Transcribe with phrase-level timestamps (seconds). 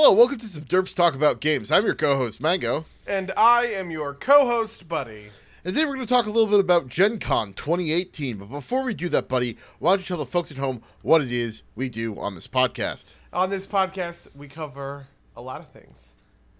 [0.00, 1.72] Hello, welcome to some Derps Talk About Games.
[1.72, 5.24] I'm your co-host Mango, And I am your co host, Buddy.
[5.64, 8.36] and today we're going to talk a little bit about Gen Con 2018.
[8.36, 11.20] But before we do that, buddy, why don't you tell the folks at home what
[11.20, 13.12] it is we do on this podcast?
[13.32, 16.14] On this podcast, we cover a lot of things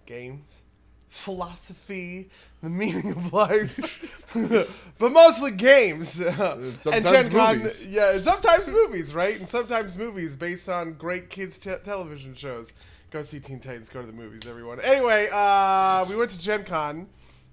[0.05, 0.63] games,
[1.07, 2.29] philosophy,
[2.61, 4.21] the meaning of life,
[4.99, 6.19] but mostly games.
[6.19, 7.87] and sometimes Con, movies.
[7.87, 9.39] yeah, and sometimes movies, right?
[9.39, 12.73] And sometimes movies based on great kids' te- television shows.
[13.11, 14.79] Go see Teen Titans, go to the movies, everyone.
[14.81, 17.07] Anyway, uh, we went to Gen Con,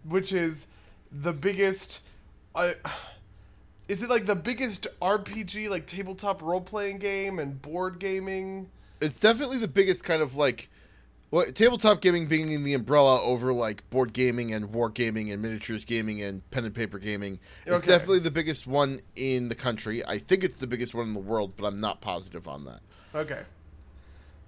[0.05, 0.66] which is
[1.10, 2.01] the biggest.
[2.55, 2.73] Uh,
[3.88, 8.69] is it like the biggest RPG, like tabletop role playing game and board gaming?
[9.01, 10.68] It's definitely the biggest kind of like,
[11.30, 15.41] well, tabletop gaming being in the umbrella over like board gaming and war gaming and
[15.41, 17.38] miniatures gaming and pen and paper gaming.
[17.65, 17.87] It's Okay.
[17.87, 20.04] definitely the biggest one in the country.
[20.04, 22.80] I think it's the biggest one in the world, but I'm not positive on that.
[23.15, 23.43] Okay.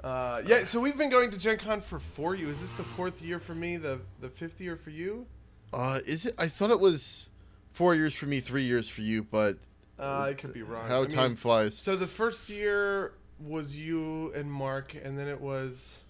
[0.09, 2.53] Uh, yeah, so we've been going to Gen Con for four years.
[2.53, 3.77] Is this the fourth year for me?
[3.77, 5.27] The the fifth year for you?
[5.71, 6.33] Uh, is it?
[6.39, 7.29] I thought it was
[7.69, 9.59] four years for me, three years for you, but
[9.99, 10.89] Uh, I could be wrong.
[10.89, 11.77] how I mean, time flies.
[11.77, 16.01] So the first year was you and Mark, and then it was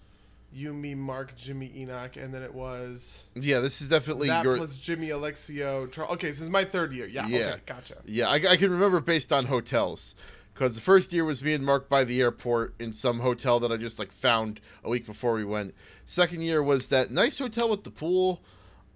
[0.53, 4.55] you, me, Mark, Jimmy, Enoch, and then it was Yeah, this is definitely that your.
[4.55, 6.13] plus Jimmy, Alexio, Charles.
[6.13, 7.05] Okay, so this is my third year.
[7.05, 7.27] Yeah.
[7.27, 7.37] Yeah.
[7.37, 7.97] Okay, gotcha.
[8.05, 10.15] Yeah, I, I can remember based on hotels.
[10.59, 13.71] Because the first year was me and Mark by the airport in some hotel that
[13.71, 15.73] I just like found a week before we went.
[16.05, 18.41] Second year was that nice hotel with the pool,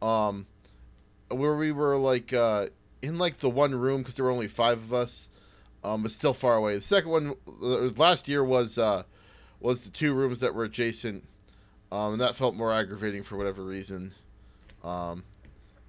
[0.01, 0.45] um,
[1.29, 2.65] where we were like uh,
[3.01, 5.29] in like the one room because there were only five of us,
[5.85, 6.75] um, but still far away.
[6.75, 9.03] The second one uh, last year was uh,
[9.61, 11.23] was the two rooms that were adjacent,
[11.93, 14.11] um, and that felt more aggravating for whatever reason,
[14.83, 15.23] um,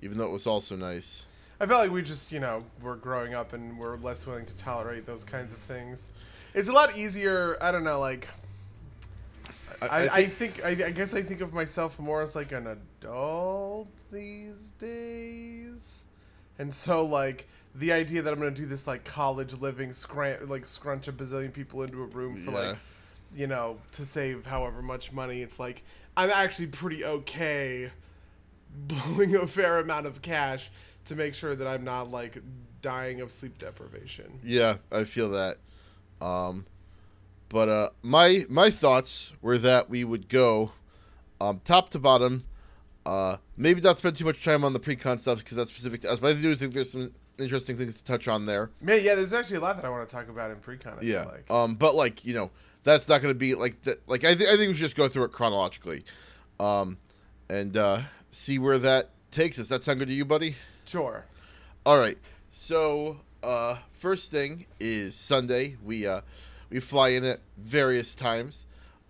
[0.01, 1.27] even though it was also nice.
[1.61, 4.57] I felt like we just, you know, we're growing up and we're less willing to
[4.57, 6.13] tolerate those kinds of things.
[6.53, 7.57] It's a lot easier.
[7.61, 8.29] I don't know, like
[9.83, 12.53] I- I, I I think I, I guess I think of myself more as like
[12.53, 16.07] an adult these days,
[16.59, 20.65] and so like the idea that I'm gonna do this like college living scran like
[20.65, 22.59] scrunch a bazillion people into a room for Yeah.
[22.69, 22.77] like
[23.35, 25.43] you know to save however much money.
[25.43, 25.83] It's like
[26.17, 27.91] I'm actually pretty okay
[28.87, 30.71] blowing a fair amount of cash
[31.07, 32.39] to make sure that I'm not like
[32.83, 34.39] dying of sleep deprivation.
[34.43, 35.57] Yeah, I feel that.
[36.21, 36.67] Um,
[37.49, 40.73] but uh, my my thoughts were that we would go
[41.41, 42.45] um, top to bottom.
[43.07, 46.11] Uh, maybe not spend too much time on the pre-con stuff because that's specific to
[46.11, 46.19] us.
[46.19, 48.71] But I do think there's some interesting things to touch on there.
[48.81, 50.95] Man, yeah, there's actually a lot that I want to talk about in pre-con.
[51.01, 51.25] I Yeah.
[51.25, 51.51] like.
[51.51, 52.51] Um, but like you know,
[52.83, 54.09] that's not going to be like that.
[54.09, 56.05] Like I, th- I think we should just go through it chronologically,
[56.59, 56.97] um,
[57.51, 58.01] and uh,
[58.31, 59.69] see where that takes us.
[59.69, 60.57] That sound good to you, buddy?
[60.85, 61.25] Sure.
[61.87, 62.19] All right.
[62.53, 65.77] So, uh, first thing is Sunday.
[65.85, 66.21] We uh,
[66.71, 68.67] we fly in at various times.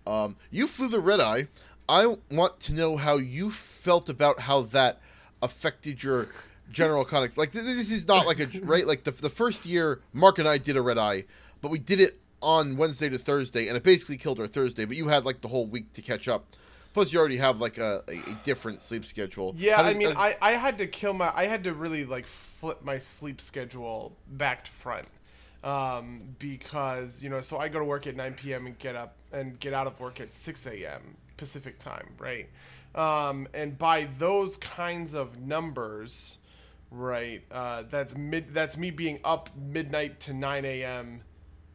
[0.07, 1.47] Um, you flew the red eye.
[1.87, 4.99] I want to know how you felt about how that
[5.41, 6.27] affected your
[6.71, 7.37] general conduct.
[7.37, 8.85] Like th- this is not like a right.
[8.85, 11.25] Like the the first year, Mark and I did a red eye,
[11.61, 14.85] but we did it on Wednesday to Thursday, and it basically killed our Thursday.
[14.85, 16.45] But you had like the whole week to catch up.
[16.95, 19.53] Plus, you already have like a, a, different sleep schedule.
[19.57, 21.29] Yeah, How I mean, uh, I, I had to kill my.
[21.35, 25.09] I had to really like flip my sleep schedule back to front,
[25.61, 28.65] um, because you know, so I go to work at 9 p.m.
[28.65, 31.17] and get up and get out of work at 6 a.m.
[31.35, 32.47] Pacific time, right?
[32.95, 36.37] Um, and by those kinds of numbers,
[36.91, 37.43] right?
[37.51, 38.53] Uh, that's mid.
[38.53, 41.23] That's me being up midnight to 9 a.m.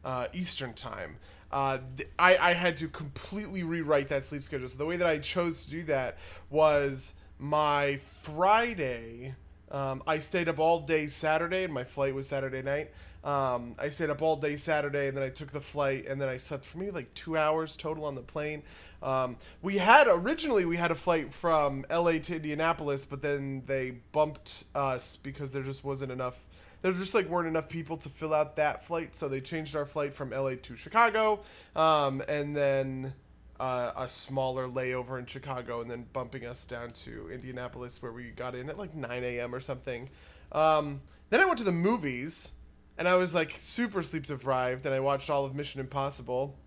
[0.03, 1.17] Uh, Eastern time.
[1.51, 1.79] Uh,
[2.17, 4.67] I, I had to completely rewrite that sleep schedule.
[4.67, 6.17] So the way that I chose to do that
[6.49, 9.35] was my Friday.
[9.69, 12.91] Um, I stayed up all day Saturday, and my flight was Saturday night.
[13.23, 16.29] Um, I stayed up all day Saturday, and then I took the flight, and then
[16.29, 18.63] I slept for maybe like two hours total on the plane.
[19.03, 23.97] Um, we had originally we had a flight from LA to Indianapolis, but then they
[24.11, 26.47] bumped us because there just wasn't enough
[26.81, 29.85] there just like weren't enough people to fill out that flight, so they changed our
[29.85, 31.41] flight from LA to Chicago,
[31.75, 33.13] um, and then
[33.59, 38.31] uh, a smaller layover in Chicago, and then bumping us down to Indianapolis, where we
[38.31, 39.53] got in at like 9 a.m.
[39.53, 40.09] or something.
[40.51, 42.53] Um, then I went to the movies,
[42.97, 46.57] and I was like super sleep deprived, and I watched all of Mission Impossible,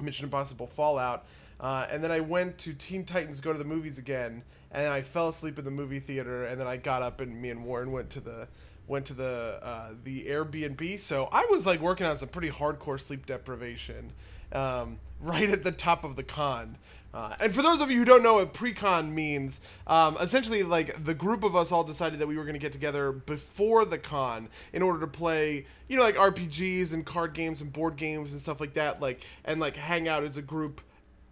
[0.00, 1.26] Mission Impossible Fallout.
[1.58, 5.02] Uh, and then I went to Teen Titans Go to the Movies again, and I
[5.02, 6.44] fell asleep in the movie theater.
[6.44, 8.48] And then I got up, and me and Warren went to the
[8.90, 10.98] went to the uh, the Airbnb.
[10.98, 14.12] So I was like working on some pretty hardcore sleep deprivation,
[14.52, 16.76] um, right at the top of the con.
[17.12, 21.04] Uh, and for those of you who don't know what pre-con means, um, essentially, like
[21.04, 23.98] the group of us all decided that we were going to get together before the
[23.98, 28.32] con in order to play, you know, like RPGs and card games and board games
[28.32, 30.80] and stuff like that, like and like hang out as a group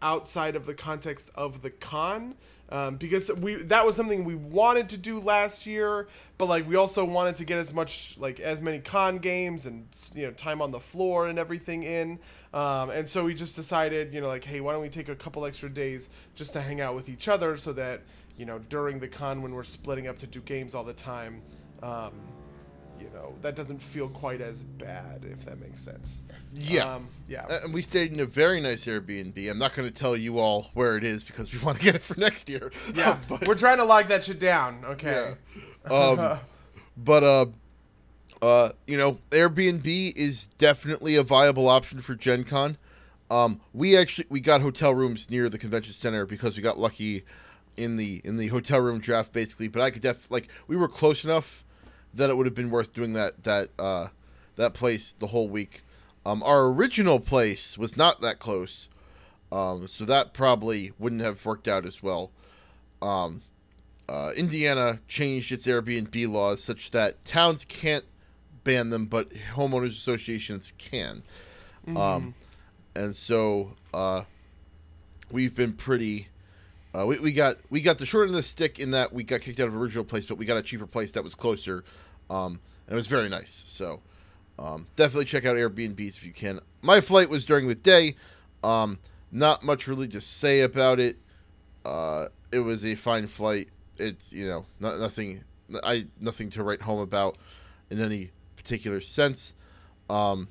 [0.02, 2.34] outside of the context of the con.
[2.70, 6.06] Um, because we that was something we wanted to do last year,
[6.36, 9.86] but like we also wanted to get as much like as many con games and
[10.14, 12.18] you know time on the floor and everything in,
[12.52, 15.16] um, and so we just decided you know like hey why don't we take a
[15.16, 18.02] couple extra days just to hang out with each other so that
[18.36, 21.40] you know during the con when we're splitting up to do games all the time,
[21.82, 22.12] um,
[23.00, 26.20] you know that doesn't feel quite as bad if that makes sense.
[26.60, 26.94] Yeah.
[26.94, 27.44] um, yeah.
[27.48, 29.50] Uh, And we stayed in a very nice Airbnb.
[29.50, 31.94] I'm not going to tell you all where it is because we want to get
[31.94, 32.72] it for next year.
[32.94, 34.80] Yeah, but, we're trying to lock that shit down.
[34.84, 35.34] Okay.
[35.90, 36.38] um,
[36.96, 37.46] but uh,
[38.42, 42.76] uh, you know, Airbnb is definitely a viable option for Gen Con.
[43.30, 47.24] Um, we actually we got hotel rooms near the convention center because we got lucky
[47.76, 49.68] in the in the hotel room draft basically.
[49.68, 51.64] But I could def like we were close enough
[52.14, 54.08] that it would have been worth doing that that uh,
[54.56, 55.82] that place the whole week.
[56.28, 58.90] Um, our original place was not that close,
[59.50, 62.30] um, so that probably wouldn't have worked out as well.
[63.00, 63.40] Um,
[64.10, 68.04] uh, Indiana changed its Airbnb laws such that towns can't
[68.62, 71.22] ban them, but homeowners associations can.
[71.96, 72.34] Um,
[72.94, 74.24] and so uh,
[75.30, 76.28] we've been pretty.
[76.94, 79.24] Uh, we, we got we got the short end of the stick in that we
[79.24, 81.84] got kicked out of original place, but we got a cheaper place that was closer,
[82.28, 83.64] um, and it was very nice.
[83.66, 84.02] So
[84.58, 86.60] um, definitely check out Airbnbs if you can.
[86.82, 88.16] My flight was during the day.
[88.62, 88.98] Um,
[89.30, 91.16] not much really to say about it.
[91.84, 93.68] Uh, it was a fine flight.
[93.98, 95.40] It's you know not, nothing.
[95.84, 97.36] I nothing to write home about
[97.90, 99.54] in any particular sense.
[100.08, 100.48] Um,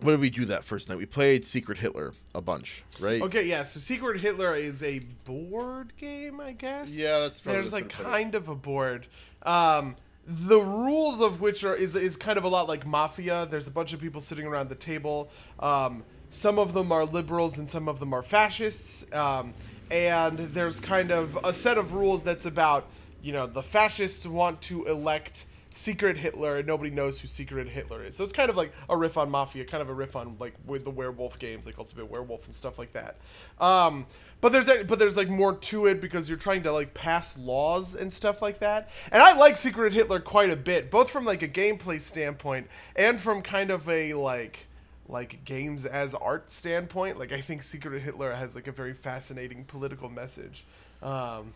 [0.00, 0.98] what did we do that first night?
[0.98, 3.20] We played Secret Hitler a bunch, right?
[3.20, 3.64] Okay, yeah.
[3.64, 6.94] So Secret Hitler is a board game, I guess.
[6.94, 8.10] Yeah, that's probably There's like put it.
[8.10, 9.06] kind of a board.
[9.42, 9.96] Um,
[10.28, 13.46] the rules of which are is is kind of a lot like Mafia.
[13.50, 15.30] There's a bunch of people sitting around the table.
[15.58, 19.10] Um, some of them are liberals and some of them are fascists.
[19.14, 19.54] Um,
[19.90, 22.90] and there's kind of a set of rules that's about
[23.22, 28.02] you know the fascists want to elect Secret Hitler, and nobody knows who Secret Hitler
[28.02, 28.16] is.
[28.16, 30.54] So it's kind of like a riff on Mafia, kind of a riff on like
[30.66, 33.16] with the werewolf games, like Ultimate Werewolf and stuff like that.
[33.60, 34.06] Um,
[34.40, 37.94] but there's but there's like more to it because you're trying to like pass laws
[37.94, 38.90] and stuff like that.
[39.10, 43.20] And I like Secret Hitler quite a bit, both from like a gameplay standpoint and
[43.20, 44.66] from kind of a like
[45.08, 47.18] like games as art standpoint.
[47.18, 50.64] Like I think Secret Hitler has like a very fascinating political message.
[51.02, 51.54] Um,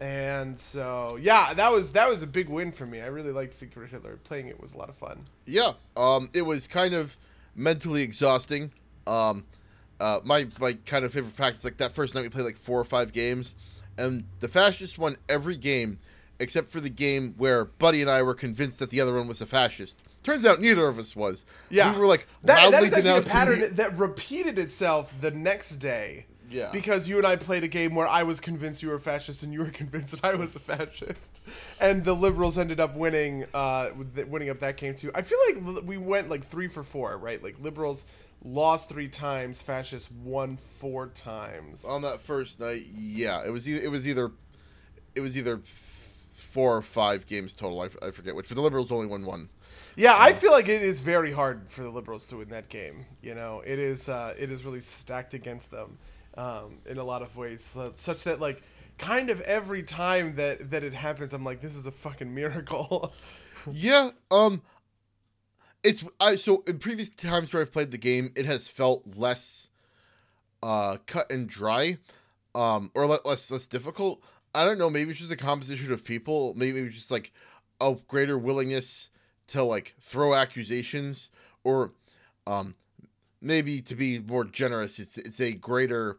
[0.00, 3.00] and so yeah, that was that was a big win for me.
[3.00, 4.18] I really liked Secret Hitler.
[4.24, 5.24] Playing it was a lot of fun.
[5.46, 7.16] Yeah, um, it was kind of
[7.54, 8.72] mentally exhausting.
[9.06, 9.44] Um,
[10.00, 12.56] uh, my my kind of favorite fact is like that first night we played like
[12.58, 13.54] four or five games,
[13.96, 15.98] and the fascist won every game
[16.40, 19.40] except for the game where Buddy and I were convinced that the other one was
[19.40, 19.96] a fascist.
[20.24, 21.44] Turns out neither of us was.
[21.70, 23.32] Yeah, we were like that, that loudly is actually a denouncing.
[23.32, 26.26] pattern the- that repeated itself the next day.
[26.50, 26.70] Yeah.
[26.70, 29.42] Because you and I played a game where I was convinced you were a fascist
[29.42, 31.40] and you were convinced that I was a fascist,
[31.80, 33.90] and the liberals ended up winning, uh,
[34.28, 35.10] winning up that game too.
[35.14, 37.42] I feel like we went like three for four, right?
[37.42, 38.04] Like liberals
[38.44, 41.84] lost three times, fascists won four times.
[41.84, 42.82] on that first night.
[42.94, 44.30] Yeah, it was e- it was either
[45.14, 47.80] it was either four or five games total.
[47.80, 49.48] I, I forget which, but the Liberals only won one.
[49.96, 53.06] Yeah, I feel like it is very hard for the liberals to win that game.
[53.22, 55.98] You know, it is uh, it is really stacked against them
[56.36, 58.62] um, in a lot of ways, so- such that like
[58.98, 63.12] kind of every time that that it happens, I'm like, this is a fucking miracle.
[63.72, 64.60] Yeah, um
[65.84, 69.68] it's I so in previous times where I've played the game, it has felt less
[70.62, 71.98] uh cut and dry
[72.54, 74.22] um or less less difficult.
[74.54, 77.32] I don't know, maybe it's just a composition of people, maybe it's just like
[77.80, 79.10] a greater willingness
[79.48, 81.30] to like throw accusations
[81.64, 81.92] or
[82.46, 82.72] um
[83.42, 86.16] maybe to be more generous, it's it's a greater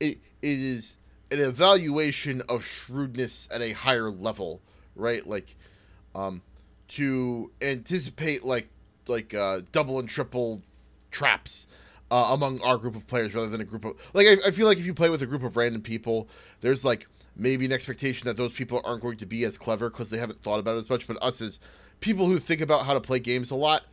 [0.00, 0.96] it it is
[1.30, 4.60] an evaluation of shrewdness at a higher level,
[4.96, 5.24] right?
[5.24, 5.54] Like
[6.16, 6.42] um
[6.88, 8.68] to anticipate like
[9.08, 10.62] like uh, double and triple
[11.10, 11.66] traps
[12.10, 14.66] uh, among our group of players rather than a group of like I, I feel
[14.66, 16.28] like if you play with a group of random people
[16.60, 17.06] there's like
[17.36, 20.42] maybe an expectation that those people aren't going to be as clever because they haven't
[20.42, 21.58] thought about it as much but us as
[22.00, 23.84] people who think about how to play games a lot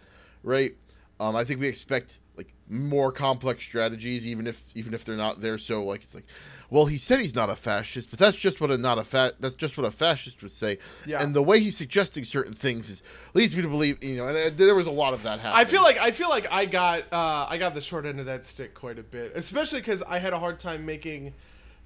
[0.43, 0.75] right?
[1.19, 5.41] Um, i think we expect like more complex strategies even if even if they're not
[5.41, 6.23] there so like it's like
[6.69, 9.33] well he said he's not a fascist but that's just what a not a fat
[9.41, 11.21] that's just what a fascist would say Yeah.
[11.21, 14.37] and the way he's suggesting certain things is leads me to believe you know and
[14.37, 16.65] uh, there was a lot of that happening I feel like I feel like I
[16.65, 20.01] got uh, I got the short end of that stick quite a bit, especially because
[20.03, 21.33] I had a hard time making,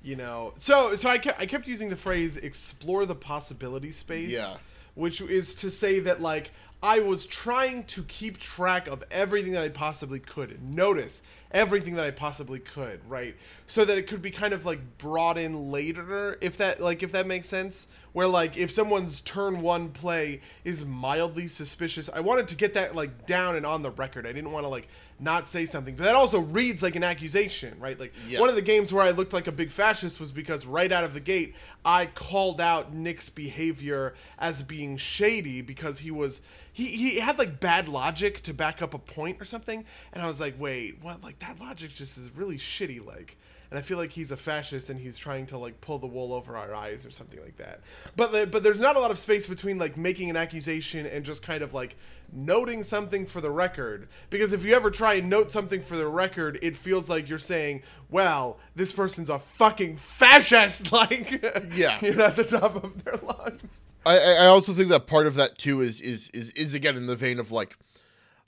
[0.03, 0.53] you know.
[0.59, 4.57] So so I kept I kept using the phrase "explore the possibility space." Yeah.
[4.93, 6.51] Which is to say that like
[6.83, 12.05] I was trying to keep track of everything that I possibly could, notice everything that
[12.05, 13.33] I possibly could, right?
[13.65, 17.11] So that it could be kind of like brought in later, if that like if
[17.13, 17.87] that makes sense.
[18.11, 22.95] Where like if someone's turn one play is mildly suspicious, I wanted to get that
[22.95, 24.27] like down and on the record.
[24.27, 24.87] I didn't want to like
[25.19, 27.97] not say something, but that also reads like an accusation, right?
[27.99, 28.39] Like Yeah.
[28.41, 31.05] one of the games where I looked like a big fascist was because right out
[31.05, 31.55] of the gate
[31.85, 36.41] I called out Nick's behavior as being shady because he was
[36.75, 40.27] he, he had like bad logic to back up a point or something and I
[40.27, 41.23] was like wait what?
[41.23, 43.37] Like that logic just is really shitty like
[43.71, 46.33] and I feel like he's a fascist and he's trying to like pull the wool
[46.33, 47.81] over our eyes or something like that.
[48.15, 51.25] But the, but there's not a lot of space between like making an accusation and
[51.25, 51.95] just kind of like
[52.33, 54.07] noting something for the record.
[54.29, 57.37] Because if you ever try and note something for the record it feels like you're
[57.37, 60.91] saying well this person's a fucking fascist.
[60.91, 61.43] Like
[61.73, 61.97] Yeah.
[62.01, 63.81] you're at the top of their lungs.
[64.05, 66.95] I, I I also think that part of that too is is is is again
[66.95, 67.75] in the vein of like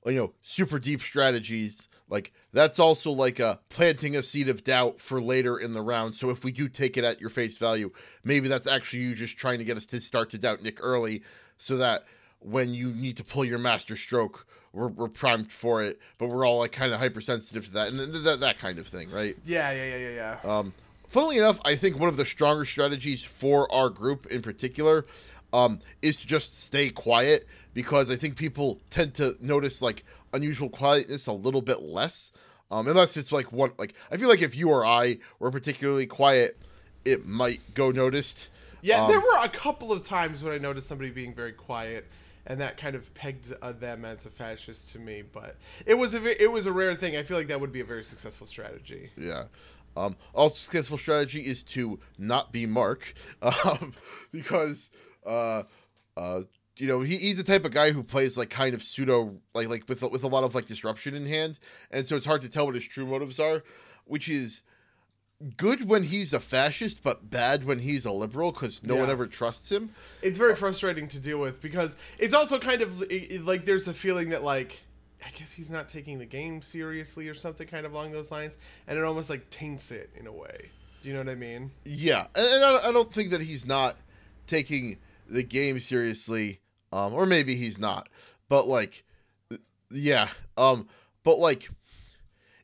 [0.05, 4.99] you know super deep strategies like that's also like a planting a seed of doubt
[4.99, 6.15] for later in the round.
[6.15, 7.91] So if we do take it at your face value
[8.23, 11.23] maybe that's actually you just trying to get us to start to doubt nick early
[11.57, 12.05] so that
[12.39, 16.45] when you need to pull your master stroke we're, we're primed for it but we're
[16.45, 19.35] all like kind of hypersensitive to that and th- th- that kind of thing right?
[19.45, 20.57] Yeah yeah yeah yeah yeah.
[20.57, 20.73] Um,
[21.07, 25.05] funnily enough, I think one of the stronger strategies for our group in particular
[25.53, 30.69] um, is to just stay quiet because I think people tend to notice like unusual
[30.69, 32.31] quietness a little bit less.
[32.69, 36.05] Um, unless it's like one, like I feel like if you or I were particularly
[36.05, 36.57] quiet,
[37.05, 38.49] it might go noticed.
[38.81, 42.05] Yeah, Um, there were a couple of times when I noticed somebody being very quiet,
[42.45, 45.21] and that kind of pegged uh, them as a fascist to me.
[45.21, 45.55] But
[45.85, 47.15] it was a it was a rare thing.
[47.15, 49.11] I feel like that would be a very successful strategy.
[49.17, 49.45] Yeah.
[49.95, 53.93] Um, also, successful strategy is to not be Mark, um,
[54.31, 54.91] because
[55.25, 55.63] uh,
[56.15, 56.41] uh,
[56.77, 59.67] you know he, he's the type of guy who plays like kind of pseudo like
[59.69, 61.59] like with with a lot of like disruption in hand,
[61.91, 63.63] and so it's hard to tell what his true motives are,
[64.05, 64.61] which is
[65.55, 69.27] good when he's a fascist, but bad when he's a liberal because no one ever
[69.27, 69.91] trusts him.
[70.23, 73.87] It's very frustrating to deal with because it's also kind of it- it- like there's
[73.87, 74.83] a feeling that like
[75.25, 78.57] I guess he's not taking the game seriously or something kind of along those lines,
[78.87, 80.69] and it almost like taints it in a way.
[81.03, 81.71] Do you know what I mean?
[81.85, 83.95] Yeah, and, and I, I don't think that he's not
[84.47, 84.97] taking
[85.29, 88.09] the game seriously, um, or maybe he's not,
[88.49, 89.03] but like,
[89.91, 90.87] yeah, um,
[91.23, 91.69] but like,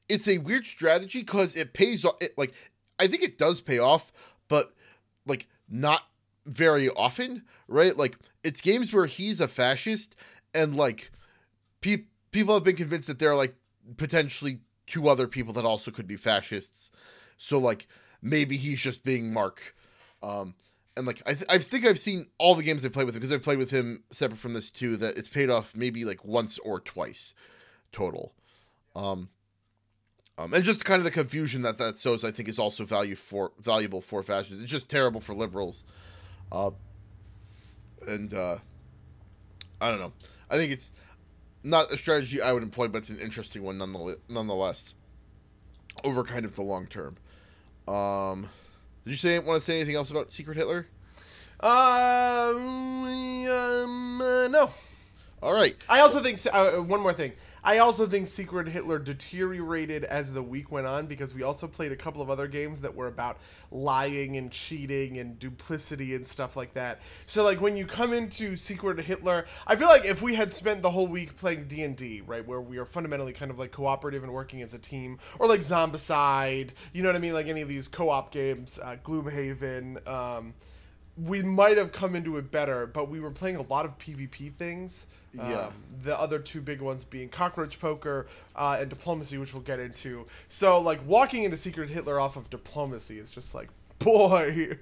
[0.10, 2.16] it's a weird strategy because it pays off.
[2.22, 2.54] It, like,
[3.00, 4.12] I think it does pay off,
[4.48, 4.74] but
[5.26, 6.02] like not
[6.46, 7.96] very often, right?
[7.96, 10.16] Like, it's games where he's a fascist,
[10.54, 11.12] and like,
[11.82, 13.56] pe- people have been convinced that there are like
[13.98, 16.92] potentially two other people that also could be fascists.
[17.38, 17.88] So like
[18.22, 19.76] maybe he's just being Mark.
[20.22, 20.56] Um,
[20.96, 23.22] and like I, th- I think I've seen all the games I've played with him
[23.22, 24.98] because I've played with him separate from this too.
[24.98, 27.34] That it's paid off maybe like once or twice
[27.92, 28.34] total.
[28.96, 29.30] Um,
[30.38, 33.16] um, and just kind of the confusion that that shows, I think, is also value
[33.16, 34.62] for valuable for fascists.
[34.62, 35.86] It's just terrible for liberals.
[36.52, 36.72] Uh,
[38.08, 38.58] and uh,
[39.80, 40.14] I don't know.
[40.50, 40.92] I think it's
[41.64, 44.18] not a strategy I would employ, but it's an interesting one nonetheless.
[44.28, 44.96] nonetheless
[46.04, 47.18] over kind of the long term.
[47.88, 48.50] Um,
[49.06, 50.88] did you say want to say anything else about Secret Hitler?
[51.60, 53.06] Um,
[53.48, 54.70] um uh, no.
[55.42, 55.76] All right.
[55.90, 57.34] I also think uh, one more thing.
[57.66, 61.94] I also think Secret Hitler deteriorated as the week went on because we also played
[61.94, 63.38] a couple of other games that were about
[63.72, 67.02] lying and cheating and duplicity and stuff like that.
[67.26, 70.82] So like when you come into Secret Hitler, I feel like if we had spent
[70.82, 74.34] the whole week playing D&D, right, where we are fundamentally kind of like cooperative and
[74.34, 77.70] working as a team or like Zombicide, you know what I mean, like any of
[77.70, 80.54] these co-op games, uh, Gloomhaven, um
[81.18, 84.54] we might have come into it better, but we were playing a lot of PvP
[84.56, 85.08] things.
[85.34, 85.68] Yeah.
[85.68, 89.80] Um, the other two big ones being cockroach poker uh, and diplomacy, which we'll get
[89.80, 90.26] into.
[90.50, 94.78] So, like walking into Secret Hitler off of diplomacy is just like, boy,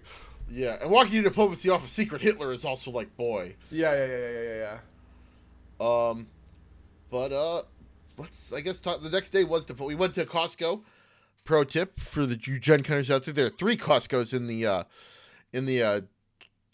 [0.50, 3.56] Yeah, and walking in diplomacy off of Secret Hitler is also like, boy.
[3.72, 4.78] yeah, yeah, yeah, yeah, yeah,
[5.80, 6.10] yeah.
[6.10, 6.28] Um,
[7.10, 7.62] but uh,
[8.18, 9.02] let's I guess talk.
[9.02, 10.82] The next day was to we went to Costco.
[11.44, 14.84] Pro tip for the Gen Cunners out there: there are three Costco's in the uh,
[15.54, 16.02] in the uh,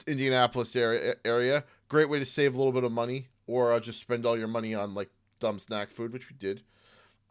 [0.07, 1.15] Indianapolis area.
[1.25, 4.37] Area great way to save a little bit of money, or uh, just spend all
[4.37, 5.09] your money on like
[5.39, 6.61] dumb snack food, which we did.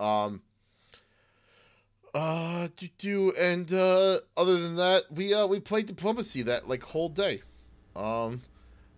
[0.01, 0.43] Um.
[2.15, 6.83] Uh, do do and uh, other than that, we uh we played diplomacy that like
[6.83, 7.43] whole day.
[7.95, 8.41] Um,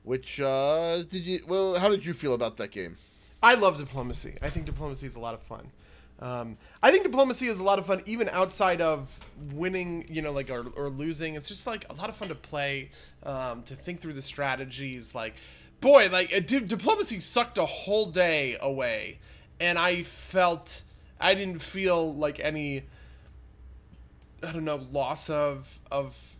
[0.04, 1.76] which uh did you well?
[1.78, 2.96] How did you feel about that game?
[3.42, 4.36] I love diplomacy.
[4.40, 5.72] I think diplomacy is a lot of fun.
[6.20, 9.18] Um, I think diplomacy is a lot of fun, even outside of
[9.52, 11.34] winning, you know, like or, or losing.
[11.34, 12.90] It's just like a lot of fun to play,
[13.22, 15.34] um, to think through the strategies, like
[15.80, 19.18] boy, like di- diplomacy sucked a whole day away,
[19.60, 20.82] and I felt
[21.20, 22.84] I didn't feel like any.
[24.42, 26.34] I don't know loss of of.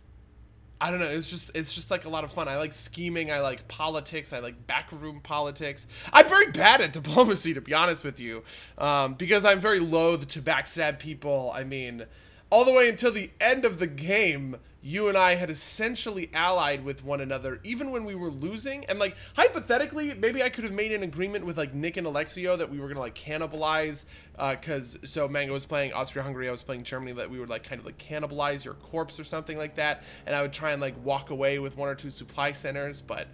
[0.81, 1.07] I don't know.
[1.07, 2.47] It's just it's just like a lot of fun.
[2.47, 3.31] I like scheming.
[3.31, 4.31] I like politics.
[4.31, 5.87] I like backroom politics.
[6.13, 8.43] I'm very bad at diplomacy, to be honest with you,
[8.77, 11.51] um, because I'm very loath to backstab people.
[11.53, 12.05] I mean,
[12.49, 16.85] all the way until the end of the game, you and I had essentially allied
[16.85, 18.85] with one another, even when we were losing.
[18.85, 22.57] And like hypothetically, maybe I could have made an agreement with like Nick and Alexio
[22.57, 24.05] that we were gonna like cannibalize,
[24.37, 27.79] because so Mango was playing Austria-Hungary, I was playing Germany, that we would like kind
[27.79, 30.95] of like cannibalize your corpse or something like that, and I would try and like
[31.03, 33.27] walk away with one or two supply centers, but.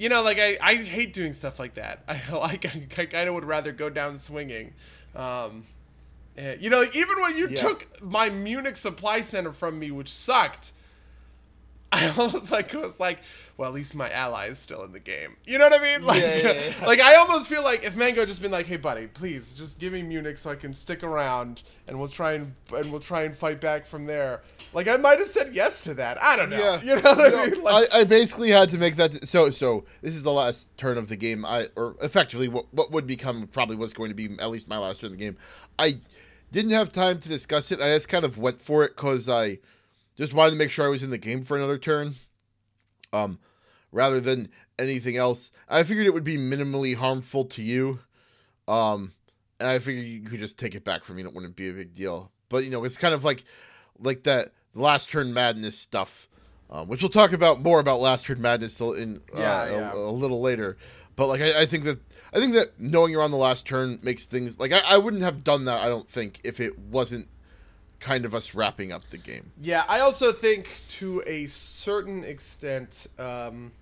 [0.00, 2.04] You know, like I, I hate doing stuff like that.
[2.08, 4.74] I like I, kind of would rather go down swinging.
[5.16, 5.64] Um,
[6.38, 7.60] eh, you know, even when you Yeah.
[7.60, 10.72] took my Munich supply center from me, which sucked,
[11.92, 13.18] I almost like was like,
[13.56, 15.36] well, at least my ally is still in the game.
[15.46, 16.04] You know what I mean?
[16.04, 16.86] Like, Yeah, yeah, yeah.
[16.86, 19.94] like I almost feel like if Mango just been like, hey, buddy, please just give
[19.94, 23.34] me Munich so I can stick around, and we'll try and and we'll try and
[23.34, 24.42] fight back from there.
[24.74, 26.22] Like I might have said yes to that.
[26.22, 26.58] I don't know.
[26.58, 26.80] Yeah.
[26.82, 27.62] You know what I mean?
[27.64, 29.26] Like, I, I basically had to make that.
[29.26, 31.46] So, so this is the last turn of the game.
[31.46, 34.76] I or effectively what what would become probably was going to be at least my
[34.76, 35.38] last turn of the game.
[35.78, 36.00] I
[36.52, 37.80] didn't have time to discuss it.
[37.80, 39.58] I just kind of went for it because I
[40.16, 42.14] just wanted to make sure I was in the game for another turn,
[43.12, 43.38] um,
[43.92, 45.50] rather than anything else.
[45.68, 48.00] I figured it would be minimally harmful to you,
[48.66, 49.12] um,
[49.60, 51.22] and I figured you could just take it back from me.
[51.22, 52.32] It wouldn't be a big deal.
[52.48, 53.44] But you know, it's kind of like
[53.98, 56.28] like that last turn madness stuff,
[56.70, 60.10] um, which we'll talk about more about last turn madness in uh, Yeah, a- A,
[60.12, 60.76] little later.
[61.16, 61.98] But like I, I think that
[62.32, 65.22] I think that knowing you're on the last turn makes things like I, I wouldn't
[65.22, 65.80] have done that.
[65.80, 67.26] I don't think if it wasn't
[68.00, 69.52] kind of us wrapping up the game.
[69.60, 73.72] Yeah, I also think to a certain extent, um,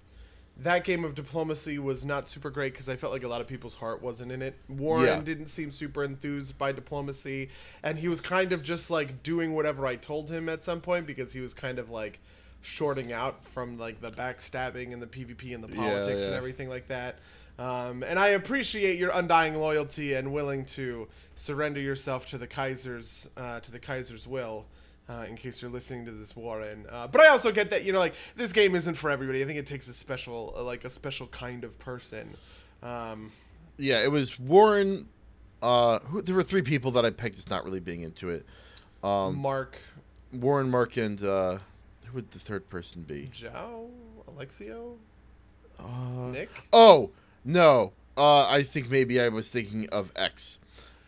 [0.58, 3.46] that game of diplomacy was not super great because I felt like a lot of
[3.46, 4.54] people's heart wasn't in it.
[4.68, 5.20] Warren Yeah.
[5.22, 7.50] didn't seem super enthused by diplomacy,
[7.82, 11.06] and he was kind of just like doing whatever I told him at some point
[11.06, 12.20] because he was kind of like
[12.62, 16.70] shorting out from like the backstabbing and the PvP and the Yeah, politics and everything
[16.70, 17.16] like that.
[17.58, 23.30] Um, and I appreciate your undying loyalty and willing to surrender yourself to the Kaiser's
[23.36, 24.66] uh, to the Kaiser's will.
[25.08, 26.84] Uh, in case you're listening to this, Warren.
[26.90, 29.40] Uh, but I also get that you know, like this game isn't for everybody.
[29.40, 32.34] I think it takes a special, uh, like a special kind of person.
[32.82, 33.30] Um,
[33.78, 35.08] Yeah, it was Warren.
[35.62, 38.44] Uh, who, there were three people that I picked as not really being into it.
[39.04, 39.78] Um, Mark,
[40.32, 41.58] Warren, Mark, and uh,
[42.06, 43.30] who would the third person be?
[43.32, 43.88] Zhao,
[44.28, 44.96] Alexio,
[45.78, 46.50] Uh, Nick.
[46.72, 47.10] oh
[47.46, 50.58] no, uh, I think maybe I was thinking of X.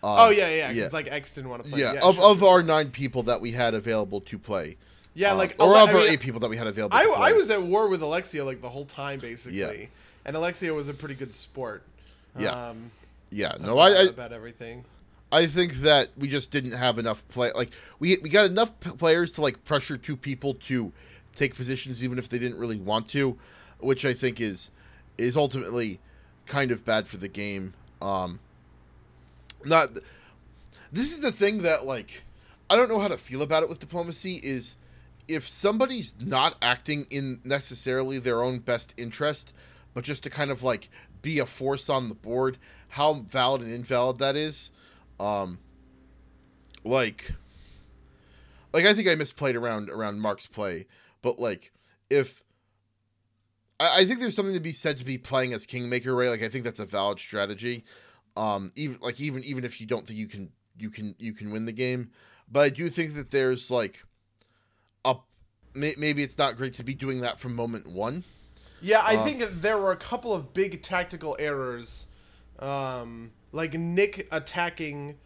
[0.03, 0.69] Um, oh yeah, yeah.
[0.69, 0.89] Because yeah.
[0.93, 1.81] like X didn't want to play.
[1.81, 2.49] yeah, Yeah, of, sure, of sure.
[2.49, 4.77] our nine people that we had available to play.
[5.15, 6.97] yeah, Um, like or Ale- of I our mean, eight people that we had available.
[6.97, 7.29] I, to play.
[7.29, 9.73] I was at war with Alexia like the whole time basically, Yeah.
[10.25, 11.83] and Alexia was a pretty good sport.
[12.39, 12.69] Yeah.
[12.69, 12.91] Um,
[13.31, 13.55] yeah.
[13.61, 14.85] No, about, I, I about everything.
[15.33, 17.51] I think that we just didn't have enough play.
[17.55, 20.93] Like we we got enough p- players to like pressure two people to
[21.35, 23.37] take positions, even if they didn't really want to,
[23.81, 24.71] which I think is
[25.19, 25.99] is ultimately
[26.49, 27.75] kind of bad for the game.
[28.03, 28.41] Um,
[29.65, 29.91] not
[30.91, 32.25] this is the thing that like
[32.69, 34.77] I don't know how to feel about it with diplomacy is
[35.29, 39.53] if somebody's not acting in necessarily their own best interest,
[39.95, 40.89] but just to kind of like
[41.23, 42.57] be a force on the board,
[42.89, 44.71] how valid and invalid that is.
[45.21, 45.59] Um
[46.85, 47.33] like
[48.73, 50.87] like I think I misplayed around around Mark's play,
[51.21, 51.73] but like
[52.09, 52.43] if
[53.81, 56.31] I, I think there's something to be said to be playing as Kingmaker, right?
[56.31, 57.85] Like I think that's a valid strategy.
[58.37, 61.51] Um even like even even if you don't think you can you can you can
[61.51, 62.11] win the game.
[62.51, 64.05] But I do think that there's like
[65.05, 65.17] a
[65.75, 68.25] may, maybe it's not great to be doing that from moment one.
[68.81, 72.07] Yeah, I Uh, think there were a couple of big tactical errors,
[72.61, 75.17] um, like Nick attacking.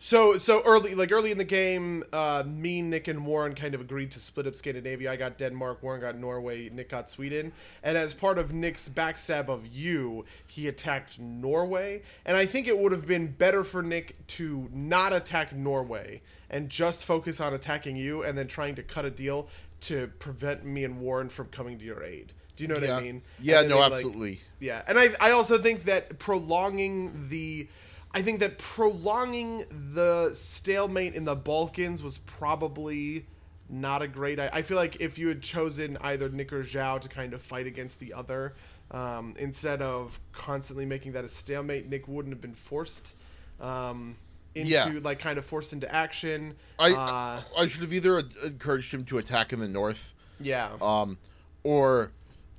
[0.00, 3.80] So so early, like early in the game, uh, me, Nick, and Warren kind of
[3.80, 5.10] agreed to split up Scandinavia.
[5.10, 7.52] I got Denmark, Warren got Norway, Nick got Sweden.
[7.82, 12.02] And as part of Nick's backstab of you, he attacked Norway.
[12.24, 16.70] And I think it would have been better for Nick to not attack Norway and
[16.70, 19.48] just focus on attacking you, and then trying to cut a deal
[19.80, 22.32] to prevent me and Warren from coming to your aid.
[22.56, 22.96] Do you know what yeah.
[22.96, 23.22] I mean?
[23.40, 24.40] Yeah, no, they, like- absolutely.
[24.60, 27.68] yeah, and I I also think that prolonging the
[28.12, 33.26] I think that prolonging the stalemate in the Balkans was probably
[33.68, 34.40] not a great.
[34.40, 37.42] I, I feel like if you had chosen either Nick or Zhao to kind of
[37.42, 38.54] fight against the other,
[38.90, 43.14] um, instead of constantly making that a stalemate, Nick wouldn't have been forced
[43.60, 44.16] um,
[44.54, 44.90] into Yeah.
[45.02, 46.54] like kind of forced into action.
[46.78, 51.18] I uh, I should have either encouraged him to attack in the north yeah, um,
[51.62, 52.12] or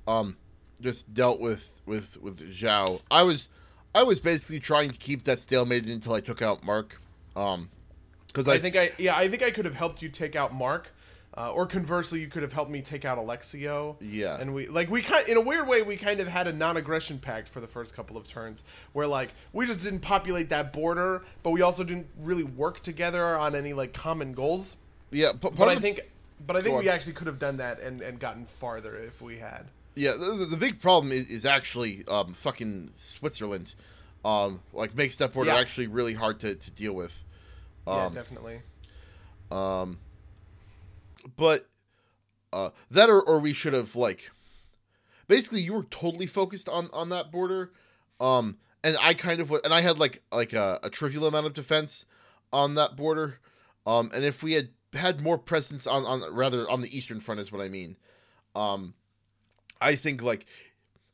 [0.08, 0.38] um,
[0.82, 3.02] just dealt with with with Zhao.
[3.10, 3.50] I was
[3.94, 6.98] I was basically trying to keep that stalemate until I took out Mark.
[7.36, 7.70] Um,
[8.28, 10.54] because I, I think I yeah I think I could have helped you take out
[10.54, 10.92] Mark,
[11.36, 13.96] uh, or conversely you could have helped me take out Alexio.
[14.02, 14.40] Yeah.
[14.40, 17.20] and we like we kind in a weird way we kind of had a non-aggression
[17.20, 21.24] pact for the first couple of turns where like we just didn't populate that border,
[21.44, 24.78] but we also didn't really work together on any like common goals.
[25.12, 25.32] yeah.
[25.34, 26.02] But, But I think
[26.46, 29.38] but I think we actually could have done that and and gotten farther if we
[29.38, 29.66] had.
[30.00, 33.76] Yeah, the, the- big problem is, is actually um, fucking Switzerland.
[34.26, 35.58] Um, like makes that border Yeah.
[35.60, 37.24] actually really hard to, to deal with.
[37.88, 38.62] yeah, definitely.
[39.52, 39.98] Um.
[41.38, 41.68] But
[42.52, 44.32] uh, that or, or we should have like
[45.28, 47.72] basically you were totally focused on on that border,
[48.20, 51.54] um, and I kind of and I had like like a, a trivial amount of
[51.54, 52.06] defense
[52.52, 53.40] on that border,
[53.86, 57.40] um, and if we had had more presence on on rather on the eastern front
[57.40, 57.96] is what I mean,
[58.56, 58.94] um,
[59.82, 60.46] I think like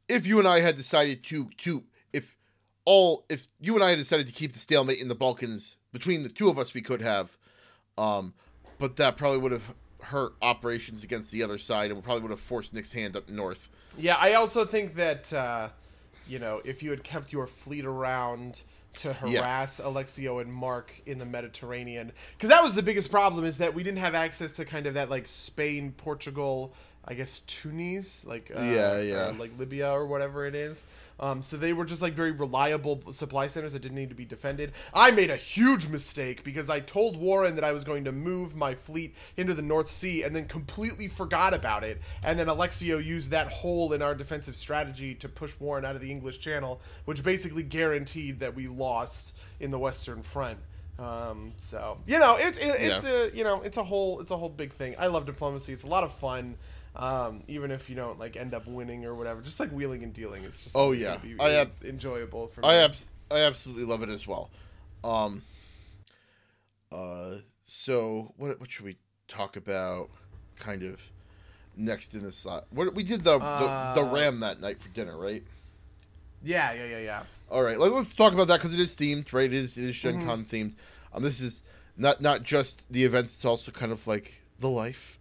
[0.08, 2.36] if you and I had decided to to if
[2.86, 6.24] all if you and I had decided to keep the stalemate in the Balkans between
[6.24, 7.38] the two of us we could have
[7.98, 8.34] um
[8.78, 12.40] but that probably would have hurt operations against the other side and probably would have
[12.40, 13.70] forced Nick's hand up north.
[13.98, 15.70] Yeah, I also think that uh,
[16.28, 18.64] you know if you had kept your fleet around
[18.98, 19.40] to Yeah.
[19.42, 23.74] harass Alexio and Mark in the Mediterranean, because that was the biggest problem is that
[23.74, 26.74] we didn't have access to kind of that like Spain, Portugal,
[27.08, 29.34] I guess Tunis, like uh, Yeah, yeah.
[29.38, 30.84] like Libya or whatever it is.
[31.18, 34.26] Um, so they were just like very reliable supply centers that didn't need to be
[34.26, 34.74] defended.
[34.94, 38.54] I made a huge mistake because I told Warren that I was going to move
[38.56, 42.02] my fleet into the North Sea and then completely forgot about it.
[42.24, 46.02] And then Alexio used that hole in our defensive strategy to push Warren out of
[46.02, 50.60] the English Channel, which basically guaranteed that we lost in the Western Front.
[51.00, 53.10] Um, so you know, it's it, it's Yeah.
[53.12, 54.96] a you know it's a whole it's a whole big thing.
[55.00, 55.72] I love diplomacy.
[55.74, 56.58] It's a lot of fun.
[56.98, 60.14] Um, even if you don't like end up winning or whatever, just like wheeling and
[60.14, 61.18] dealing, it's just Oh, yeah.
[61.18, 62.68] be I ab- enjoyable for me.
[62.68, 62.90] I
[63.32, 64.50] I absolutely love it as well.
[65.04, 65.42] Um
[66.92, 70.10] uh so what what should we talk about
[70.58, 71.12] kind of
[71.76, 72.66] next in the slot.
[72.70, 75.44] what we did the, the the Uh, ram that night for dinner, right?
[76.44, 77.24] yeah, yeah, yeah, yeah.
[77.50, 79.46] All right, let, us talk about that because it is themed, right?
[79.46, 80.28] It is it is Gen Mm-hmm.
[80.28, 80.74] Con themed.
[81.14, 81.62] Um, this is
[81.98, 85.20] not not just the events; it's also kind of like the life.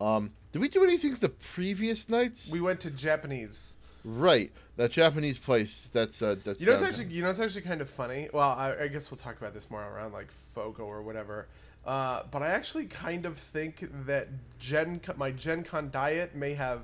[0.00, 2.50] Um, did we do anything the previous nights?
[2.50, 3.76] We went to Japanese.
[4.04, 5.88] right, that Japanese place.
[5.92, 6.60] That's uh, that's.
[6.60, 8.28] You know, it's actually you know it's actually kind of funny.
[8.32, 11.46] Well, I, I guess we'll talk about this more around like Fogo or whatever.
[11.86, 14.28] Uh, but I actually kind of think that
[14.58, 16.80] Gen my Gen Con diet may have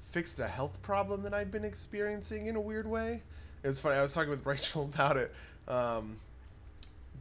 [0.00, 3.22] fixed a health problem that I'd been experiencing in a weird way.
[3.62, 3.96] It was funny.
[3.96, 5.34] I was talking with Rachel about it
[5.66, 6.16] um,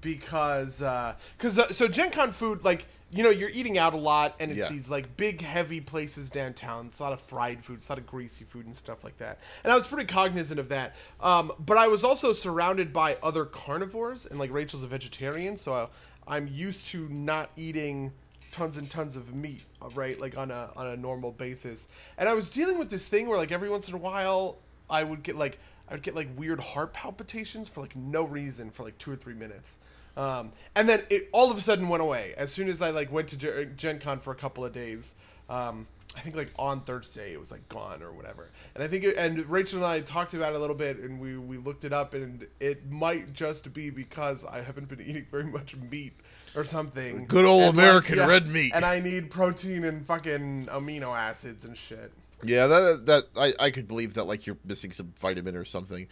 [0.02, 4.36] because because uh, so Gen Con food like you know you're eating out a lot
[4.40, 4.70] and it's Yeah.
[4.70, 6.88] these like big heavy places downtown.
[6.88, 9.18] It's a lot of fried food, it's a lot of greasy food and stuff like
[9.20, 9.40] that.
[9.64, 10.96] And I was pretty cognizant of that.
[11.22, 15.74] Um, but I was also surrounded by other carnivores and like Rachel's a vegetarian, so
[15.74, 15.88] I,
[16.36, 18.12] I'm used to not eating
[18.52, 20.20] tons and tons of meat, uh, right?
[20.20, 21.88] Like on a on a normal basis.
[22.18, 24.58] And I was dealing with this thing where like every once in a while
[24.90, 25.58] I would get like
[25.90, 29.16] I would get like weird heart palpitations for like no reason for like two or
[29.16, 29.80] three minutes.
[30.16, 33.12] Um, and then it all of a sudden went away as soon as I like
[33.12, 35.16] went to Gen- Gen Con for a couple of days.
[35.50, 38.52] Um, I think like on Thursday it was like gone or whatever.
[38.76, 41.20] And I think it, and Rachel and I talked about it a little bit and
[41.20, 45.26] we we looked it up and it might just be because I haven't been eating
[45.30, 46.14] very much meat
[46.56, 47.26] or something.
[47.26, 48.72] Good old And, like, American red meat.
[48.76, 52.12] And I need protein and fucking amino acids and shit.
[52.44, 56.08] Yeah, that that I, I could believe that like you're missing some vitamin or something,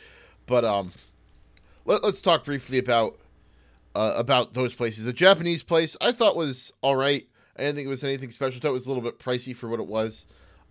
[0.47, 0.93] but um,
[1.85, 3.19] let, let's talk briefly about
[3.95, 5.05] uh, about those places.
[5.05, 7.23] The Japanese place I thought was all right.
[7.57, 8.57] I didn't think it was anything special.
[8.57, 10.25] I thought it was a little bit pricey for what it was.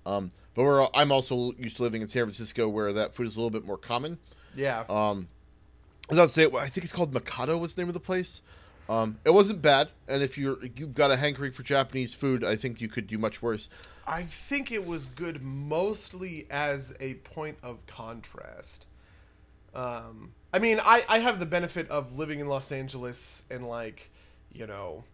[0.06, 3.36] Um, but we're I'm also used to living in San Francisco where that food is
[3.36, 4.18] a little bit more common.
[4.54, 4.84] Yeah.
[4.88, 5.28] Um,
[6.10, 8.42] I'd say, I think it's called Mikado was the name of the place.
[8.88, 12.56] Um, it wasn't bad, and if you're you've got a hankering for Japanese food, I
[12.56, 13.68] think you could do much worse.
[14.04, 18.86] I think it was good mostly as a point of contrast.
[19.74, 24.10] Um, I mean, I, I have the benefit of living in Los Angeles and, like,
[24.52, 25.04] you know,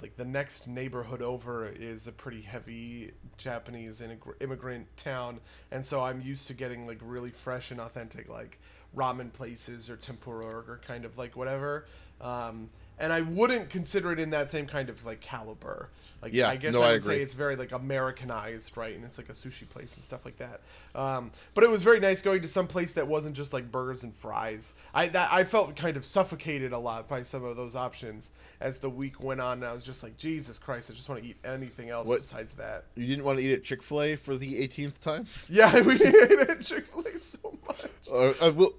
[0.00, 4.02] like the next neighborhood over is a pretty heavy Japanese
[4.40, 5.40] immigrant town.
[5.70, 8.58] And so I'm used to getting, like, really fresh and authentic, like,
[8.96, 11.86] ramen places or tempura or kind of like whatever.
[12.20, 12.68] Um,
[13.00, 15.88] and I wouldn't consider it in that same kind of like caliber.
[16.22, 18.94] Like Yeah, I guess no, I I would say it's very like Americanized, right?
[18.94, 20.60] And it's like a sushi place and stuff like that.
[20.94, 24.04] Um, but it was very nice going to some place that wasn't just like burgers
[24.04, 24.74] and fries.
[24.92, 28.78] I that I felt kind of suffocated a lot by some of those options as
[28.78, 29.58] the week went on.
[29.58, 32.20] And I was just like, Jesus Christ, I just want to eat anything else What-
[32.20, 32.84] besides that.
[32.96, 35.24] You didn't want to eat at Chick Fil A for the 18th time?
[35.48, 37.86] Yeah, we ate at Chick Fil A so much.
[38.12, 38.74] Uh, I will.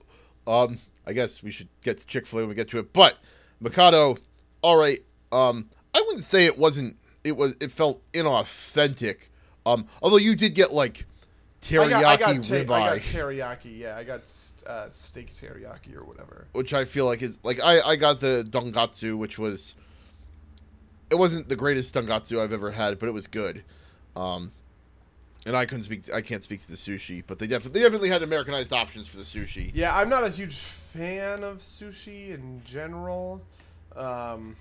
[0.46, 2.94] Um, I guess we should get to Chick Fil A when we get to it.
[2.94, 3.18] But
[3.62, 4.18] Mikado,
[4.62, 5.00] all right.
[5.32, 6.98] Um, I wouldn't say it wasn't.
[7.24, 7.56] It was.
[7.62, 9.30] It felt inauthentic.
[9.66, 11.06] Um, although you did get like
[11.62, 13.78] teriyaki I got, I got, ta- ribeye, I got teriyaki.
[13.78, 14.22] Yeah, I got
[14.66, 16.48] uh, steak teriyaki or whatever.
[16.54, 19.76] which I feel like is like I I got the tonkatsu, which was.
[21.12, 23.64] It wasn't the greatest tonkatsu I've ever had, but it was good.
[24.16, 24.54] Um,
[25.46, 26.14] and I couldn't speak.
[26.14, 29.18] I can't speak to the sushi, but they definitely they definitely had Americanized options for
[29.18, 29.72] the sushi.
[29.74, 33.42] Yeah, I'm not a huge fan of sushi in general.
[33.96, 34.56] Um,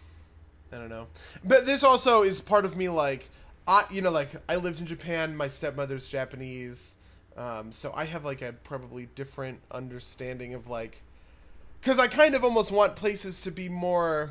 [0.72, 1.06] I don't know,
[1.44, 3.28] but this also is part of me like,
[3.66, 5.36] I you know like I lived in Japan.
[5.36, 6.96] My stepmother's Japanese,
[7.36, 11.02] um, so I have like a probably different understanding of like,
[11.80, 14.30] because I kind of almost want places to be more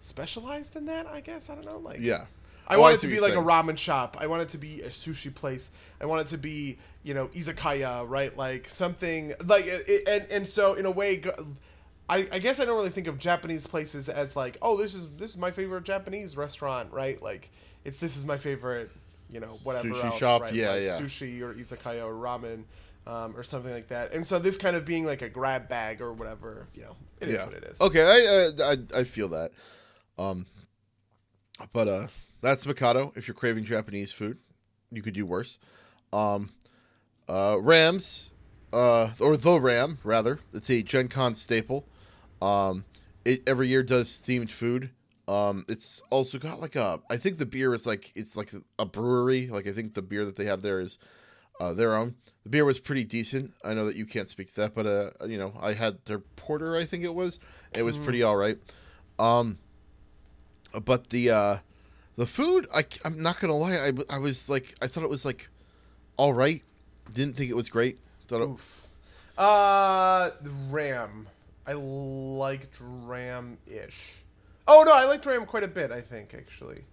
[0.00, 1.06] specialized than that.
[1.06, 2.26] I guess I don't know like Yeah.
[2.68, 4.16] I Oh, want it to be like a ramen shop.
[4.20, 5.70] I want it to be a sushi place.
[6.00, 8.36] I want it to be, you know, izakaya, right?
[8.36, 11.22] Like something like it, and and so in a way
[12.08, 15.08] I, I guess I don't really think of Japanese places as like, oh, this is
[15.16, 17.20] this is my favorite Japanese restaurant, right?
[17.22, 17.50] Like
[17.84, 18.90] it's this is my favorite,
[19.30, 20.54] you know, whatever Sushi else, shop, right?
[20.54, 20.98] yeah, Like yeah.
[21.00, 22.64] Sushi or izakaya or ramen.
[23.08, 26.00] Um, or something like that, and so this kind of being like a grab bag
[26.02, 27.80] or whatever, you know, it is what it is.
[27.80, 29.52] Okay, I, I I I feel that.
[30.18, 30.44] Um,
[31.72, 32.06] but uh,
[32.46, 33.12] that's Mikado.
[33.16, 34.38] If you're craving Japanese food,
[34.92, 35.58] you could do worse.
[36.12, 36.50] Um,
[37.28, 38.30] uh, Rams,
[38.72, 40.38] uh, or the Ram rather.
[40.52, 41.86] It's a Gen Con staple.
[42.40, 42.84] Um,
[43.24, 44.90] it every year does themed food.
[45.26, 47.00] Um, it's also got like a.
[47.10, 49.48] I think the beer is like it's like a brewery.
[49.48, 50.98] Like I think the beer that they have there is
[51.58, 52.14] uh, their own.
[52.44, 53.54] The beer was pretty decent.
[53.64, 56.20] I know that you can't speak to that, but uh, you know, I had their
[56.20, 56.76] porter.
[56.76, 57.40] I think it was.
[57.74, 58.58] It was pretty all right.
[59.18, 59.58] Um,
[60.84, 61.56] but the uh,
[62.16, 63.76] the food, I, I'm not gonna lie.
[63.76, 65.48] I, I was like, I thought it was like
[66.16, 66.62] all right.
[67.12, 67.98] Didn't think it was great.
[68.26, 68.86] Thought it, Oof.
[69.38, 70.30] Uh,
[70.70, 71.28] Ram.
[71.66, 74.22] I liked Ram ish.
[74.68, 75.92] Oh no, I liked Ram quite a bit.
[75.92, 76.84] I think actually,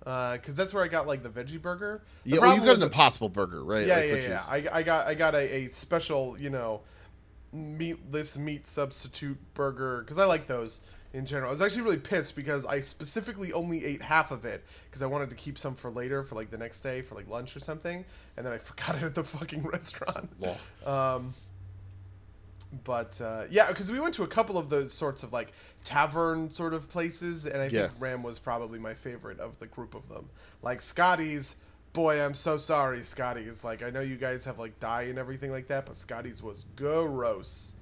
[0.00, 2.02] because that's where I got like the veggie burger.
[2.24, 3.86] The yeah, well, you got an the- Impossible Burger, right?
[3.86, 4.40] Yeah, Like, yeah, yeah.
[4.40, 6.80] is- I, I got I got a, a special, you know,
[7.52, 10.80] meatless meat substitute burger because I like those
[11.12, 11.48] in general.
[11.50, 15.06] I was actually really pissed because I specifically only ate half of it because I
[15.06, 17.60] wanted to keep some for later for like the next day for like lunch or
[17.60, 18.04] something,
[18.36, 20.30] and then I forgot it at the fucking restaurant.
[20.40, 20.56] Lol.
[20.86, 21.34] Um,
[22.84, 25.52] but uh, yeah, because we went to a couple of those sorts of like
[25.84, 27.88] tavern sort of places, and I Yeah.
[27.88, 30.28] think Ram was probably my favorite of the group of them.
[30.62, 31.56] Like Scotty's,
[31.92, 33.64] boy, I'm so sorry, Scotty's.
[33.64, 36.64] Like I know you guys have like dye and everything like that, but Scotty's was
[36.76, 37.72] gross.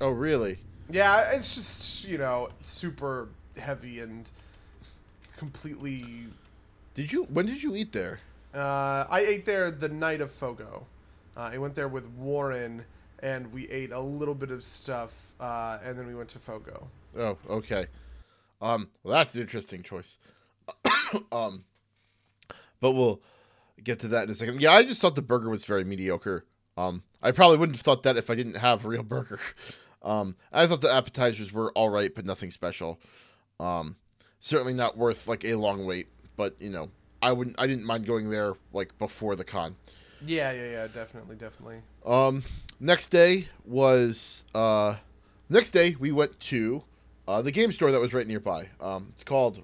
[0.00, 0.58] Oh, really?
[0.92, 4.28] Yeah, it's just you know super heavy and
[5.36, 6.26] completely.
[6.94, 7.24] Did you?
[7.24, 8.20] When did you eat there?
[8.54, 10.86] Uh, I ate there the night of Fogo.
[11.36, 12.84] Uh, I went there with Warren,
[13.20, 16.88] and we ate a little bit of stuff, uh, and then we went to Fogo.
[17.16, 17.86] Oh, okay.
[18.60, 20.18] Um, well, that's an interesting choice.
[21.32, 21.64] um,
[22.80, 23.22] but we'll
[23.82, 24.60] get to that in a second.
[24.60, 26.44] Yeah, I just thought the burger was very mediocre.
[26.76, 29.40] Um, I probably wouldn't have thought that if I didn't have a real burger.
[30.02, 33.00] Um, I thought the appetizers were all right, but nothing special.
[33.58, 33.96] Um,
[34.38, 36.08] certainly not worth like a long wait.
[36.36, 36.90] But you know,
[37.22, 37.56] I wouldn't.
[37.60, 39.76] I didn't mind going there like before the con.
[40.24, 41.78] Yeah, yeah, yeah, definitely, definitely.
[42.04, 42.42] Um,
[42.78, 44.96] next day was uh,
[45.48, 46.84] next day we went to
[47.28, 48.68] uh, the game store that was right nearby.
[48.80, 49.62] Um, it's called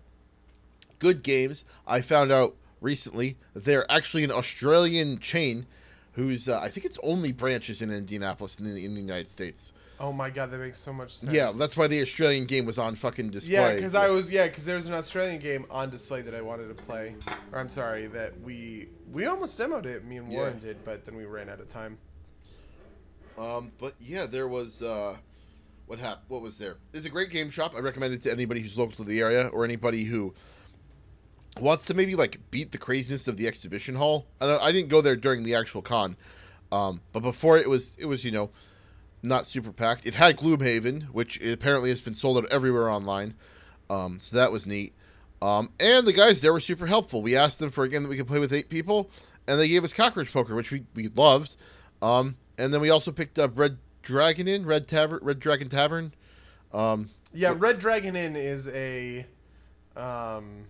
[0.99, 1.64] Good Games.
[1.87, 5.66] I found out recently they're actually an Australian chain,
[6.12, 9.72] whose uh, I think its only branches in Indianapolis in the, in the United States.
[9.99, 11.33] Oh my god, that makes so much sense.
[11.33, 13.55] Yeah, that's why the Australian game was on fucking display.
[13.55, 16.43] yeah, because I was yeah, because there was an Australian game on display that I
[16.43, 17.15] wanted to play,
[17.53, 20.05] or I'm sorry that we we almost demoed it.
[20.05, 20.39] Me and Yeah.
[20.39, 21.97] Warren did, but then we ran out of time.
[23.39, 25.17] Um, but yeah, there was uh,
[25.87, 26.25] what happened?
[26.29, 26.77] What was there?
[26.93, 27.75] It's a great game shop.
[27.75, 30.35] I recommend it to anybody who's local to the area or anybody who
[31.59, 34.27] wants to maybe like beat the craziness of the exhibition hall.
[34.43, 36.17] I, I didn't go there during the actual con,
[36.71, 38.51] um, but before it was it was you know
[39.23, 40.07] not super packed.
[40.07, 43.35] It had Gloomhaven, which apparently has been sold out everywhere online.
[43.89, 44.95] Um, so that was neat.
[45.43, 47.23] Um, and the guys there were super helpful.
[47.23, 49.11] We asked them for a game that we could play with eight people,
[49.47, 51.57] and they gave us Cockroach Poker, which we, we loved.
[52.03, 56.15] Um, and then we also picked up Red Dragon in Red Tavern, Red Dragon Tavern.
[56.73, 59.27] Um, Yeah, Red Dragon Inn is a
[59.97, 60.67] um,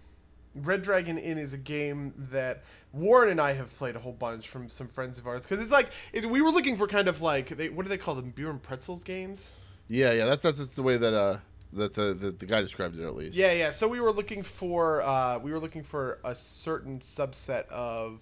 [0.55, 2.65] Red Dragon Inn is a game that
[2.97, 5.73] Warren and I have played a whole bunch from some friends of ours because it's
[5.73, 8.31] like it, we were looking for kind of like they, what do they call them
[8.31, 9.53] beer and pretzels games.
[9.89, 11.39] Yeah, yeah, that's that's, that's the way that uh
[11.73, 13.37] that the, the the guy described it at least.
[13.37, 13.71] Yeah, yeah.
[13.71, 18.21] So we were looking for uh, we were looking for a certain subset of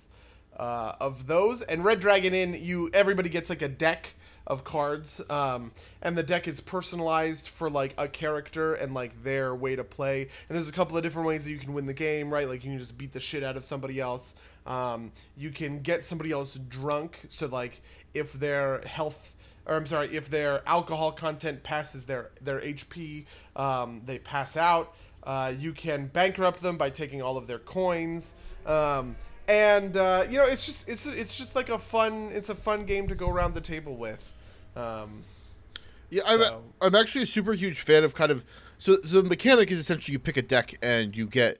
[0.56, 4.14] uh, of those, and Red Dragon Inn, you everybody gets like a deck
[4.46, 9.54] of cards, um, and the deck is personalized for like a character and like their
[9.54, 10.22] way to play.
[10.22, 12.46] And there's a couple of different ways that you can win the game, right?
[12.46, 14.34] Like you can just beat the shit out of somebody else.
[14.66, 17.82] Um, you can get somebody else drunk, so like
[18.14, 19.34] if their health
[19.66, 24.94] or I'm sorry, if their alcohol content passes their their HP, um, they pass out.
[25.22, 28.34] Uh, you can bankrupt them by taking all of their coins,
[28.66, 29.16] um,
[29.48, 32.84] and uh, you know it's just it's it's just like a fun it's a fun
[32.84, 34.30] game to go around the table with.
[34.76, 35.22] Um,
[36.10, 38.44] Yeah, I'm, So- I'm actually a super huge fan of kind of
[38.78, 41.58] so, so the mechanic is essentially you pick a deck and you get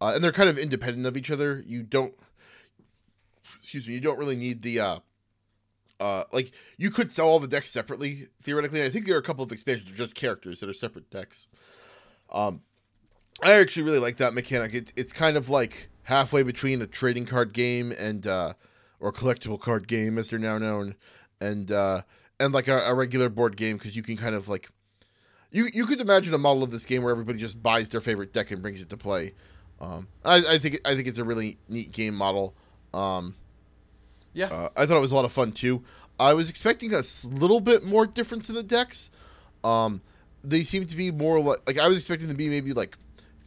[0.00, 1.62] uh, and they're kind of independent of each other.
[1.66, 2.14] You don't
[3.68, 4.98] excuse me, you don't really need the uh
[6.00, 8.80] uh like you could sell all the decks separately theoretically.
[8.80, 11.10] And I think there are a couple of expansions of just characters that are separate
[11.10, 11.48] decks.
[12.30, 12.62] Um
[13.42, 14.72] I actually really like that mechanic.
[14.72, 18.54] It, it's kind of like halfway between a trading card game and uh
[19.00, 20.94] or collectible card game as they're now known
[21.38, 22.00] and uh
[22.40, 24.70] and like a, a regular board game because you can kind of like
[25.52, 28.32] you you could imagine a model of this game where everybody just buys their favorite
[28.32, 29.34] deck and brings it to play.
[29.78, 32.56] Um, I, I think I think it's a really neat game model.
[32.94, 33.34] Um,
[34.32, 35.82] yeah, uh, I thought it was a lot of fun too.
[36.18, 39.10] I was expecting a little bit more difference in the decks.
[39.62, 40.00] Um,
[40.44, 42.96] they seem to be more like like I was expecting them to be maybe like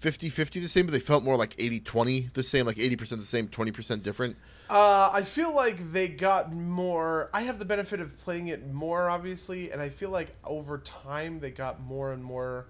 [0.01, 3.47] 50-50 the same, but they felt more like 80-20 the same, like 80% the same,
[3.47, 4.35] 20% different.
[4.67, 7.29] Uh, I feel like they got more.
[7.33, 11.39] I have the benefit of playing it more, obviously, and I feel like over time
[11.39, 12.65] they got more and more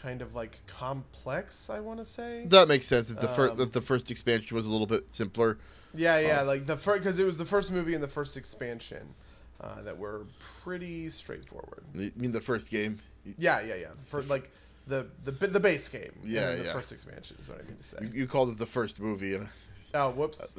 [0.00, 1.70] kind of like complex.
[1.70, 2.44] I want to say.
[2.46, 3.08] That makes sense.
[3.08, 5.58] That the first Um, that the first expansion was a little bit simpler.
[5.94, 9.14] Yeah, yeah, like the first because it was the first movie and the first expansion
[9.60, 10.26] uh, that were
[10.62, 11.82] pretty straightforward.
[11.94, 12.98] I mean, the first game.
[13.36, 13.86] Yeah, yeah, yeah.
[14.06, 14.50] For like
[14.86, 16.12] the the the base game.
[16.22, 16.72] Yeah, then the yeah.
[16.72, 17.98] first expansion is what I mean to say.
[18.02, 19.48] You, you called it the first movie, and
[19.94, 20.54] Oh, whoops.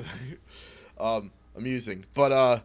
[0.99, 2.05] um, amusing.
[2.13, 2.59] But uh,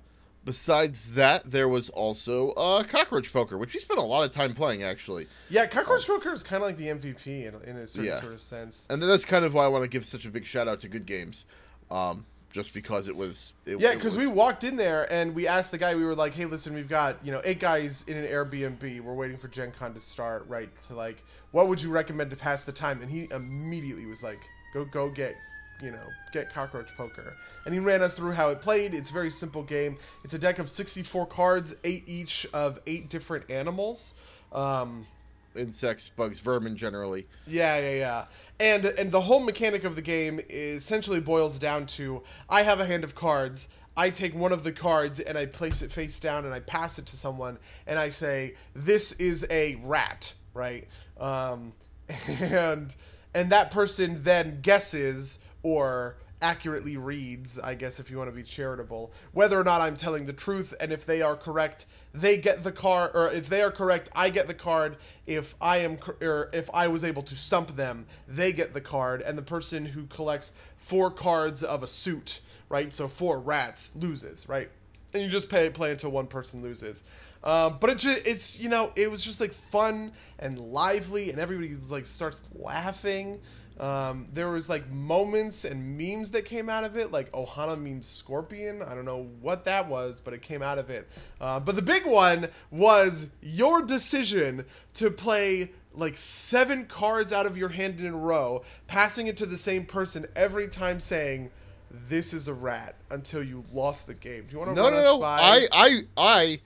[0.44, 4.54] besides that, there was also uh, cockroach poker, which we spent a lot of time
[4.54, 5.26] playing actually.
[5.50, 8.20] Yeah, Cockroach Poker is kind of like the MVP in, in a certain Yeah.
[8.20, 8.87] sort of sense.
[8.90, 10.80] And then that's kind of why I want to give such a big shout out
[10.80, 11.46] to Good Games,
[11.90, 13.54] um, just because it was.
[13.66, 15.94] It, Yeah, because we walked in there and we asked the guy.
[15.94, 19.00] We were like, "Hey, listen, we've got you know eight guys in an Airbnb.
[19.00, 20.44] We're waiting for Gen Con to start.
[20.48, 20.68] Right?
[20.88, 24.40] To like, what would you recommend to pass the time?" And he immediately was like,
[24.72, 25.35] "Go, go get."
[25.84, 28.94] You know, get cockroach poker, and he ran us through how it played.
[28.94, 29.98] It's a very simple game.
[30.24, 34.14] It's a deck of sixty-four cards, eight each of eight different animals.
[34.50, 35.06] Um,
[35.54, 37.26] insects, bugs, vermin generally.
[37.46, 38.24] yeah, yeah, yeah.
[38.60, 42.86] And and the whole mechanic of the game essentially boils down to I have a
[42.86, 43.68] hand of cards.
[43.96, 46.98] I take one of the cards and I place it face down and I pass
[46.98, 50.88] it to someone and I say this is a rat, right?
[51.18, 51.72] Um,
[52.26, 52.94] and
[53.34, 58.42] and that person then guesses or accurately reads, I guess if you want to be
[58.42, 62.62] charitable, whether or not I'm telling the truth and if they are correct, they get
[62.62, 64.98] the card or if they are correct, I get the card.
[65.27, 69.22] If I am or if I was able to stump them, they get the card
[69.22, 72.92] and the person who collects four cards of a suit, right?
[72.92, 74.70] So four rats loses, right?
[75.14, 77.05] And you just play play until one person loses.
[77.42, 81.38] Um, but it just, it's you know it was just like fun and lively and
[81.38, 83.40] everybody like starts laughing.
[83.78, 88.06] Um, there was like moments and memes that came out of it, like Ohana means
[88.06, 88.82] scorpion.
[88.82, 91.08] I don't know what that was, but it came out of it.
[91.40, 97.58] Uh, but the big one was your decision to play like seven cards out of
[97.58, 101.50] your hand in a row, passing it to the same person every time, saying,
[101.90, 104.46] "This is a rat," until you lost the game.
[104.48, 105.18] Do you want to No, no, no.
[105.18, 105.38] by?
[105.40, 106.60] I, I, I,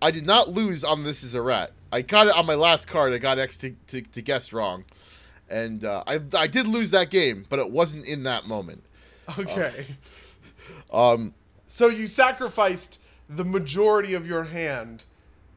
[0.00, 1.72] I did not lose on this is a rat.
[1.90, 3.12] I got it on my last card.
[3.12, 4.84] I got X to, to, to guess wrong,
[5.52, 8.84] and uh, I, I did lose that game, but it wasn't in that moment.
[9.38, 9.86] Okay.
[10.92, 11.34] Um,
[11.66, 12.98] So you sacrificed
[13.28, 15.04] the majority of your hand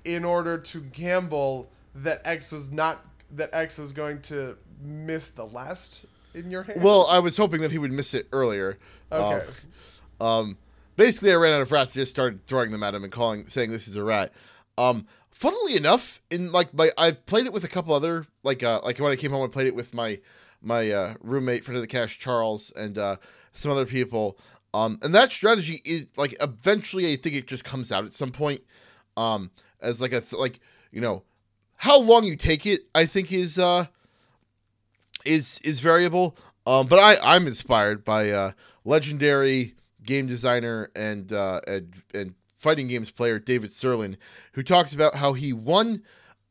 [0.03, 5.45] in order to gamble that X was not that X was going to miss the
[5.45, 6.81] last in your hand.
[6.83, 8.77] well, I was hoping that he would miss it earlier.
[9.11, 9.45] okay.
[10.21, 10.57] Um, um,
[10.95, 11.91] basically, I ran out of rats.
[11.91, 14.31] I just started throwing them at him and calling, saying this is a rat.
[14.77, 18.79] Um, funnily enough, in like my, I've played it with a couple other like uh,
[18.83, 20.19] like when I came home, I played it with my
[20.61, 23.17] my uh, roommate, friend of the cash, Charles, and uh,
[23.51, 24.39] some other people.
[24.73, 28.31] Um, and that strategy is like eventually, I think it just comes out at some
[28.31, 28.61] point,
[29.15, 30.59] um, as like a th- like
[30.91, 31.23] you know,
[31.75, 33.87] how long you take it, I think is uh,
[35.25, 36.37] is is variable.
[36.65, 38.51] Um, but I I'm inspired by uh,
[38.85, 44.17] legendary game designer and uh, and and fighting games player David Sirlin,
[44.53, 46.01] who talks about how he won.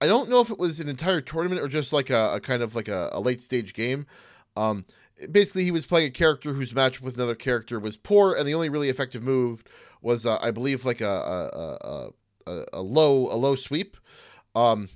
[0.01, 2.63] I don't know if it was an entire tournament or just like a, a kind
[2.63, 4.07] of like a, a late stage game.
[4.55, 4.85] Um,
[5.33, 8.55] basically, he was playing a character whose matchup with another character was poor, and the
[8.55, 9.65] only really effective move
[10.03, 12.11] was, uh, I believe, like a a,
[12.47, 13.97] a, a, low a low sweep.
[14.55, 14.89] Um,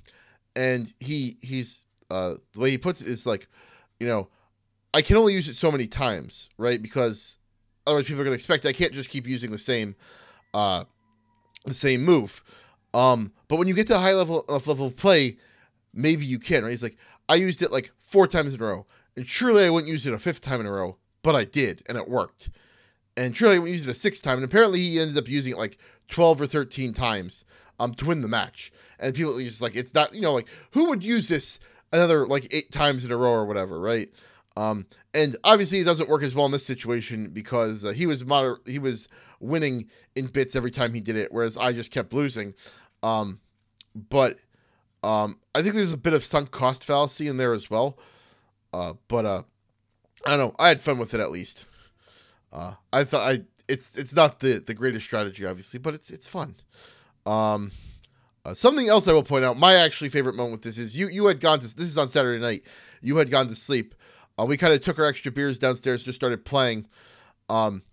[0.55, 3.49] and he he's uh, the way he puts it is like,
[3.99, 4.29] you know,
[4.93, 6.81] I can only use it so many times, right?
[6.81, 7.39] Because
[7.85, 9.97] otherwise people are gonna expect I can't just keep using the same
[10.53, 10.85] uh
[11.69, 12.43] the same move.
[12.93, 15.37] Um, but when you get to a high level of level of play,
[15.93, 16.71] maybe you can, right?
[16.71, 16.97] He's like,
[17.27, 18.85] I used it like four times in a row.
[19.15, 21.83] And surely I wouldn't use it a fifth time in a row, but I did,
[21.87, 22.49] and it worked.
[23.17, 25.53] And surely I wouldn't use it a sixth time, and apparently he ended up using
[25.53, 27.45] it like 12 or 13 times
[27.79, 28.71] um to win the match.
[28.99, 31.59] And people are just like, it's not, you know, like who would use this
[31.91, 34.09] another like eight times in a row or whatever, right?
[34.59, 38.25] Um, and obviously it doesn't work as well in this situation because uh, he was
[38.25, 39.07] moder- he was
[39.39, 42.53] winning in bits every time he did it, whereas I just kept losing.
[43.01, 43.39] Um,
[43.95, 44.39] but
[45.01, 47.97] um, I think there's a bit of sunk cost fallacy in there as well.
[48.73, 49.43] Uh, but uh,
[50.25, 50.55] I don't know.
[50.59, 51.65] I had fun with it at least.
[52.51, 56.27] Uh, I thought I it's it's not the the greatest strategy, obviously, but it's it's
[56.27, 56.55] fun.
[57.25, 57.71] Um,
[58.43, 59.57] uh, something else I will point out.
[59.57, 62.09] My actually favorite moment with this is you you had gone to this is on
[62.09, 62.63] Saturday night.
[63.01, 63.95] You had gone to sleep.
[64.39, 66.85] Uh, we kind of took our extra beers downstairs, just started playing,
[67.49, 67.83] um,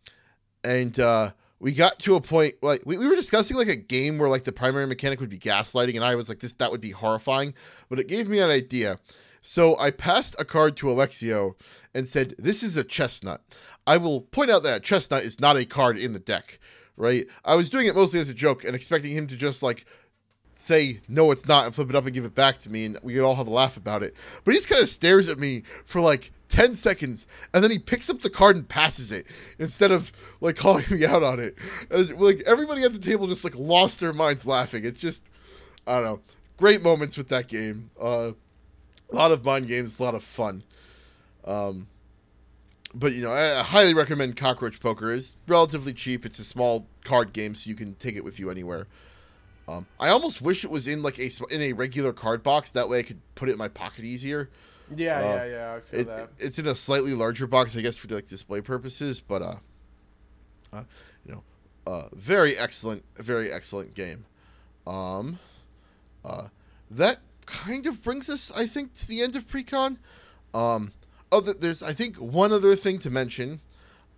[0.62, 4.18] and uh, we got to a point like we, we were discussing like a game
[4.18, 6.80] where like the primary mechanic would be gaslighting, and I was like, this that would
[6.80, 7.54] be horrifying,
[7.88, 8.98] but it gave me an idea.
[9.42, 11.54] So I passed a card to Alexio
[11.94, 13.42] and said, "This is a chestnut."
[13.86, 16.60] I will point out that chestnut is not a card in the deck,
[16.96, 17.26] right?
[17.44, 19.84] I was doing it mostly as a joke and expecting him to just like
[20.58, 22.98] say no it's not and flip it up and give it back to me and
[23.02, 25.38] we could all have a laugh about it but he just kind of stares at
[25.38, 29.26] me for like 10 seconds and then he picks up the card and passes it
[29.58, 31.56] instead of like calling me out on it.
[31.90, 34.84] And, like everybody at the table just like lost their minds laughing.
[34.84, 35.24] It's just
[35.86, 36.20] i don't know.
[36.56, 37.90] Great moments with that game.
[38.00, 38.32] Uh,
[39.10, 40.62] a lot of mind games a lot of fun.
[41.44, 41.86] Um,
[42.94, 45.12] but you know I, I highly recommend cockroach poker.
[45.12, 46.24] Is relatively cheap.
[46.24, 48.86] It's a small card game so you can take it with you anywhere.
[49.68, 52.70] Um, I almost wish it was in like a in a regular card box.
[52.70, 54.48] That way, I could put it in my pocket easier.
[54.94, 55.74] Yeah, Uh, yeah, yeah.
[55.74, 56.28] I feel It, that.
[56.38, 59.20] it's in a slightly larger box, I guess, for like display purposes.
[59.20, 59.56] But uh,
[60.72, 60.84] uh
[61.24, 61.42] you know,
[61.86, 64.26] uh, very excellent, very excellent game.
[64.86, 65.38] Um,
[66.24, 66.48] uh,
[66.90, 69.98] that kind of brings us, I think, to the end of precon.
[70.54, 70.92] Um,
[71.32, 73.60] oh, there's I think one other thing to mention,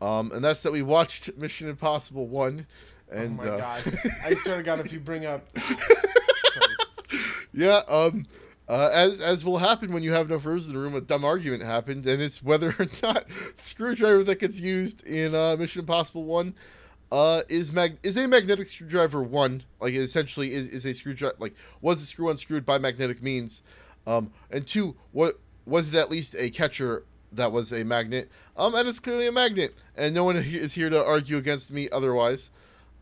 [0.01, 2.67] um, and that's that we watched Mission Impossible One.
[3.11, 3.83] And oh my uh, god!
[4.25, 5.49] I swear to God, if you bring up,
[7.59, 8.25] Yeah, um,
[8.69, 11.25] uh, as as will happen when you have no furs in the room, a dumb
[11.25, 15.81] argument happened, and it's whether or not the screwdriver that gets used in uh, Mission
[15.81, 16.55] Impossible One
[17.11, 21.55] uh, is mag is a magnetic screwdriver one, like essentially is is a screwdriver like
[21.81, 23.63] was the screw unscrewed by magnetic means,
[24.07, 28.75] um, and two what was it at least a catcher that was a magnet, um,
[28.75, 32.51] and it's clearly a magnet, and no one is here to argue against me otherwise,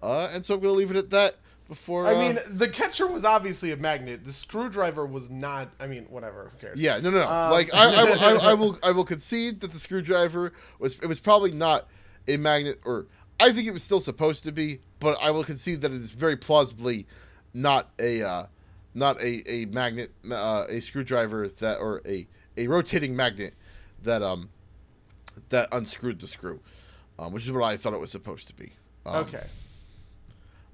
[0.03, 1.37] uh, and so I'm gonna leave it at that.
[1.69, 4.25] Before I uh, mean, the catcher was obviously a magnet.
[4.25, 5.69] The screwdriver was not.
[5.81, 6.53] I mean, whatever.
[6.53, 6.81] Who cares?
[6.81, 7.29] Yeah, no, no, no.
[7.29, 11.07] Um, like I, I, I, I will, I will concede that the screwdriver was, it
[11.07, 11.89] was probably not
[12.29, 13.07] a magnet, or
[13.41, 16.11] I think it was still supposed to be, but I will concede that it is
[16.11, 17.07] very plausibly
[17.53, 18.47] not a, uh,
[18.95, 23.55] not a, a magnet, uh, a screwdriver that, or a, a rotating magnet
[24.05, 24.51] that, um,
[25.49, 26.61] that unscrewed the screw,
[27.19, 28.73] um, which is what I thought it was supposed to be.
[29.05, 29.45] Um, Okay.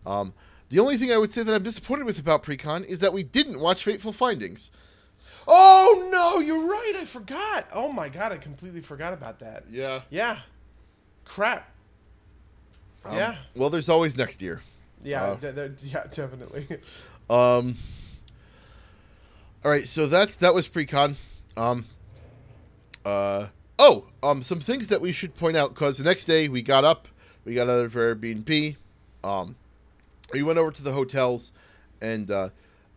[0.05, 0.34] Um,
[0.73, 3.23] the only thing I would say that I'm disappointed with about Precon is that we
[3.23, 4.70] didn't watch Fateful Findings.
[5.47, 6.95] Oh no, you're right.
[6.97, 7.68] I forgot.
[7.75, 9.64] Oh my god, I completely forgot about that.
[9.70, 10.01] Yeah.
[10.09, 10.39] Yeah.
[11.27, 11.68] Crap.
[13.05, 13.37] Um, yeah.
[13.55, 14.62] Well, there's always next year.
[15.05, 15.37] Yeah.
[15.43, 16.05] uh, yeah.
[16.12, 16.66] Definitely.
[17.29, 17.77] Um.
[19.62, 21.16] All right, so that's that was pre-con.
[21.55, 21.85] Um.
[23.05, 23.49] Uh.
[23.79, 24.07] Oh.
[24.23, 24.43] Um.
[24.43, 27.09] Some things that we should point out because the next day we got up,
[27.45, 28.77] we got out of Airbnb.
[29.23, 29.57] Um.
[30.33, 31.53] We went over to the hotels,
[32.01, 32.49] and uh,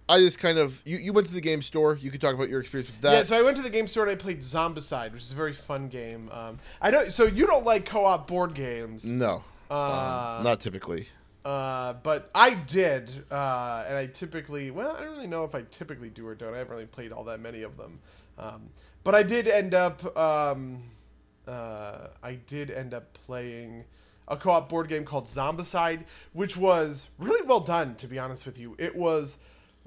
[0.07, 1.97] I just kind of you you went to the game store.
[2.01, 3.13] You could talk about your experience with that.
[3.13, 3.23] yeah.
[3.23, 5.53] So I went to the game store and I played Zombicide, which is a very
[5.53, 6.29] fun game.
[6.31, 7.03] Um, I know.
[7.05, 9.05] So you don't like co-op board games.
[9.05, 9.43] no.
[9.69, 11.07] Uh, um, not typically.
[11.43, 15.61] Uh, but I did, uh, and I typically, well, I don't really know if I
[15.69, 16.53] typically do or don't.
[16.55, 17.99] I haven't really played all that many of them.
[18.39, 18.69] Um,
[19.03, 20.83] but I did end up, um,
[21.47, 23.85] uh, I did end up playing
[24.27, 26.03] a co-op board game called Zombicide,
[26.33, 28.75] which was really well done, to be honest with you.
[28.79, 29.37] It was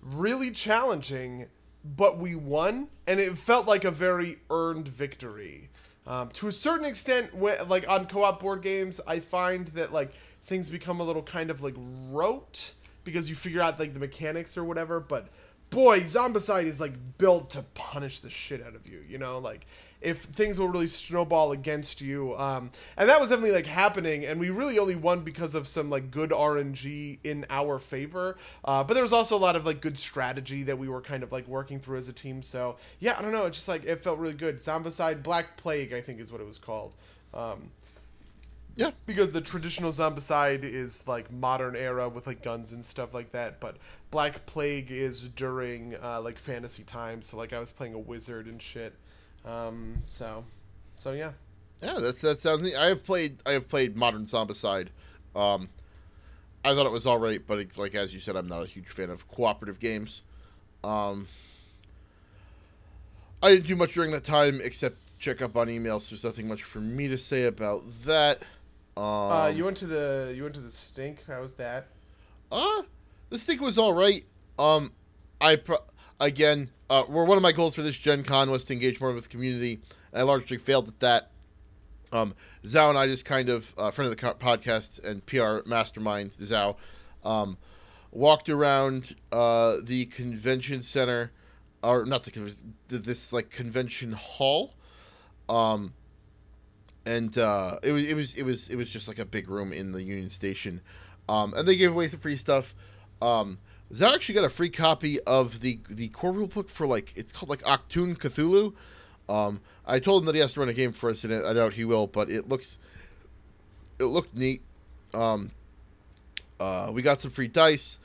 [0.03, 1.47] really challenging,
[1.85, 5.71] but we won, and it felt like a very earned victory.
[6.07, 10.13] Um, to a certain extent, when, like on co-op board games, I find that like
[10.43, 11.75] things become a little kind of like
[12.11, 12.73] rote
[13.05, 15.01] because you figure out like the mechanics or whatever.
[15.01, 15.29] But
[15.71, 19.05] boy, Zombicide is like built to punish the shit out of you.
[19.07, 19.67] You know, like
[20.01, 22.37] if things will really snowball against you.
[22.37, 25.91] Um, and that was definitely like happening, and we really only won because of some
[25.91, 28.39] like good RNG in our favor.
[28.65, 31.23] Uh, but there was also a lot of like good strategy that we were kind
[31.23, 32.43] of like working through as a team.
[32.43, 34.59] So yeah, I don't know, it's just like it felt really good.
[34.59, 36.93] Zombicide Black Plague, I think is what it was called.
[37.35, 37.71] Um,
[38.77, 38.93] Yeah.
[39.07, 43.59] because the traditional zombicide is like modern era with like guns and stuff like that
[43.59, 43.77] but
[44.13, 48.47] black plague is during uh, like fantasy times so like i was playing a wizard
[48.47, 48.95] and shit
[49.49, 50.45] um, so
[50.97, 51.33] so yeah
[51.83, 52.75] Yeah, that's that sounds neat.
[52.77, 54.89] I have played I have played Modern Zombicide.
[55.35, 55.69] Um,
[56.65, 58.67] I thought it was all right, but it, like as you said, I'm not a
[58.67, 60.23] huge fan of cooperative games.
[60.83, 61.27] Um,
[63.43, 66.11] I didn't do much during that time except check up on emails.
[66.11, 68.39] There's nothing much for me to say about that.
[68.97, 71.87] Um, uh, you went to the you went to the stink how was that
[72.51, 72.83] Uh,
[73.31, 74.25] the stink was all right.
[74.59, 74.93] Um,
[75.41, 75.85] I pro-
[76.19, 79.13] again, uh, were one of my goals for this Gen Con was to engage more
[79.13, 79.81] with the community,
[80.13, 81.31] and I largely failed at that.
[82.11, 82.35] Um,
[82.65, 86.77] Zhao and I just kind of uh, friend of the podcast and PR mastermind Zhao,
[87.25, 87.59] um,
[88.11, 91.33] walked around uh, the convention center,
[91.83, 92.55] or not the
[92.89, 94.73] this like convention hall.
[95.49, 95.93] Um,
[97.05, 99.73] and uh, it was it was it was it was just like a big room
[99.73, 100.81] in the Union Station,
[101.29, 102.75] um, and they gave away some free stuff.
[103.21, 103.59] Um,
[103.93, 107.33] Zach actually got a free copy of the the core rule book for like it's
[107.33, 108.17] called like Achtung!
[108.17, 108.75] Cthulhu.
[109.29, 111.53] Um, I told him that he has to run a game for us, and I
[111.53, 112.79] doubt he will, but it looks
[113.99, 114.63] it looked neat.
[115.15, 115.53] Um,
[116.61, 117.99] uh, we got some free dice.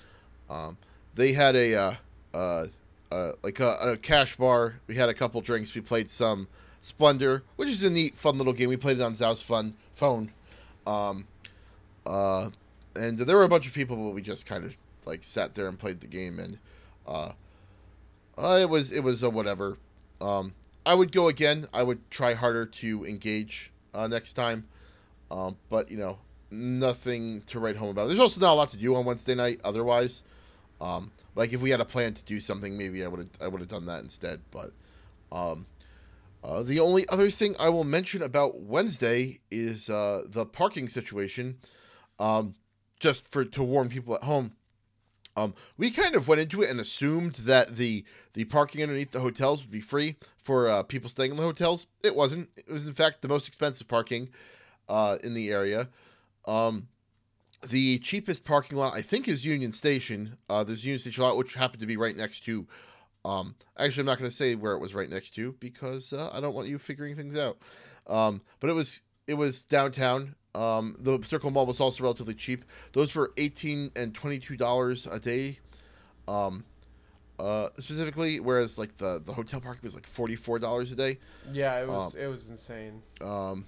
[0.49, 0.77] Um,
[1.15, 1.95] they had a uh,
[2.33, 2.67] uh,
[3.11, 4.75] uh, like a, a cash bar.
[4.87, 5.75] We had a couple drinks.
[5.75, 6.47] We played some
[6.81, 8.69] Splendor, which is a neat, fun little game.
[8.69, 10.31] We played it on Zhao's fun phone.
[10.85, 11.27] Um,
[12.05, 12.49] uh,
[12.95, 14.75] and there were a bunch of people, but we just kind of
[15.05, 16.59] like sat there and played the game, and
[17.07, 17.31] uh,
[18.37, 19.77] uh, it was it was a whatever.
[20.21, 20.53] Um,
[20.85, 21.67] I would go again.
[21.73, 24.67] I would try harder to engage uh, next time,
[25.31, 26.17] um, but you know,
[26.51, 28.07] nothing to write home about.
[28.07, 29.59] There's also not a lot to do on Wednesday night.
[29.63, 30.23] Otherwise,
[30.81, 33.47] um, like if we had a plan to do something, maybe I would have I
[33.47, 34.41] would have done that instead.
[34.51, 34.71] But
[35.31, 35.65] um,
[36.43, 41.57] uh, the only other thing I will mention about Wednesday is uh, the parking situation.
[42.19, 42.55] Um,
[42.99, 44.53] just for to warn people at home,
[45.35, 48.03] um, we kind of went into it and assumed that the
[48.33, 51.87] the parking underneath the hotels would be free for uh, people staying in the hotels.
[52.03, 52.49] It wasn't.
[52.55, 54.29] It was in fact the most expensive parking
[54.87, 55.89] uh, in the area.
[56.45, 56.87] Um,
[57.67, 60.37] the cheapest parking lot I think is Union Station.
[60.49, 62.67] Uh, there's Union Station lot which happened to be right next to.
[63.25, 66.29] Um, actually, I'm not going to say where it was right next to because uh,
[66.33, 67.57] I don't want you figuring things out.
[68.05, 70.35] Um, but it was it was downtown.
[70.55, 72.63] Um, the Circle Mall was also relatively cheap.
[72.93, 75.57] Those were eighteen and twenty two dollars a day,
[76.27, 76.63] um,
[77.39, 78.39] uh, specifically.
[78.39, 81.17] Whereas like the the hotel parking was like forty four dollars a day.
[81.51, 83.65] yeah it was it was insane Um,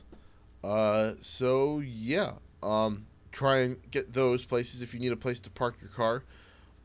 [0.63, 5.49] uh, so yeah, um, try and get those places if you need a place to
[5.49, 6.23] park your car,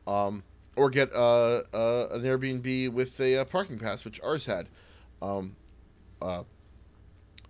[0.07, 0.43] um,
[0.75, 4.67] or get uh, uh, an Airbnb with a uh, parking pass, which ours had,
[5.21, 5.55] um,
[6.21, 6.43] uh,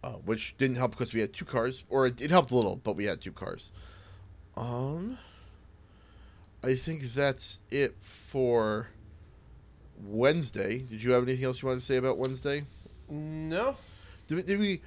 [0.04, 2.76] uh, which didn't help because we had two cars, or it, it helped a little,
[2.76, 3.72] but we had two cars.
[4.58, 5.18] Um,
[6.64, 8.88] I think that's it for
[10.04, 10.80] Wednesday.
[10.80, 12.66] Did you have anything else you wanted to say about Wednesday?
[13.10, 13.76] no
[14.28, 14.44] Did we?
[14.44, 14.82] Did we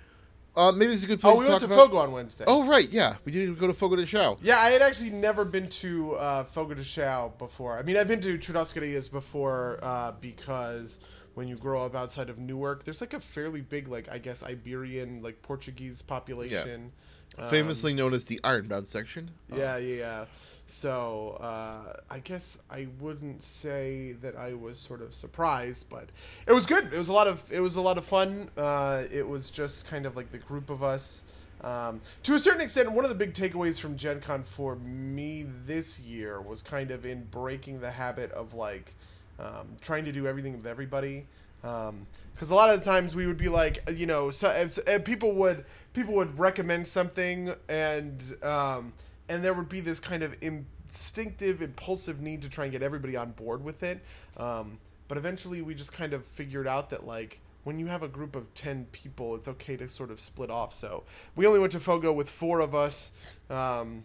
[0.57, 1.79] uh, maybe this is a good place oh we to went to about.
[1.79, 4.39] fogo on wednesday Oh right, yeah, we did go to Fogo de Chao.
[4.41, 7.77] Yeah, I had actually never been to uh, Fogo de Chao before.
[7.77, 11.01] I mean, I've been to Churrascarias before uh, because
[11.35, 14.43] when you grow up outside of Newark, there's like a fairly big, like I guess
[14.43, 16.93] Iberian, like Portuguese population.
[17.37, 19.31] Um, famously known as the Ironbound section.
[19.53, 20.25] Yeah, yeah, yeah.
[20.67, 26.09] So uh, I guess I wouldn't say that I was sort of surprised, but
[26.47, 26.93] it was good.
[26.93, 28.51] It was a lot of it was a lot of fun.
[28.57, 31.25] Uh, it was just kind of like the group of us.
[31.63, 35.47] Um, to a certain extent, one of the big takeaways from Gen Con for me
[35.67, 38.95] this year was kind of in breaking the habit of like
[39.39, 41.27] um, trying to do everything with everybody.
[41.63, 45.05] Because a lot of the times we would be like, you know, so if, if
[45.05, 45.65] people would
[45.95, 48.93] people would recommend something and um,
[49.29, 53.17] and there would be this kind of instinctive, impulsive need to try and get everybody
[53.17, 54.05] on board with it.
[54.37, 54.79] Um,
[55.09, 58.37] but eventually, we just kind of figured out that like when you have a group
[58.37, 60.75] of ten people, it's okay to sort of split off.
[60.75, 61.05] So
[61.35, 63.13] we only went to Fogo with four of us,
[63.49, 64.05] um,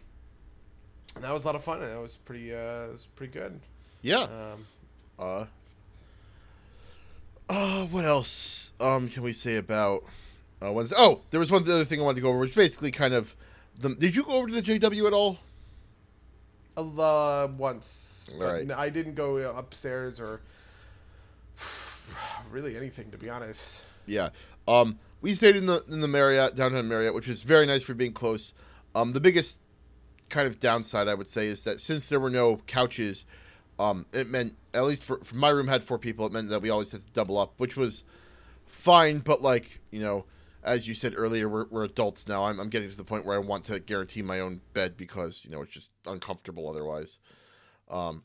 [1.16, 1.82] and that was a lot of fun.
[1.82, 3.60] And that was pretty, uh, it was pretty good.
[4.02, 4.24] yeah.
[4.24, 4.66] Um,
[5.20, 5.46] Uh,
[7.50, 10.04] uh, what else um can we say about
[10.64, 10.96] uh, Wednesday?
[10.98, 13.36] Oh, there was one other thing I wanted to go over, which basically kind of
[13.80, 13.96] the.
[13.96, 15.40] Did you go over to the JW at all?
[16.78, 18.34] Uh, once.
[18.40, 18.72] All right.
[18.72, 20.40] I didn't go upstairs or
[22.52, 23.84] really anything, to be honest.
[24.06, 24.30] Yeah.
[24.68, 27.94] Um, we stayed in the in the Marriott downtown Marriott, which was very nice for
[27.94, 28.54] being close.
[28.96, 29.60] Um, the biggest
[30.30, 33.26] kind of downside I would say is that since there were no couches,
[33.80, 36.26] um, it meant at least for, for my room had four people.
[36.26, 38.04] It meant that we always had to double up, which was
[38.68, 39.20] fine.
[39.20, 40.26] But like you know,
[40.62, 42.44] as you said earlier, we're, we're adults now.
[42.44, 45.46] I'm, I'm getting to the point where I want to guarantee my own bed because
[45.46, 47.20] you know it's just uncomfortable otherwise.
[47.90, 48.24] Um,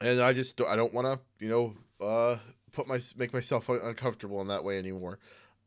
[0.00, 2.36] and I just I don't want to you know uh,
[2.72, 5.18] put my make myself uncomfortable in that way anymore.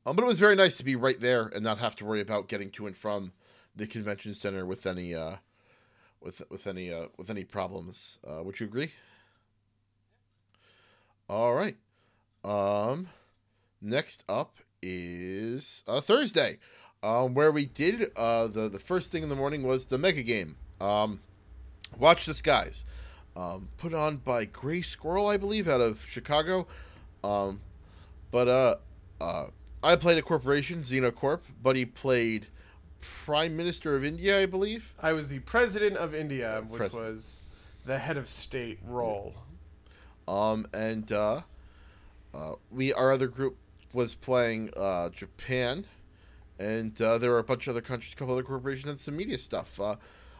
[0.06, 2.22] Um, but it was very nice to be right there and not have to worry
[2.22, 3.32] about getting to and from
[3.76, 5.38] the convention center with any uh,
[6.24, 8.20] with with any uh, with any problems.
[8.28, 8.92] Uh, would you agree?
[11.30, 11.76] All right.
[12.44, 13.08] Um,
[13.82, 16.58] next up is uh, Thursday,
[17.02, 20.24] um, where we did uh, the the first thing in the morning was the mega
[20.24, 20.56] game.
[20.82, 21.22] Um,
[21.98, 22.86] Watch the Skies,
[23.36, 26.68] um, put on by Gray Squirrel, I believe, out of Chicago.
[27.24, 27.62] Um,
[28.32, 28.76] but uh,
[29.22, 29.46] uh,
[29.84, 31.42] I played a corporation, Xenocorp.
[31.62, 32.48] Buddy played
[33.26, 34.94] Prime Minister of India, I believe.
[35.02, 37.40] I was the president of India, which Pres- was
[37.86, 39.34] the head of state role.
[40.28, 41.42] Um, and uh,
[42.34, 43.58] uh, we our other group
[43.92, 45.86] was playing uh, Japan,
[46.58, 49.18] and uh, there were a bunch of other countries, a couple other corporations, and some
[49.18, 49.80] media stuff.
[49.80, 49.96] Uh,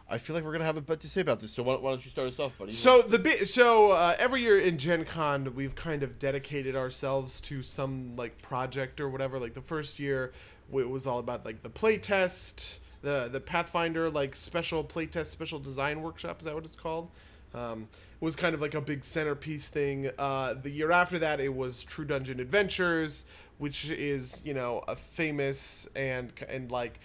[0.08, 1.52] I feel like we're gonna have a bit to say about this.
[1.52, 2.72] So why, why don't you start us off, buddy?
[2.72, 7.40] So the bit, so uh, every year in Gen Con, we've kind of dedicated ourselves
[7.42, 9.38] to some like project or whatever.
[9.38, 10.32] Like the first year,
[10.72, 16.02] it was all about like the playtest, the the Pathfinder like special playtest, special design
[16.02, 16.40] workshop.
[16.40, 17.10] Is that what it's called?
[17.54, 17.88] Um,
[18.20, 20.10] was kind of like a big centerpiece thing.
[20.18, 23.24] Uh, the year after that, it was True Dungeon Adventures,
[23.58, 26.98] which is you know a famous and and like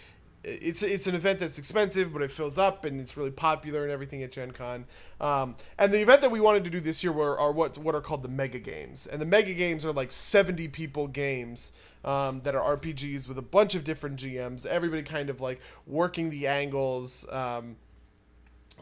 [0.44, 3.92] it's it's an event that's expensive, but it fills up and it's really popular and
[3.92, 4.86] everything at Gen Con.
[5.20, 7.96] Um, and the event that we wanted to do this year were are what what
[7.96, 11.72] are called the mega games, and the mega games are like seventy people games
[12.06, 14.66] um, that are RPGs with a bunch of different GMs.
[14.66, 17.28] Everybody kind of like working the angles.
[17.32, 17.76] Um,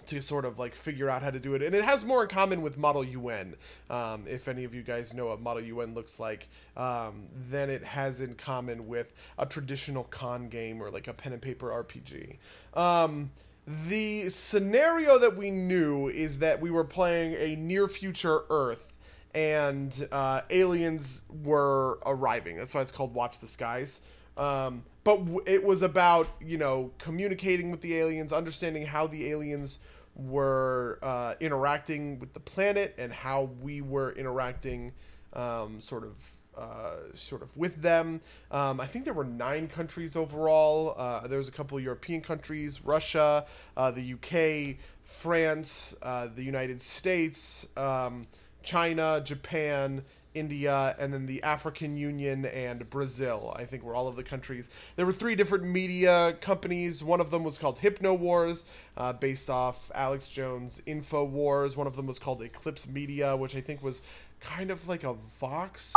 [0.05, 1.61] to sort of like figure out how to do it.
[1.61, 3.55] And it has more in common with Model UN.
[3.89, 7.83] Um, if any of you guys know what Model UN looks like, um, than it
[7.83, 12.37] has in common with a traditional con game or like a pen and paper RPG.
[12.79, 13.31] Um,
[13.67, 18.93] the scenario that we knew is that we were playing a near future Earth
[19.33, 22.55] and uh, aliens were arriving.
[22.55, 24.01] That's why it's called Watch the Skies.
[24.37, 29.79] Um, but it was about you know communicating with the aliens, understanding how the aliens
[30.15, 34.91] were uh, interacting with the planet and how we were interacting,
[35.33, 36.15] um, sort of.
[36.57, 38.19] Uh, sort of with them.
[38.49, 40.95] Um, I think there were nine countries overall.
[40.97, 43.45] Uh, there was a couple of European countries, Russia,
[43.75, 48.25] uh, the UK, France, uh, the United States, um,
[48.63, 50.03] China, Japan,
[50.37, 53.53] India, and then the African Union and Brazil.
[53.57, 54.69] I think were all of the countries.
[54.95, 57.03] There were three different media companies.
[57.03, 58.65] One of them was called Hypno Wars,
[58.95, 61.75] uh, based off Alex Jones' Info Wars.
[61.75, 64.01] One of them was called Eclipse Media, which I think was
[64.39, 65.93] kind of like a Vox.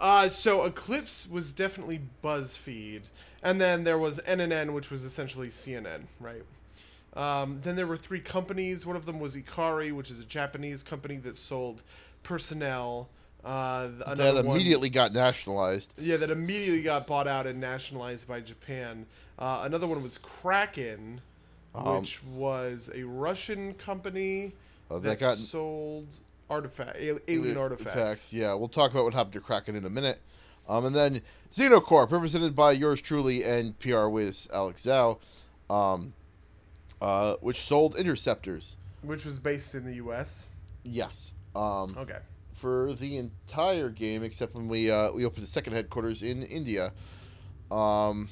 [0.00, 3.02] Uh, so Eclipse was definitely BuzzFeed,
[3.42, 6.42] and then there was NNN, which was essentially CNN, right?
[7.14, 8.86] Um, then there were three companies.
[8.86, 11.82] One of them was Ikari, which is a Japanese company that sold
[12.22, 13.08] personnel.
[13.44, 15.94] Uh, that another one- immediately got nationalized.
[15.96, 19.06] yeah, that immediately got bought out and nationalized by Japan.
[19.38, 21.20] Uh, another one was Kraken,
[21.74, 24.52] Um, which was a Russian company
[24.90, 26.18] Uh, that, that got sold
[26.50, 27.94] artifact al- alien artifacts.
[27.94, 30.20] Facts, Yeah, we'll talk about what happened to Kraken in a minute.
[30.68, 31.22] Um, and then
[31.52, 35.18] Xenocorp, represented by yours truly and PR Wiz Alex Zhao,
[35.70, 36.12] um,
[37.00, 38.76] uh, which sold interceptors.
[39.02, 40.46] which was based in the U.S.
[40.84, 41.34] Yes.
[41.54, 42.18] Um, Okay.
[42.58, 46.92] For the entire game, except when we uh, we opened the second headquarters in India.
[47.70, 48.28] Um,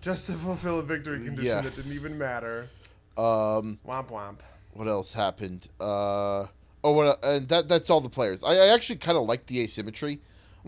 [0.00, 1.60] Just to fulfill a victory condition Yeah.
[1.60, 2.68] that didn't even matter.
[3.18, 4.38] um, Womp womp.
[4.72, 5.68] what else happened?
[5.80, 6.46] Uh,
[6.84, 8.42] oh, what, and that that's all the players.
[8.42, 10.20] I, I actually kind of like the asymmetry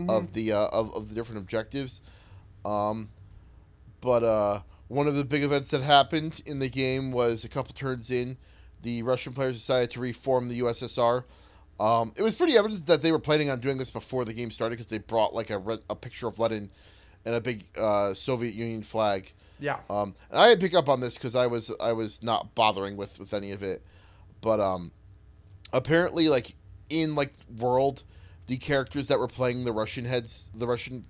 [0.09, 2.03] of the uh, of of the different objectives.
[2.65, 3.11] Um,
[4.01, 7.73] but uh, one of the big events that happened in the game was a couple
[7.75, 8.37] turns in,
[8.83, 11.25] the Russian players decided to reform the USSR.
[11.81, 14.51] Um, it was pretty evident that they were planning on doing this before the game
[14.51, 16.71] started because they brought like a, re- a picture of Lenin
[17.25, 19.33] and a big uh, Soviet Union flag.
[19.59, 19.79] Yeah.
[19.91, 22.55] Um, and I had to pick up on this because I was I was not
[22.55, 23.83] bothering with with any of it,
[24.41, 24.93] but um,
[25.73, 26.55] apparently like
[26.91, 28.05] in like world,
[28.47, 31.05] the characters that were playing the Russian heads, the Russian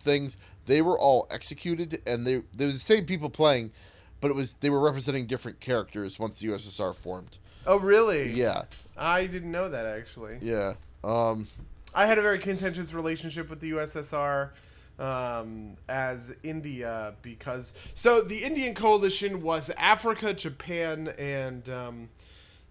[0.00, 0.36] things,
[0.66, 3.72] they were all executed, and they they were the same people playing,
[4.20, 7.38] but it was they were representing different characters once the USSR formed.
[7.66, 8.32] Oh, really?
[8.32, 8.64] Yeah,
[8.96, 10.38] I didn't know that actually.
[10.40, 10.74] yeah.
[11.04, 11.48] Um,
[11.94, 14.50] I had a very contentious relationship with the USSR
[14.98, 22.08] um, as India because so the Indian coalition was Africa, Japan, and um,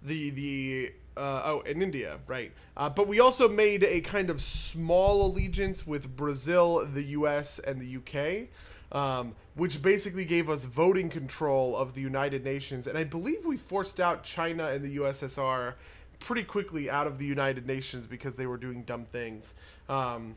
[0.01, 2.51] the the uh, oh and India, right?
[2.77, 7.81] Uh, but we also made a kind of small allegiance with Brazil, the U.S., and
[7.81, 8.47] the UK.
[8.93, 13.55] Um, which basically gave us voting control of the United Nations, and I believe we
[13.55, 15.75] forced out China and the USSR
[16.21, 19.55] pretty quickly out of the United Nations because they were doing dumb things.
[19.89, 20.35] Um,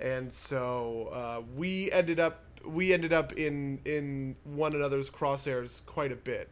[0.00, 6.12] and so uh, we ended up we ended up in in one another's crosshairs quite
[6.12, 6.48] a bit.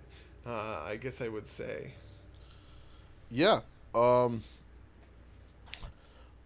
[0.47, 1.93] Uh, I guess I would say.
[3.31, 3.61] Yeah.
[3.95, 4.43] Um.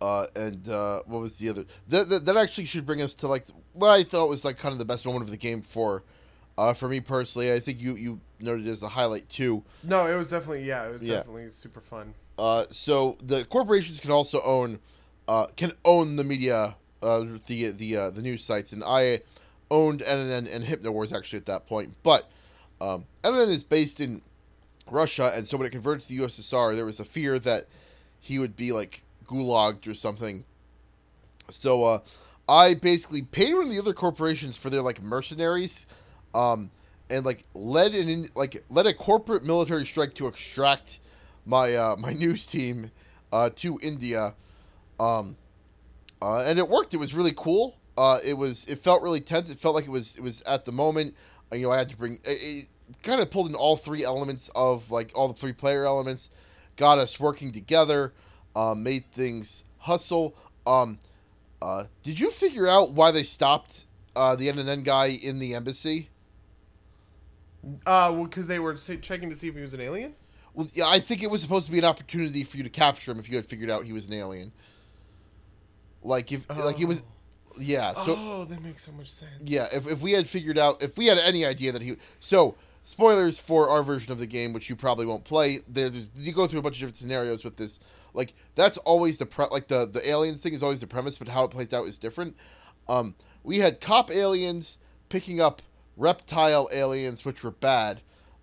[0.01, 1.67] Uh, and uh, what was the other?
[1.89, 4.73] That, that that actually should bring us to like what I thought was like kind
[4.73, 6.03] of the best moment of the game for,
[6.61, 7.51] uh, for me personally.
[7.53, 9.63] I think you you noted it as a highlight too.
[9.83, 11.17] No, it was definitely yeah, it was Yeah.
[11.17, 12.15] definitely super fun.
[12.39, 14.79] Uh, so the corporations can also own,
[15.29, 19.23] uh, can own the media, uh, the the uh, the news sites, and I
[19.71, 21.95] owned NNN and HypnoWars actually at that point.
[22.03, 22.31] But
[22.81, 24.21] um, NNN is based in
[24.91, 27.65] Russia, and so when it converted to the USSR, there was a fear that
[28.21, 30.45] he would be like gulagged or something.
[31.49, 31.99] So uh,
[32.49, 35.87] I basically paid one of the other corporations for their like mercenaries,
[36.35, 36.71] um,
[37.09, 41.01] and like led an in, like led a corporate military strike to extract
[41.47, 42.91] my uh, my news team
[43.33, 44.35] uh, to India,
[44.99, 45.37] um,
[46.23, 46.95] uh, and it worked.
[46.95, 47.77] It was really cool.
[47.97, 49.51] Uh, it was it felt really tense.
[49.51, 51.15] It felt like it was it was at the moment.
[51.53, 52.69] uh, You know, I had to bring it, it
[53.03, 56.31] kind of pulled in all three elements of like all the three player elements,
[56.77, 58.13] got us working together,
[58.55, 60.35] um, made things hustle.
[60.67, 60.99] Um,
[61.63, 66.11] uh, did you figure out why they stopped the NNN guy in the embassy?
[67.65, 70.15] Uh, well, because they were checking to see if he was an alien.
[70.55, 73.13] Well, yeah, I think it was supposed to be an opportunity for you to capture
[73.13, 74.53] him if you had figured out he was an alien.
[76.03, 77.03] Like if like he was,
[77.59, 77.93] yeah.
[77.93, 79.31] So oh, that makes so much sense.
[79.45, 82.57] yeah, if if we had figured out if we had any idea that he so
[82.83, 85.61] spoilers for our version of the game, which you probably won't play.
[85.69, 87.81] There's you go through a bunch of different scenarios with this.
[88.15, 91.29] Like that's always the pre like the the aliens thing is always the premise, but
[91.29, 92.37] how it plays out is different.
[92.89, 95.63] Um, we had cop aliens picking up
[96.01, 98.01] reptile aliens, which were bad.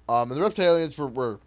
[0.08, 1.39] Um, and the reptile aliens were were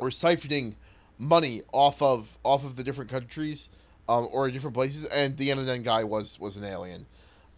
[0.00, 0.74] were siphoning
[1.18, 3.70] money off of off of the different countries
[4.08, 7.06] um, or different places, and the NNN guy was was an alien.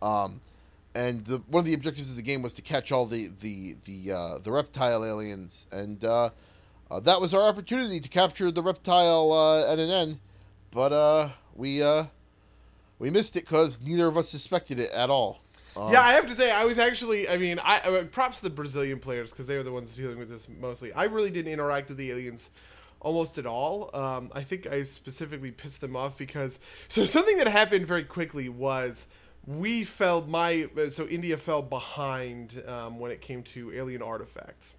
[0.03, 0.41] Um,
[0.95, 3.77] and the, one of the objectives of the game was to catch all the the
[3.85, 6.31] the uh, the reptile aliens, and uh,
[6.91, 10.19] uh, that was our opportunity to capture the reptile uh, NNN,
[10.71, 12.05] but uh, we uh,
[12.99, 15.41] we missed it because neither of us suspected it at all.
[15.77, 17.29] Um, yeah, I have to say, I was actually.
[17.29, 20.19] I mean, I, I props to the Brazilian players because they were the ones dealing
[20.19, 20.93] with this mostly.
[20.93, 22.51] I really didn't interact with the aliens
[23.01, 23.91] almost at all.
[23.95, 28.49] Um, I think I specifically pissed them off because so something that happened very quickly
[28.49, 29.07] was
[29.47, 34.75] we fell my so India fell behind um, when it came to alien artifacts.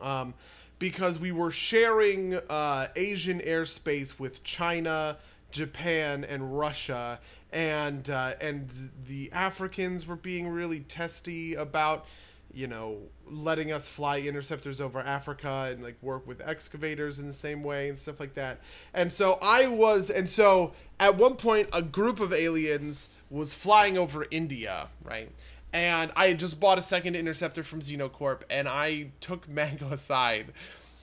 [0.00, 0.34] Um,
[0.78, 5.18] because we were sharing uh, Asian airspace with China,
[5.50, 7.20] Japan, and Russia,
[7.52, 8.72] and uh, and
[9.06, 12.06] the Africans were being really testy about,
[12.52, 17.32] you know, letting us fly interceptors over Africa and like work with excavators in the
[17.32, 18.60] same way and stuff like that.
[18.94, 23.96] And so I was, and so at one point, a group of aliens was flying
[23.96, 25.30] over India, right?
[25.72, 30.52] and I had just bought a second interceptor from Xenocorp, and I took Mango aside,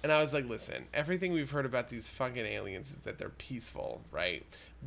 [0.04, 3.30] and I was like, "Listen, everything we've heard about these fucking aliens is that they're
[3.30, 4.46] peaceful, right?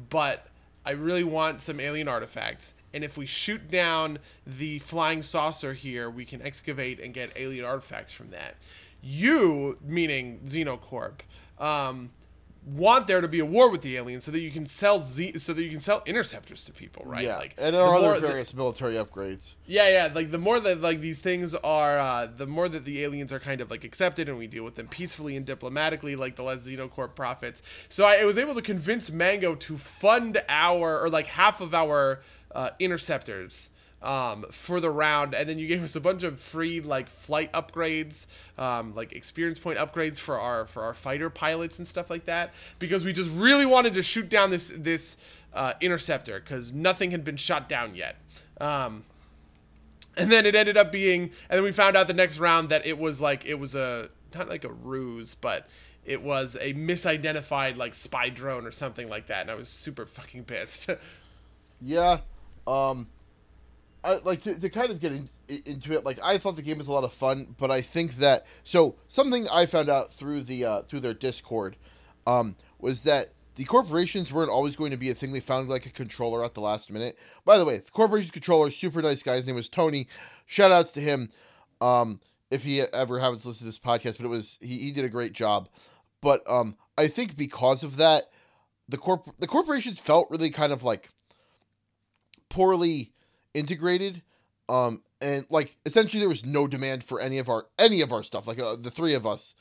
[0.09, 0.47] But
[0.85, 6.09] I really want some alien artifacts, and if we shoot down the flying saucer here,
[6.09, 8.57] we can excavate and get alien artifacts from that.
[9.03, 11.21] You, meaning Xenocorp,
[11.59, 12.11] um,
[12.65, 15.39] want there to be a war with the aliens so that you can sell Z-
[15.39, 17.25] so that you can sell interceptors to people, right?
[17.25, 19.55] yeah, Like and the there are other the- various military upgrades.
[19.67, 20.11] yeah, yeah.
[20.15, 23.41] Like the more that like these things are, uh, the more that the aliens are
[23.41, 26.67] kind of like accepted, and we deal with them peacefully and diplomatically, like the less
[26.67, 27.63] Xenocorp profits.
[27.89, 32.21] So I was able to convince Mango to fund our or like half of our
[32.55, 33.71] uh, interceptors
[34.03, 37.53] um, for the round, and then you gave us a bunch of free like flight
[37.53, 38.27] upgrades,
[38.59, 42.53] um, like experience point upgrades for our for our fighter pilots and stuff like that,
[42.79, 45.17] because we just really wanted to shoot down this this
[45.53, 48.17] uh, interceptor because nothing had been shot down yet.
[48.61, 49.05] Um,
[50.17, 52.85] and then it ended up being and then we found out the next round that
[52.85, 55.69] it was like it was a not like a ruse but
[56.05, 60.07] it was a misidentified like spy drone or something like that, and I was super
[60.07, 60.91] fucking pissed.
[61.81, 62.19] yeah,
[62.67, 63.09] um,
[64.03, 65.29] Like to, to kind of get in,
[65.67, 66.05] into it.
[66.05, 68.97] Like I thought the game was a lot of fun, but I think that so
[69.07, 71.77] something I found out through the uh, through their Discord
[72.27, 75.33] um, was that the corporations weren't always going to be a thing.
[75.33, 77.19] They found like a controller at the last minute.
[77.45, 79.35] By the way, the corporation's controller, super nice guy.
[79.35, 80.09] His name was Tony.
[80.47, 81.31] Shout outs to him.
[81.81, 82.21] Um,
[82.51, 85.05] if he ever happens to listen to this podcast, but it was he, he did
[85.05, 85.69] a great job.
[86.21, 88.31] But um, I think because of that,
[88.89, 91.11] the corp the corporations felt really kind of like
[92.49, 93.13] poorly
[93.55, 94.23] integrated.
[94.69, 98.23] Um, and like essentially there was no demand for any of our any of our
[98.23, 98.47] stuff.
[98.47, 99.55] Like uh, the three of us,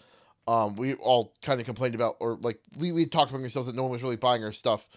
[0.48, 3.76] um, we all kind of complained about or like we we talked among ourselves that
[3.76, 4.88] no one was really buying our stuff.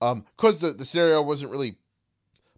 [0.00, 1.76] Um, because the the scenario wasn't really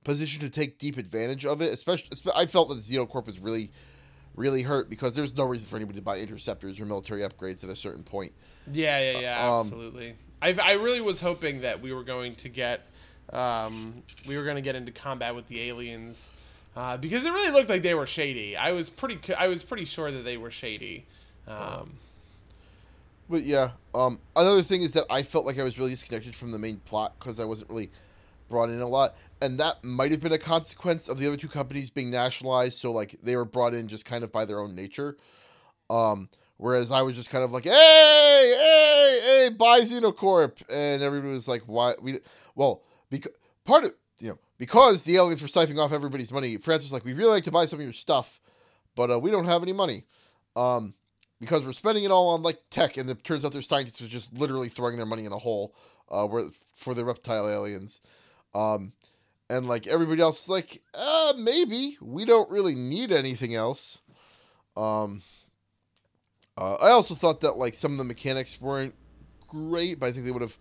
[0.05, 1.73] positioned to take deep advantage of it.
[1.73, 3.73] Especially, I felt that Xenocorp was really
[4.35, 7.71] really hurt because there's no reason for anybody to buy interceptors or military upgrades at
[7.71, 8.33] a certain point.
[8.71, 10.15] Yeah, yeah, yeah, um, absolutely.
[10.41, 12.87] I I really was hoping that we were going to get
[13.33, 16.31] um, we were going to get into combat with the aliens
[16.77, 18.57] uh, because it really looked like they were shady.
[18.57, 21.07] I was pretty I was pretty sure that they were shady.
[21.47, 21.95] Um,
[23.29, 26.53] but yeah, um, another thing is that I felt like I was really disconnected from
[26.53, 27.91] the main plot because I wasn't really
[28.49, 31.49] brought in a lot, and that might have been a consequence of the other two
[31.49, 32.79] companies being nationalized.
[32.79, 35.17] So like they were brought in just kind of by their own nature.
[35.91, 41.35] Um, whereas I was just kind of like, hey, hey, hey, buy Xenocorp, and everybody
[41.35, 41.95] was like, why?
[42.01, 42.21] We
[42.55, 43.33] well because
[43.65, 46.57] part of you know because the aliens were siphoning off everybody's money.
[46.57, 48.41] France was like, we really like to buy some of your stuff,
[48.97, 50.05] but uh, we don't have any money.
[50.57, 50.95] Um,
[51.41, 54.09] because we're spending it all on like tech, and it turns out their scientists are
[54.09, 55.75] just literally throwing their money in a hole,
[56.11, 56.45] uh, where
[56.75, 58.01] for the reptile aliens.
[58.55, 58.93] Um,
[59.51, 63.99] and like everybody else is like, uh, maybe we don't really need anything else.
[64.77, 65.23] Um,
[66.57, 68.95] uh, I also thought that like some of the mechanics weren't
[69.49, 70.59] great, but I think they would have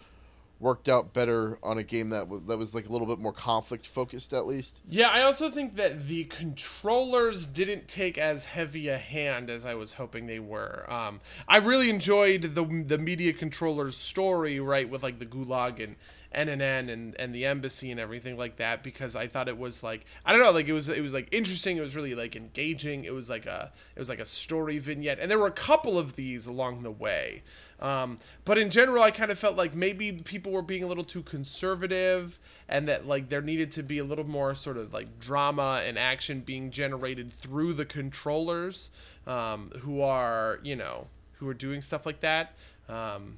[0.62, 3.34] worked out better on a game that was that was like a little bit more
[3.34, 4.80] conflict focused at least.
[4.88, 9.74] Yeah, I also think that the controllers didn't take as heavy a hand as I
[9.74, 10.86] was hoping they were.
[10.88, 15.96] Um, I really enjoyed the the media controllers story, right, with like the Gulag and
[16.34, 20.06] NNN and and the embassy and everything like that because I thought it was like
[20.26, 23.04] I don't know like it was it was like interesting it was really like engaging
[23.04, 26.00] it was like a it was like a story vignette and there were a couple
[26.00, 27.44] of these along the way
[27.82, 31.04] um, but in general I kind of felt like maybe people were being a little
[31.04, 35.20] too conservative and that like there needed to be a little more sort of like
[35.20, 38.90] drama and action being generated through the controllers
[39.28, 41.08] um, who are you know
[41.42, 42.54] who are doing stuff like that.
[42.88, 43.38] Um,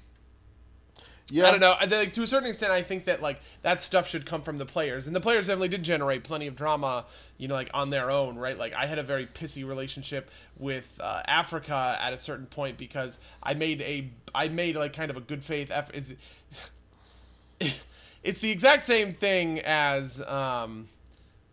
[1.30, 1.47] yeah.
[1.47, 1.76] I don't know.
[1.97, 4.65] Like, to a certain extent, I think that like that stuff should come from the
[4.65, 7.05] players, and the players definitely did generate plenty of drama,
[7.38, 8.57] you know, like on their own, right?
[8.57, 13.19] Like I had a very pissy relationship with uh, Africa at a certain point because
[13.41, 15.95] I made a I made like kind of a good faith effort.
[15.95, 16.13] It's,
[18.24, 20.88] it's the exact same thing as um,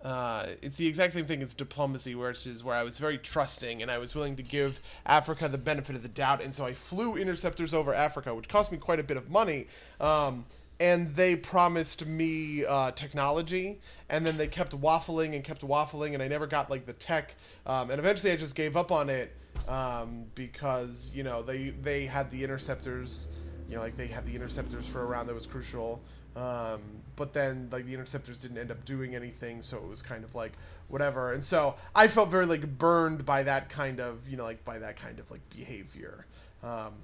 [0.02, 3.82] uh, it's the exact same thing as diplomacy, which is where I was very trusting
[3.82, 6.72] and I was willing to give Africa the benefit of the doubt, and so I
[6.72, 9.66] flew interceptors over Africa, which cost me quite a bit of money.
[10.00, 10.46] Um,
[10.80, 16.22] and they promised me uh, technology, and then they kept waffling and kept waffling, and
[16.22, 17.34] I never got like the tech.
[17.66, 19.36] Um, and eventually, I just gave up on it
[19.68, 23.28] um, because you know they they had the interceptors,
[23.68, 26.00] you know, like they had the interceptors for a round that was crucial.
[26.34, 26.80] Um,
[27.20, 30.34] but then like the interceptors didn't end up doing anything, so it was kind of
[30.34, 30.52] like
[30.88, 31.34] whatever.
[31.34, 34.78] And so I felt very like burned by that kind of you know like by
[34.78, 36.24] that kind of like behavior.
[36.62, 36.94] Um,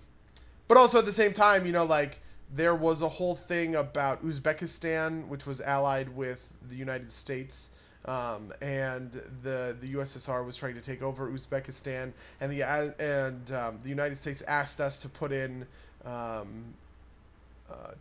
[0.68, 2.20] but also at the same time, you know like
[2.54, 7.72] there was a whole thing about Uzbekistan, which was allied with the United States.
[8.06, 9.12] Um, and
[9.42, 14.16] the the USSR was trying to take over Uzbekistan, and the and um, the United
[14.16, 15.66] States asked us to put in
[16.06, 16.72] um,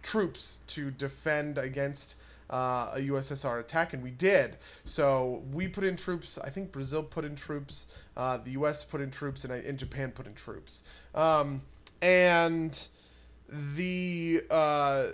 [0.02, 2.16] troops to defend against
[2.50, 4.58] uh, a USSR attack, and we did.
[4.84, 6.38] So we put in troops.
[6.38, 7.88] I think Brazil put in troops.
[8.16, 8.84] Uh, the U.S.
[8.84, 10.84] put in troops, and, and Japan put in troops.
[11.14, 11.62] Um,
[12.02, 12.88] and
[13.50, 15.08] the uh,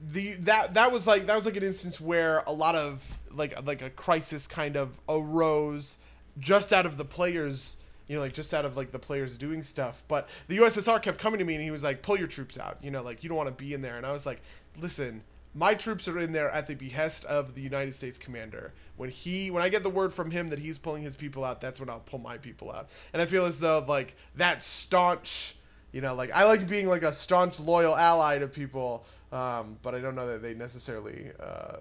[0.00, 3.64] the that that was like that was like an instance where a lot of like
[3.64, 5.98] like a crisis kind of arose
[6.38, 7.76] just out of the players
[8.06, 10.02] you know, like just out of like the players doing stuff.
[10.08, 12.78] But the USSR kept coming to me and he was like, pull your troops out.
[12.82, 13.96] You know, like you don't want to be in there.
[13.96, 14.40] And I was like,
[14.80, 15.22] listen,
[15.54, 18.72] my troops are in there at the behest of the United States commander.
[18.96, 21.60] When he, when I get the word from him that he's pulling his people out,
[21.60, 22.88] that's when I'll pull my people out.
[23.12, 25.56] And I feel as though like that staunch,
[25.92, 29.94] you know, like I like being like a staunch, loyal ally to people, um, but
[29.94, 31.76] I don't know that they necessarily uh,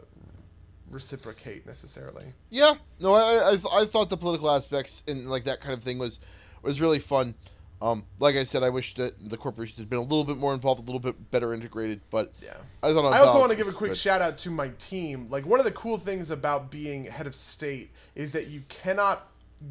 [0.92, 2.26] reciprocate necessarily.
[2.50, 5.98] Yeah, no, I I, I thought the political aspects and like that kind of thing
[5.98, 6.20] was
[6.62, 7.36] was really fun.
[7.82, 10.54] Um, like I said, I wish that the corporation had been a little bit more
[10.54, 12.02] involved, a little bit better integrated.
[12.12, 12.54] But Yeah.
[12.84, 13.12] I thought.
[13.12, 13.98] I also want to give a quick good.
[13.98, 15.28] shout out to my team.
[15.30, 19.28] Like one of the cool things about being head of state is that you cannot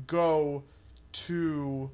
[0.08, 0.64] go
[1.12, 1.90] to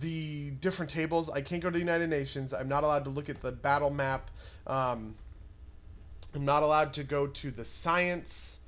[0.00, 1.30] the different tables.
[1.30, 2.52] I can't go to the United Nations.
[2.52, 4.30] I'm not allowed to look at the battle map.
[4.66, 5.14] Um,
[6.34, 8.58] I'm not allowed to go to the science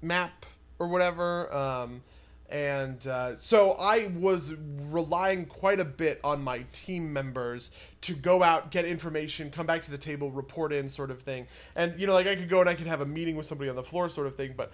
[0.00, 0.46] map
[0.78, 1.52] or whatever.
[1.52, 2.02] Um,
[2.48, 4.54] and uh, so I was
[4.88, 7.72] relying quite a bit on my team members
[8.02, 11.48] to go out, get information, come back to the table, report in, sort of thing.
[11.74, 13.68] And you know, like I could go and I could have a meeting with somebody
[13.68, 14.54] on the floor, sort of thing.
[14.56, 14.70] But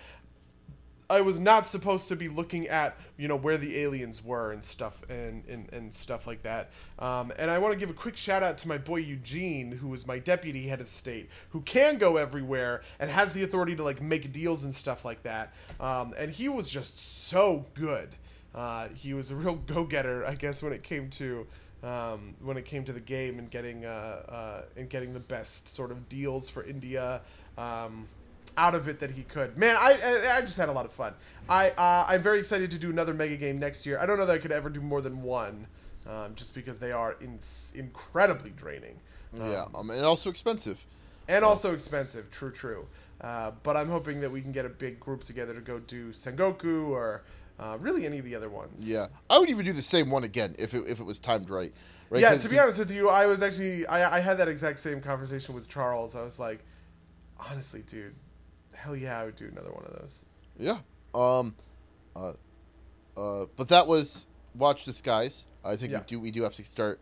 [1.13, 4.65] I was not supposed to be looking at you know where the aliens were and
[4.65, 6.71] stuff and and, and stuff like that.
[6.99, 9.89] Um, and I want to give a quick shout out to my boy Eugene, who
[9.89, 13.83] was my deputy head of state, who can go everywhere and has the authority to
[13.83, 15.53] like make deals and stuff like that.
[15.79, 18.09] Um, and he was just so good.
[18.55, 21.47] Uh, he was a real go getter, I guess, when it came to.
[21.85, 25.67] Um, when it came to the game and getting uh, uh, and getting the best
[25.67, 27.23] sort of deals for India,
[27.59, 28.07] um,
[28.57, 29.57] out of it that he could.
[29.57, 31.15] Man, I I, I just had a lot of fun.
[31.49, 33.99] I uh, I'm very excited to do another mega game next year.
[34.01, 35.67] I don't know that I could ever do more than one,
[36.07, 37.39] um, just because they are in,
[37.75, 39.01] incredibly draining
[39.33, 40.87] Yeah, um, and also expensive.
[41.29, 42.31] and also expensive.
[42.31, 42.87] True, true.
[43.21, 46.11] Uh, but I'm hoping that we can get a big group together to go do
[46.11, 47.23] Sengoku or
[47.61, 48.89] uh, really any of the other ones.
[48.89, 51.49] Yeah, I would even do the same one again if it if it was timed
[51.49, 51.73] right.
[52.11, 52.21] right?
[52.21, 55.01] Yeah, to be honest with you, I was actually I, I had that exact same
[55.01, 56.17] conversation with Charles.
[56.17, 56.65] I was like,
[57.39, 58.15] honestly, dude,
[58.83, 60.24] hell yeah, I would do another one of those.
[60.59, 60.78] Yeah.
[61.14, 61.55] Um.
[62.16, 62.33] Uh.
[63.16, 63.47] Uh.
[63.57, 64.26] But that was
[64.57, 65.47] Watch the Skies.
[65.64, 65.99] I think Yeah.
[66.01, 66.99] we do we do have to start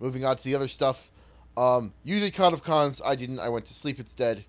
[0.00, 1.10] moving on to the other stuff.
[1.56, 1.92] Um.
[2.04, 3.00] You did Con of Cons.
[3.04, 3.40] I didn't.
[3.40, 4.44] I went to sleep instead.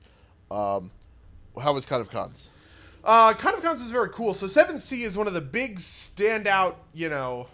[0.52, 0.92] Um.
[1.62, 2.50] How was Con of Cons?
[3.04, 4.34] Uh, Con of Cons was very cool.
[4.34, 7.48] So 7C is one of the big standout, you know,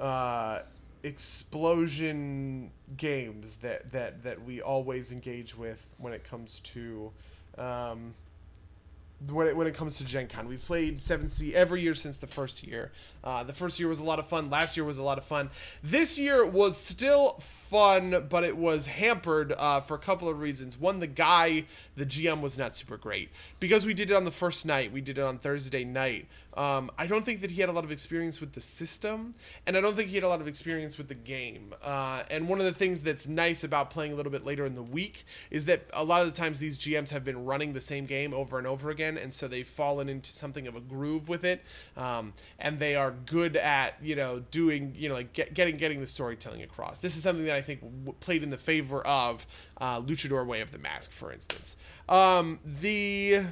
[0.00, 0.60] uh,
[1.04, 7.10] explosion games that that that we always engage with when it comes to.
[7.56, 8.14] Um,
[9.28, 10.48] when it, when it comes to Gen Con.
[10.48, 12.90] We've played 7C every year since the first year.
[13.22, 14.48] Uh, the first year was a lot of fun.
[14.48, 15.50] Last year was a lot of fun.
[15.82, 20.78] This year was still fun, but it was hampered uh, for a couple of reasons.
[20.78, 21.64] One, the guy,
[21.96, 23.30] the GM, was not super great.
[23.58, 26.26] Because we did it on the first night, we did it on Thursday night.
[26.54, 29.34] Um, I don't think that he had a lot of experience with the system,
[29.66, 31.74] and I don't think he had a lot of experience with the game.
[31.82, 34.74] Uh, and one of the things that's nice about playing a little bit later in
[34.74, 37.80] the week is that a lot of the times these GMs have been running the
[37.80, 41.28] same game over and over again, and so they've fallen into something of a groove
[41.28, 41.62] with it,
[41.96, 46.00] um, and they are good at you know doing you know like get, getting getting
[46.00, 46.98] the storytelling across.
[46.98, 49.46] This is something that I think w- played in the favor of
[49.80, 51.76] uh, Luchador Way of the Mask, for instance.
[52.08, 53.44] Um, the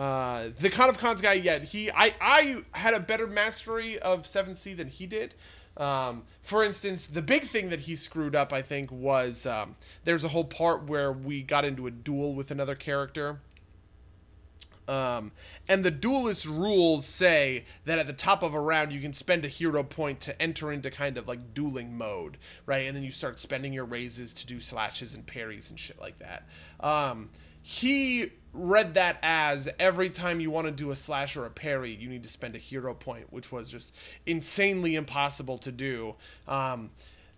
[0.00, 4.26] uh, the Con of Cons guy, yeah, he I I had a better mastery of
[4.26, 5.34] Seven C than he did.
[5.76, 10.24] Um, for instance, the big thing that he screwed up, I think, was um, there's
[10.24, 13.40] a whole part where we got into a duel with another character.
[14.88, 15.32] Um,
[15.68, 19.44] and the duelist rules say that at the top of a round you can spend
[19.44, 22.86] a hero point to enter into kind of like dueling mode, right?
[22.86, 26.18] And then you start spending your raises to do slashes and parries and shit like
[26.20, 26.48] that.
[26.80, 27.28] Um,
[27.62, 31.94] he read that as every time you want to do a slash or a parry,
[31.94, 33.94] you need to spend a hero point, which was just
[34.26, 36.14] insanely impossible to do.
[36.48, 36.90] Um,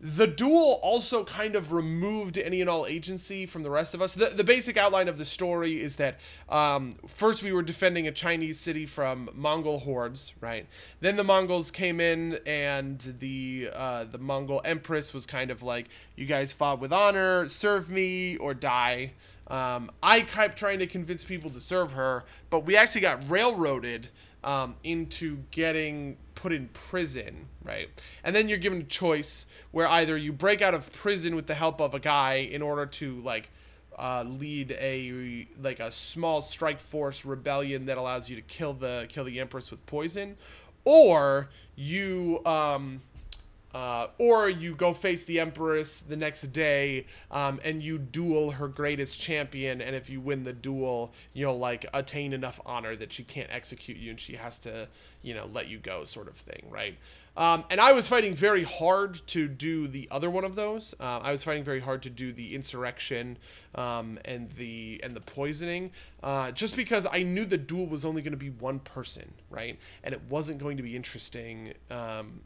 [0.03, 4.15] the duel also kind of removed any and all agency from the rest of us.
[4.15, 8.13] The, the basic outline of the story is that um, first we were defending a
[8.13, 10.67] Chinese city from Mongol hordes, right?
[10.99, 15.89] Then the Mongols came in, and the uh, the Mongol empress was kind of like,
[16.17, 19.13] "You guys fought with honor, serve me or die."
[19.53, 24.09] Um, I kept trying to convince people to serve her, but we actually got railroaded
[24.43, 27.89] um, into getting put in prison, right?
[28.25, 31.55] And then you're given a choice where either you break out of prison with the
[31.55, 33.51] help of a guy in order to like
[33.99, 39.05] uh, lead a like a small strike force rebellion that allows you to kill the
[39.11, 40.37] kill the empress with poison,
[40.87, 43.03] or you um,
[43.75, 48.69] uh, or you go face the Empress the next day um, and you duel her
[48.69, 49.81] greatest champion.
[49.81, 53.97] And if you win the duel, you'll like attain enough honor that she can't execute
[53.97, 54.89] you and she has to,
[55.23, 56.99] you know, let you go, sort of thing, right?
[57.35, 60.95] Um, and I was fighting very hard to do the other one of those.
[61.01, 63.39] Uh, I was fighting very hard to do the insurrection
[63.75, 65.93] um, and the and the poisoning,
[66.23, 69.79] uh, just because I knew the duel was only going to be one person, right?
[70.05, 71.73] And it wasn't going to be interesting.
[71.91, 72.43] Um,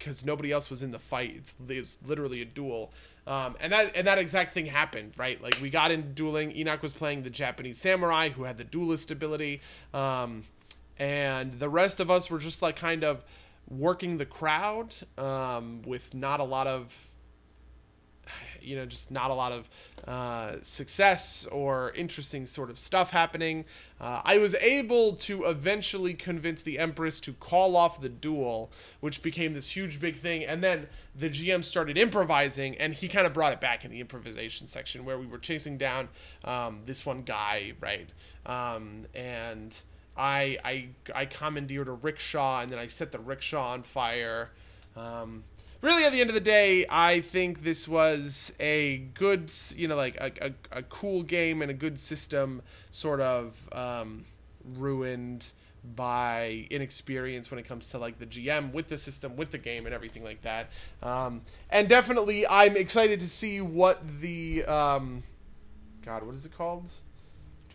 [0.00, 1.34] because nobody else was in the fight.
[1.36, 2.92] It's, it's literally a duel,
[3.28, 5.40] um, and that and that exact thing happened, right?
[5.40, 6.56] Like we got into dueling.
[6.56, 9.60] Enoch was playing the Japanese samurai who had the duelist ability,
[9.94, 10.42] um,
[10.98, 13.22] and the rest of us were just like kind of
[13.68, 17.06] working the crowd um, with not a lot of
[18.62, 19.68] you know, just not a lot of
[20.08, 23.64] uh, success or interesting sort of stuff happening.
[24.00, 29.22] Uh, I was able to eventually convince the Empress to call off the duel, which
[29.22, 30.44] became this huge big thing.
[30.44, 34.00] And then the GM started improvising, and he kind of brought it back in the
[34.00, 36.08] improvisation section where we were chasing down
[36.44, 38.08] um, this one guy, right?
[38.46, 39.78] Um, and
[40.16, 44.50] I, I, I commandeered a rickshaw, and then I set the rickshaw on fire.
[44.96, 45.44] Um,
[45.82, 49.96] really at the end of the day i think this was a good you know
[49.96, 54.24] like a, a, a cool game and a good system sort of um,
[54.76, 55.52] ruined
[55.96, 59.86] by inexperience when it comes to like the gm with the system with the game
[59.86, 60.70] and everything like that
[61.02, 65.22] um, and definitely i'm excited to see what the um,
[66.04, 66.84] god what is it called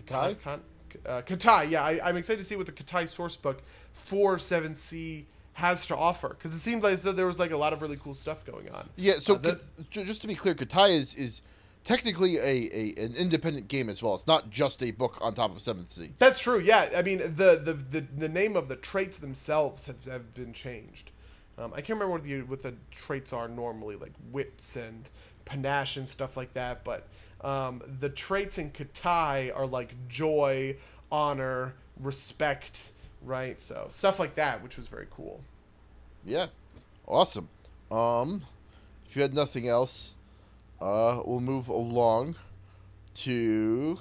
[0.05, 0.59] Khitai?
[1.05, 3.61] Uh, Khitai, yeah, I, I'm excited to see what the Khitai source book
[3.93, 5.25] for 7C
[5.55, 7.81] has to offer because it seemed like as though there was like a lot of
[7.81, 8.89] really cool stuff going on.
[8.97, 9.13] Yeah.
[9.19, 11.41] So Uh, that- just to be clear, Khitai is is
[11.85, 12.41] technically a,
[12.73, 14.15] a an independent game as well.
[14.15, 16.11] It's not just a book on top of Seventh Sea.
[16.19, 16.59] That's true.
[16.59, 20.51] Yeah, I mean the the, the, the name of the traits themselves have, have been
[20.53, 21.11] changed.
[21.57, 25.07] Um, I can't remember what the what the traits are normally, like wits and
[25.45, 26.83] panache and stuff like that.
[26.83, 27.07] But
[27.41, 30.75] um, the traits in Khitai are like joy,
[31.13, 32.91] honor, respect,
[33.25, 33.59] right?
[33.59, 35.41] So stuff like that, which was very cool.
[36.23, 36.47] Yeah.
[37.07, 37.49] Awesome.
[37.91, 38.43] Um,
[39.07, 40.15] if you had nothing else,
[40.81, 42.35] uh, we'll move along
[43.15, 43.99] to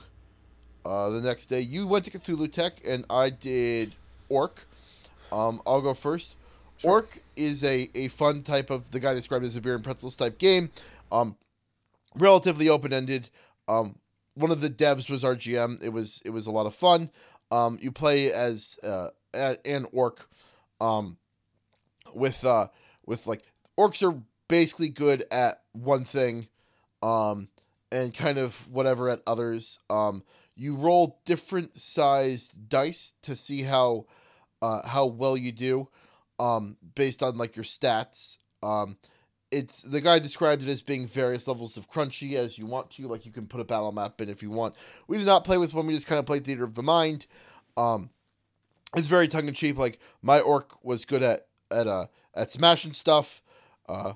[0.85, 1.61] uh, the next day.
[1.61, 3.95] You went to Cthulhu Tech, and I did
[4.29, 4.67] Orc.
[5.33, 6.37] Um, I'll go first.
[6.83, 10.17] Orc is a, a fun type of the guy described as a beer and pretzels
[10.17, 10.71] type game.
[11.13, 11.37] Um,
[12.17, 13.29] relatively open ended.
[13.69, 13.97] Um,
[14.35, 15.83] one of the devs was our GM.
[15.83, 17.11] It was it was a lot of fun.
[17.51, 20.29] Um, you play as uh, an orc.
[20.81, 21.19] Um,
[22.15, 22.69] with uh
[23.07, 23.43] with like
[23.79, 26.49] orcs are basically good at one thing
[27.03, 27.49] um
[27.91, 30.23] and kind of whatever at others um
[30.57, 34.05] you roll different sized dice to see how
[34.63, 35.89] uh how well you do
[36.39, 38.97] um based on like your stats um
[39.55, 43.07] it's the guy described it as being various levels of crunchy as you want to
[43.07, 44.75] like you can put a battle map in if you want
[45.07, 47.27] we did not play with one we just kind of played theater of the mind
[47.77, 48.11] um
[48.97, 49.77] it's very tongue in cheek.
[49.77, 53.43] Like my orc was good at at uh at smashing stuff,
[53.89, 54.15] uh,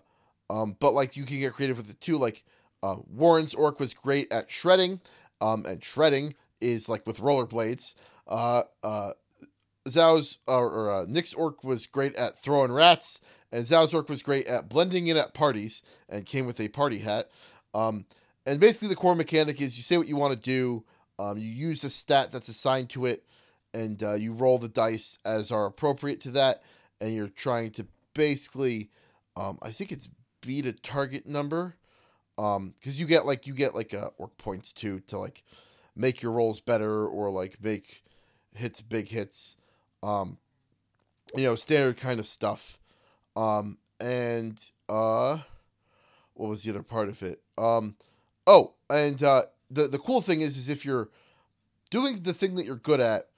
[0.51, 2.19] um, but like you can get creative with it too.
[2.19, 2.45] Like
[2.83, 5.01] uh, Warren's orc was great at shredding,
[5.41, 7.95] um, and shredding is like with rollerblades.
[8.27, 9.13] Uh, uh,
[9.89, 13.21] Zhao's uh, or uh, Nick's orc was great at throwing rats,
[13.53, 16.99] and Zhao's orc was great at blending in at parties and came with a party
[16.99, 17.31] hat.
[17.75, 18.07] Um,
[18.47, 20.85] and basically the core mechanic is you say what you want to do.
[21.19, 23.25] Um, you use a stat that's assigned to it
[23.75, 26.63] and uh, you roll the dice as are appropriate to that,
[27.01, 28.91] and you're trying to basically,
[29.37, 30.09] um, I think it's
[30.41, 31.77] beat a target number,
[32.39, 35.43] um, because you get like you get like uh, orc points too to like
[35.97, 38.05] make your rolls better or like make
[38.55, 39.57] hits big hits,
[40.03, 40.39] um,
[41.35, 42.79] you know standard kind of stuff,
[43.37, 45.39] um, and uh,
[46.35, 47.41] what was the other part of it?
[47.57, 47.97] Um,
[48.47, 51.09] oh, and uh, the the cool thing is is if you're
[51.91, 53.29] doing the thing that you're good at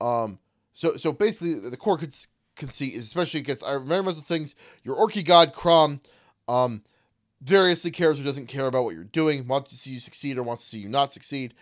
[0.00, 0.38] um,
[0.72, 2.08] so so basically, the core con-
[2.56, 3.64] conceit is especially against.
[3.64, 6.00] I remember the things your Orky God Crom,
[6.48, 6.82] um,
[7.40, 10.42] variously cares or doesn't care about what you're doing, wants to see you succeed or
[10.42, 11.54] wants to see you not succeed.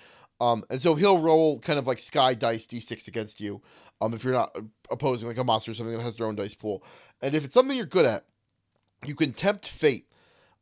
[0.42, 3.62] Um, and so he'll roll kind of like sky dice d6 against you.
[4.00, 4.56] Um, if you're not
[4.90, 6.82] opposing like a monster or something that has their own dice pool,
[7.20, 8.24] and if it's something you're good at,
[9.06, 10.10] you can tempt fate,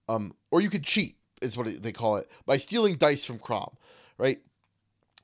[0.06, 3.74] um, or you can cheat is what they call it by stealing dice from Crom,
[4.18, 4.36] right?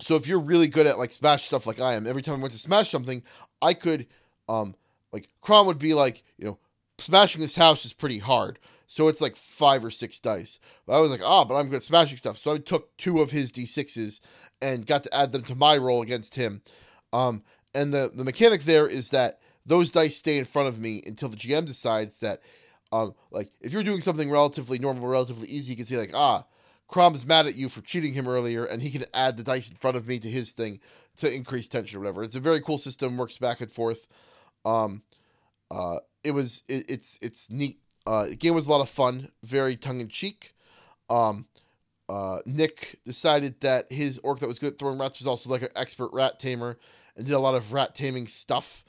[0.01, 2.39] So if you're really good at like smash stuff like I am, every time I
[2.41, 3.23] went to smash something,
[3.61, 4.07] I could
[4.49, 4.75] um
[5.13, 6.59] like Crom would be like, you know,
[6.97, 8.59] smashing this house is pretty hard.
[8.97, 10.59] So it's like five or six dice.
[10.87, 12.39] But I was like, ah, but I'm good at smashing stuff.
[12.39, 14.21] So I took two of his D6s
[14.63, 16.63] and got to add them to my roll against him.
[17.13, 17.43] Um,
[17.75, 21.29] and the, the mechanic there is that those dice stay in front of me until
[21.29, 22.41] the GM decides that,
[22.91, 26.47] um, like, if you're doing something relatively normal, relatively easy, you can see, like, ah,
[26.89, 29.77] Crom's mad at you for cheating him earlier, and he can add the dice in
[29.77, 30.81] front of me to his thing
[31.19, 32.23] to increase tension or whatever.
[32.23, 34.07] It's a very cool system, works back and forth.
[34.65, 35.03] Um,
[35.71, 37.79] uh, it was it, it's it's neat.
[38.07, 40.55] Uh, the game was a lot of fun, very tongue in cheek.
[41.11, 41.47] Um,
[42.09, 45.63] uh, Nick decided that his orc that was good at throwing rats was also like
[45.63, 46.79] an expert rat tamer
[47.17, 48.85] and did a lot of rat taming stuff,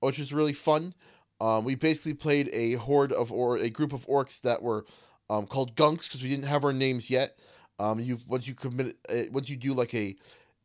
[0.00, 0.94] which was really fun.
[1.40, 4.86] Um, we basically played a horde of or a group of orcs that were
[5.28, 7.38] um, called gunks because we didn't have our names yet.
[7.78, 10.14] Um, you once you commit uh, once you do like a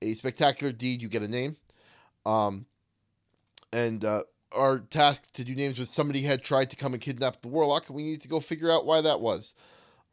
[0.01, 1.57] a spectacular deed, you get a name.
[2.25, 2.67] Um,
[3.73, 7.41] and uh, are tasked to do names with somebody had tried to come and kidnap
[7.41, 9.55] the warlock, and we need to go figure out why that was.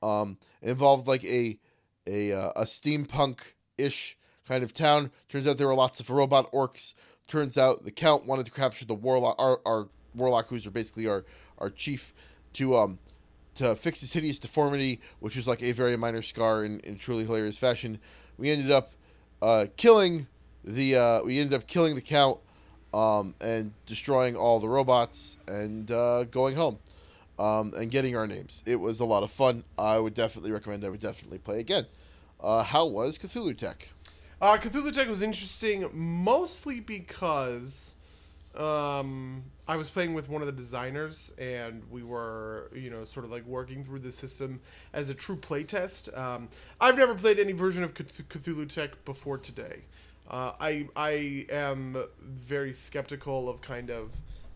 [0.03, 1.59] Um, involved like a
[2.07, 4.17] a uh, a steampunk ish
[4.47, 5.11] kind of town.
[5.29, 6.95] Turns out there were lots of robot orcs.
[7.27, 11.25] Turns out the count wanted to capture the warlock, our, our warlock, who's basically our
[11.59, 12.13] our chief,
[12.55, 12.99] to um
[13.55, 17.25] to fix his hideous deformity, which was like a very minor scar in, in truly
[17.25, 17.99] hilarious fashion.
[18.37, 18.91] We ended up
[19.41, 20.27] uh, killing
[20.65, 22.39] the uh, we ended up killing the count
[22.95, 26.79] um, and destroying all the robots and uh, going home
[27.39, 28.63] um, and getting our names.
[28.67, 29.65] It was a lot of fun.
[29.77, 30.85] I would definitely recommend.
[30.85, 31.87] I would definitely play again.
[32.41, 33.89] Uh, how was Cthulhu Tech?
[34.41, 37.97] Uh, Cthulhu Tech was interesting mostly because
[38.55, 43.25] um, I was playing with one of the designers and we were, you know, sort
[43.25, 44.61] of like working through the system
[44.93, 46.17] as a true playtest.
[46.17, 46.49] Um,
[46.81, 49.83] I've never played any version of Cth- Cthulhu Tech before today.
[50.29, 54.13] Uh, I I am very skeptical of kind of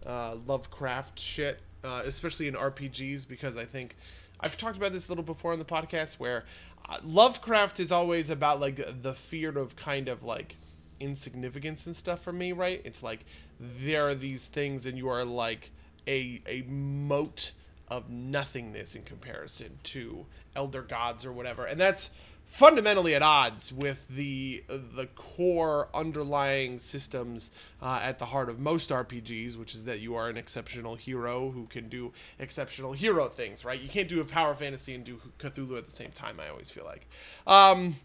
[0.06, 3.96] uh, Lovecraft shit, uh, especially in RPGs, because I think
[4.40, 6.44] I've talked about this a little before on the podcast, where
[6.88, 10.56] uh, Lovecraft is always about like the fear of kind of like
[11.00, 12.80] insignificance and stuff for me, right?
[12.84, 13.24] It's like
[13.60, 15.70] there are these things, and you are like
[16.06, 17.52] a a mote
[17.88, 20.26] of nothingness in comparison to
[20.56, 22.10] elder gods or whatever, and that's
[22.48, 27.50] fundamentally at odds with the the core underlying systems
[27.80, 31.50] uh, at the heart of most RPGs, which is that you are an exceptional hero
[31.50, 33.64] who can do exceptional hero things.
[33.64, 33.80] Right?
[33.80, 36.40] You can't do a power fantasy and do Cthulhu at the same time.
[36.40, 37.06] I always feel like.
[37.46, 37.96] Um,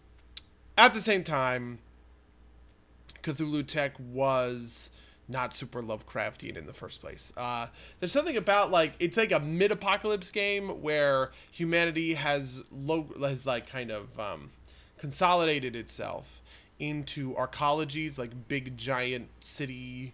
[0.76, 1.78] at the same time,
[3.22, 4.90] Cthulhu Tech was
[5.28, 7.32] not super Lovecraftian in the first place.
[7.36, 7.66] Uh,
[8.00, 13.68] there's something about like it's like a mid-apocalypse game where humanity has low has like
[13.68, 14.50] kind of um,
[14.98, 16.42] consolidated itself
[16.78, 20.12] into arcologies, like big giant city,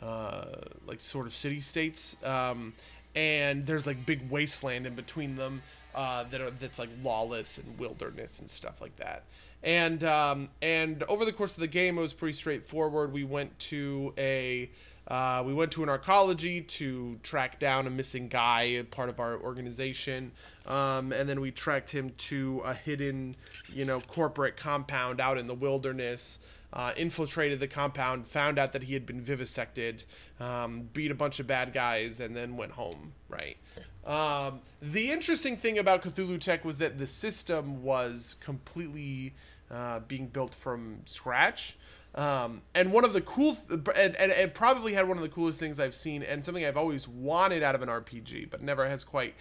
[0.00, 0.46] uh,
[0.86, 2.74] like sort of city states, um,
[3.14, 5.62] and there's like big wasteland in between them
[5.94, 9.24] uh, that are that's like lawless and wilderness and stuff like that
[9.62, 13.12] and um, and over the course of the game, it was pretty straightforward.
[13.12, 14.70] We went to a
[15.08, 19.38] uh, we went to an arcology to track down a missing guy, part of our
[19.38, 20.32] organization,
[20.66, 23.34] um, and then we tracked him to a hidden,
[23.72, 26.38] you know, corporate compound out in the wilderness.
[26.70, 30.04] Uh, infiltrated the compound, found out that he had been vivisected,
[30.38, 33.12] um, beat a bunch of bad guys, and then went home.
[33.28, 33.56] Right.
[34.08, 39.34] Um, the interesting thing about Cthulhu Tech was that the system was completely
[39.70, 41.76] uh, being built from scratch.
[42.14, 45.28] Um, and one of the cool, th- and, and it probably had one of the
[45.28, 48.88] coolest things I've seen, and something I've always wanted out of an RPG, but never
[48.88, 49.34] has quite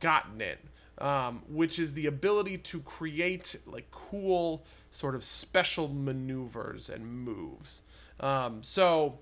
[0.00, 0.58] gotten it,
[0.98, 7.82] um, which is the ability to create like cool sort of special maneuvers and moves.
[8.18, 9.18] Um, so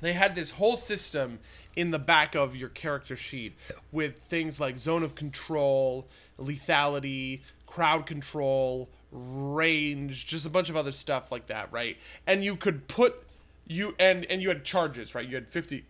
[0.00, 1.38] they had this whole system
[1.76, 3.54] in the back of your character sheet
[3.92, 6.08] with things like zone of control,
[6.38, 11.96] lethality, crowd control, range, just a bunch of other stuff like that, right?
[12.26, 13.24] And you could put
[13.66, 15.26] you and and you had charges, right?
[15.26, 15.84] You had 50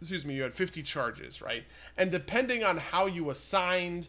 [0.00, 1.64] excuse me, you had 50 charges, right?
[1.96, 4.08] And depending on how you assigned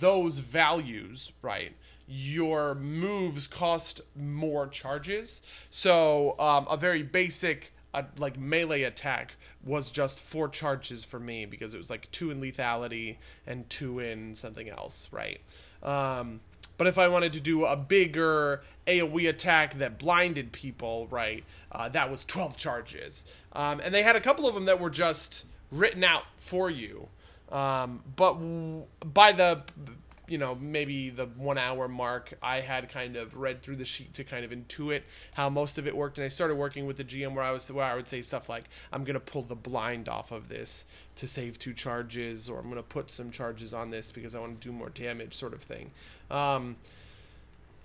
[0.00, 1.74] those values, right?
[2.08, 5.42] Your moves cost more charges.
[5.70, 11.46] So, um, a very basic uh, like melee attack was just four charges for me
[11.46, 13.16] because it was like two in lethality
[13.46, 15.40] and two in something else, right?
[15.82, 16.40] Um,
[16.78, 21.42] but if I wanted to do a bigger AoE attack that blinded people, right,
[21.72, 23.24] uh, that was 12 charges.
[23.54, 27.08] Um, and they had a couple of them that were just written out for you.
[27.50, 29.62] Um, but w- by the
[30.28, 34.14] you know, maybe the one hour mark, I had kind of read through the sheet
[34.14, 35.02] to kind of intuit
[35.34, 36.18] how most of it worked.
[36.18, 38.48] And I started working with the GM where I was, where I would say stuff
[38.48, 40.84] like, I'm going to pull the blind off of this
[41.16, 44.40] to save two charges, or I'm going to put some charges on this because I
[44.40, 45.90] want to do more damage, sort of thing.
[46.30, 46.76] Um,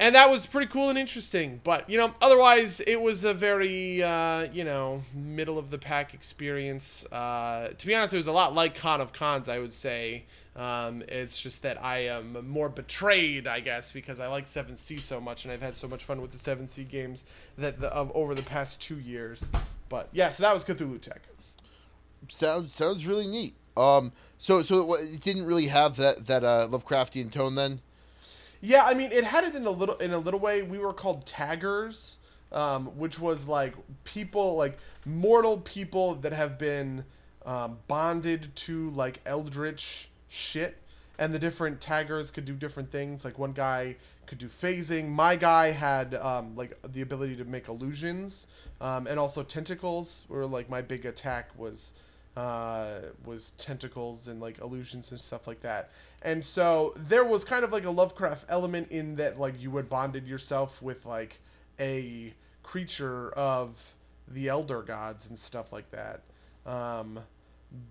[0.02, 1.62] and that was pretty cool and interesting.
[1.64, 6.14] But you know, otherwise, it was a very uh, you know middle of the pack
[6.16, 7.06] experience.
[7.06, 10.26] Uh, to be honest, it was a lot like Con of Cons, I would say.
[10.56, 14.98] Um, it's just that I am more betrayed, I guess, because I like Seven C
[14.98, 17.24] so much, and I've had so much fun with the Seven C games
[17.58, 19.50] that the, of over the past two years.
[19.88, 21.22] But yeah, so that was Cthulhu Tech.
[22.28, 23.54] Sounds sounds really neat.
[23.78, 27.82] Um, so so it didn't really have that that uh, Lovecraftian tone then.
[28.62, 30.62] Yeah, I mean, it had it in a little in a little way.
[30.62, 32.20] We were called taggers,
[32.52, 33.74] um, which was like
[34.04, 37.04] people like mortal people that have been
[37.46, 40.78] um, bonded to like eldritch shit,
[41.18, 43.26] and the different taggers could do different things.
[43.26, 43.96] Like one guy
[44.28, 45.10] could do phasing.
[45.10, 48.46] My guy had um, like the ability to make illusions,
[48.80, 50.26] um, and also tentacles.
[50.28, 51.94] Where like my big attack was
[52.38, 55.90] uh, was tentacles and like illusions and stuff like that.
[56.24, 59.90] And so there was kind of like a Lovecraft element in that like you had
[59.90, 61.40] bonded yourself with like
[61.80, 62.34] a
[62.64, 63.78] creature of
[64.28, 66.22] the elder gods and stuff like that.
[66.66, 67.20] Um,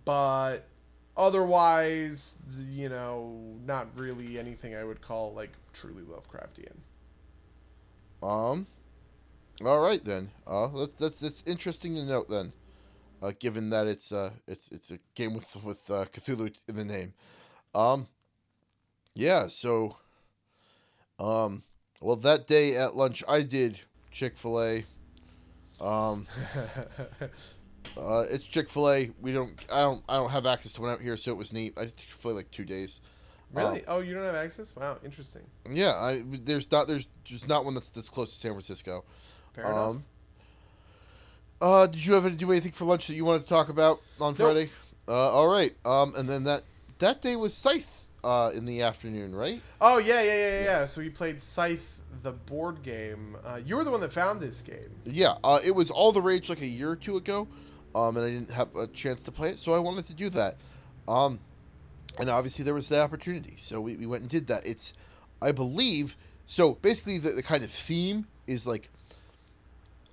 [0.05, 0.59] but
[1.16, 2.36] otherwise,
[2.69, 6.77] you know, not really anything I would call like truly Lovecraftian.
[8.23, 8.66] Um.
[9.65, 10.31] All right then.
[10.47, 12.52] Uh, that's that's interesting to note then,
[13.23, 16.85] uh, given that it's uh it's it's a game with with uh, Cthulhu in the
[16.85, 17.15] name.
[17.74, 18.07] Um.
[19.14, 19.48] Yeah.
[19.48, 19.96] So.
[21.18, 21.64] Um.
[22.00, 23.80] Well, that day at lunch, I did
[24.10, 24.84] Chick Fil A.
[25.80, 26.26] Um.
[27.96, 29.10] Uh, it's Chick Fil A.
[29.20, 29.52] We don't.
[29.72, 30.02] I don't.
[30.08, 31.72] I don't have access to one out here, so it was neat.
[31.78, 33.00] I did Chick Fil A like two days.
[33.52, 33.82] Really?
[33.88, 34.76] oh, you don't have access?
[34.76, 35.42] Wow, interesting.
[35.68, 35.92] Yeah.
[35.94, 39.04] I there's not there's there's not one that's that's close to San Francisco.
[39.54, 39.76] Fair enough.
[39.76, 40.04] Um.
[41.60, 44.34] Uh, did you ever do anything for lunch that you wanted to talk about on
[44.34, 44.70] Friday?
[45.06, 45.72] Uh, all right.
[45.84, 46.62] Um, and then that
[46.98, 48.06] that day was Scythe.
[48.22, 49.62] Uh, in the afternoon, right?
[49.80, 50.64] Oh yeah, yeah, yeah, yeah.
[50.64, 50.84] yeah.
[50.84, 53.36] So you played Scythe, the board game.
[53.44, 54.90] Uh, you were the one that found this game.
[55.05, 55.36] Yeah.
[55.42, 57.48] Uh, it was all the rage like a year or two ago,
[57.94, 60.28] um, and I didn't have a chance to play it, so I wanted to do
[60.30, 60.56] that.
[61.09, 61.40] Um,
[62.18, 64.66] and obviously there was the opportunity, so we, we went and did that.
[64.66, 64.92] It's,
[65.40, 66.16] I believe,
[66.47, 68.90] so basically the, the kind of theme is like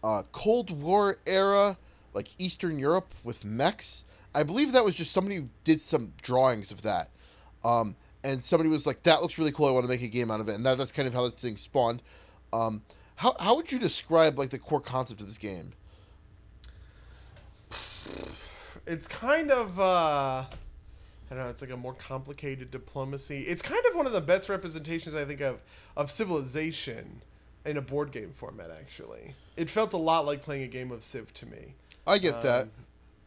[0.03, 1.77] uh, Cold War era,
[2.13, 4.05] like Eastern Europe with mechs.
[4.33, 7.09] I believe that was just somebody did some drawings of that.
[7.67, 9.65] Um, and somebody was like, that looks really cool.
[9.65, 10.55] I want to make a game out of it.
[10.55, 12.01] And that, that's kind of how this thing spawned.
[12.53, 12.81] Um,
[13.15, 15.73] how, how would you describe like the core concept of this game?
[18.85, 20.45] It's kind of uh
[21.29, 23.39] I don't know, it's like a more complicated diplomacy.
[23.39, 25.59] It's kind of one of the best representations I think of
[25.97, 27.21] of civilization
[27.65, 29.33] in a board game format actually.
[29.57, 31.73] It felt a lot like playing a game of Civ to me.
[32.05, 32.69] I get that.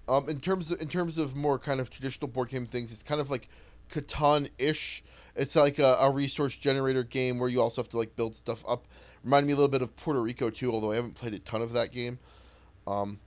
[0.09, 3.03] Um, in terms of in terms of more kind of traditional board game things, it's
[3.03, 3.49] kind of like
[3.91, 5.03] Catan ish.
[5.37, 8.65] It's like a, a, resource generator game where you also have to like build stuff
[8.69, 8.87] up.
[9.25, 11.62] Reminded me a little bit of Puerto Rico too, although I haven't played a ton
[11.62, 12.19] of that game.
[12.87, 13.21] Um,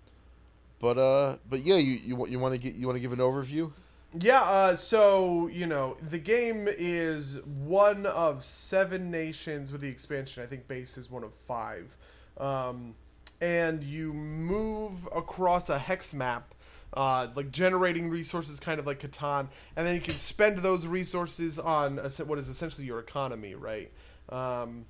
[0.79, 3.19] but uh, but yeah, you you, you want to get you want to give an
[3.19, 3.71] overview?
[4.19, 10.43] Yeah, uh, so you know the game is one of seven nations with the expansion.
[10.43, 11.95] I think base is one of five,
[12.37, 12.95] um,
[13.41, 16.53] and you move across a hex map,
[16.93, 21.57] uh, like generating resources, kind of like Catan, and then you can spend those resources
[21.59, 23.91] on what is essentially your economy, right?
[24.29, 24.85] Um,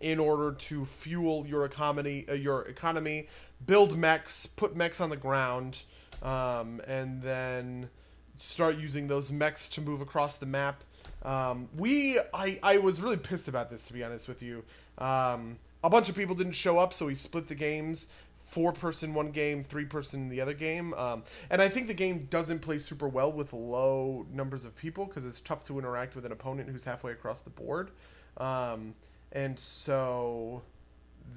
[0.00, 3.28] in order to fuel your economy, uh, your economy,
[3.64, 5.82] build mechs, put mechs on the ground,
[6.22, 7.88] um, and then
[8.36, 10.84] start using those mechs to move across the map.
[11.22, 14.62] Um, we, I, I was really pissed about this to be honest with you.
[14.98, 18.08] Um, a bunch of people didn't show up, so we split the games.
[18.46, 20.94] Four person one game, three person the other game.
[20.94, 25.04] Um, and I think the game doesn't play super well with low numbers of people
[25.06, 27.90] because it's tough to interact with an opponent who's halfway across the board.
[28.36, 28.94] Um,
[29.32, 30.62] and so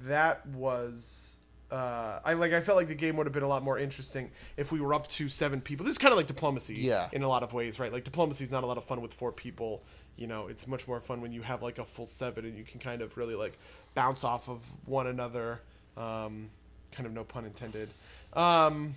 [0.04, 3.62] that was uh, I like I felt like the game would have been a lot
[3.62, 5.84] more interesting if we were up to seven people.
[5.84, 7.08] This is kind of like diplomacy, yeah.
[7.12, 7.92] in a lot of ways, right?
[7.92, 9.84] Like diplomacy is not a lot of fun with four people.
[10.16, 12.64] You know, it's much more fun when you have like a full seven and you
[12.64, 13.56] can kind of really like
[13.94, 15.60] bounce off of one another.
[15.96, 16.50] Um,
[16.92, 17.88] kind of no pun intended.
[18.32, 18.94] Um,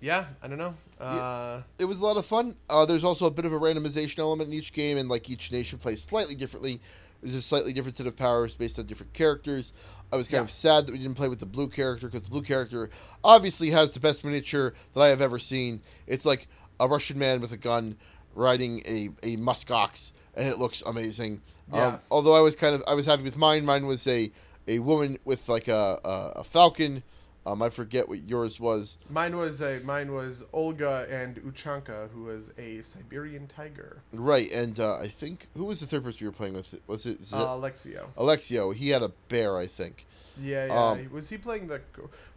[0.00, 0.74] yeah, I don't know.
[1.00, 2.56] Uh, yeah, it was a lot of fun.
[2.68, 5.50] Uh, there's also a bit of a randomization element in each game, and like each
[5.50, 6.80] nation plays slightly differently.
[7.22, 9.72] There's a slightly different set of powers based on different characters.
[10.12, 10.42] I was kind yeah.
[10.42, 12.90] of sad that we didn't play with the blue character because the blue character
[13.24, 15.80] obviously has the best miniature that I have ever seen.
[16.06, 16.46] It's like
[16.78, 17.96] a Russian man with a gun
[18.34, 21.40] riding a, a muskox, and it looks amazing.
[21.72, 21.86] Yeah.
[21.86, 23.64] Um, although I was kind of I was happy with mine.
[23.64, 24.30] Mine was a
[24.66, 27.02] a woman with like a a, a falcon
[27.46, 28.98] um, I forget what yours was.
[29.08, 34.02] Mine was a mine was Olga and Uchanka, who was a Siberian tiger.
[34.12, 36.80] Right, and uh, I think who was the third person you were playing with?
[36.88, 38.08] Was it uh, Alexio?
[38.16, 38.74] Alexio.
[38.74, 40.06] He had a bear, I think.
[40.38, 40.84] Yeah, yeah.
[40.84, 41.80] Um, was he playing the?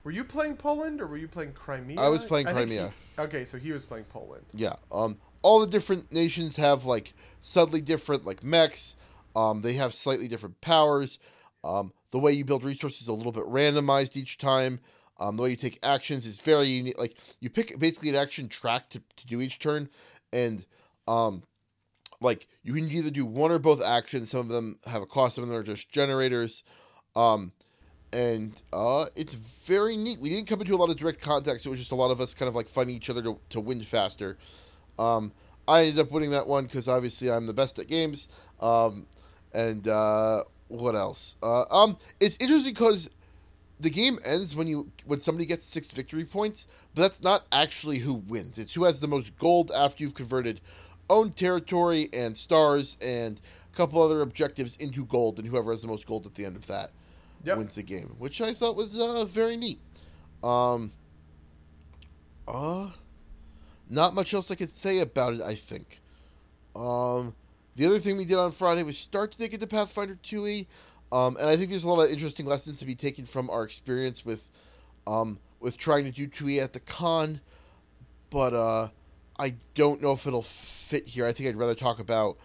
[0.04, 2.00] Were you playing Poland or were you playing Crimea?
[2.00, 2.94] I was playing Crimea.
[3.16, 4.46] He, okay, so he was playing Poland.
[4.54, 4.76] Yeah.
[4.92, 5.18] Um.
[5.42, 8.96] All the different nations have like subtly different like mechs.
[9.36, 9.62] Um.
[9.62, 11.18] They have slightly different powers.
[11.64, 11.94] Um.
[12.12, 14.80] The way you build resources is a little bit randomized each time.
[15.20, 16.98] Um, the way you take actions is very unique.
[16.98, 19.90] Like you pick basically an action track to, to do each turn,
[20.32, 20.66] and
[21.08, 21.44] um,
[22.22, 24.32] like you can either do one or both actions.
[24.32, 25.36] Some of them have a cost.
[25.36, 26.64] Some of them are just generators.
[27.16, 27.52] Um,
[28.12, 30.20] and uh, it's very neat.
[30.20, 32.12] We didn't come into a lot of direct contact, so it was just a lot
[32.12, 34.38] of us kind of like fighting each other to, to win faster.
[34.98, 35.32] Um,
[35.68, 38.28] I ended up winning that one because obviously I'm the best at games.
[38.60, 39.06] Um,
[39.54, 41.36] and uh, what else?
[41.44, 43.10] Uh, um, it's interesting because
[43.80, 48.00] the game ends when you when somebody gets six victory points, but that's not actually
[48.00, 48.58] who wins.
[48.58, 50.62] It's who has the most gold after you've converted
[51.10, 53.40] own territory and stars and
[53.74, 56.56] a couple other objectives into gold, and whoever has the most gold at the end
[56.56, 56.92] of that
[57.46, 57.58] Yep.
[57.58, 59.80] wins the game, which I thought was uh, very neat.
[60.44, 60.92] Um,
[62.48, 62.90] uh,
[63.90, 65.42] not much else I could say about it.
[65.42, 66.00] I think.
[66.76, 67.34] Um,
[67.80, 70.68] the other thing we did on Friday was start to dig into Pathfinder 2e,
[71.14, 73.64] um, and I think there's a lot of interesting lessons to be taken from our
[73.64, 74.52] experience with,
[75.08, 77.40] um, with trying to do 2e at the con,
[78.32, 78.90] but uh,
[79.40, 81.26] I don't know if it'll fit here.
[81.26, 82.38] I think I'd rather talk about,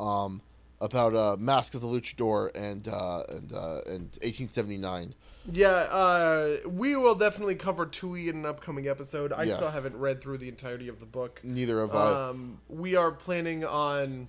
[0.00, 0.40] um,
[0.80, 5.14] about uh, Mask of the Luchador and uh, and uh, and 1879.
[5.52, 9.34] Yeah, uh, we will definitely cover 2e in an upcoming episode.
[9.34, 9.56] I Yeah.
[9.56, 11.40] still haven't read through the entirety of the book.
[11.42, 12.28] Neither have I.
[12.30, 14.28] Um, we are planning on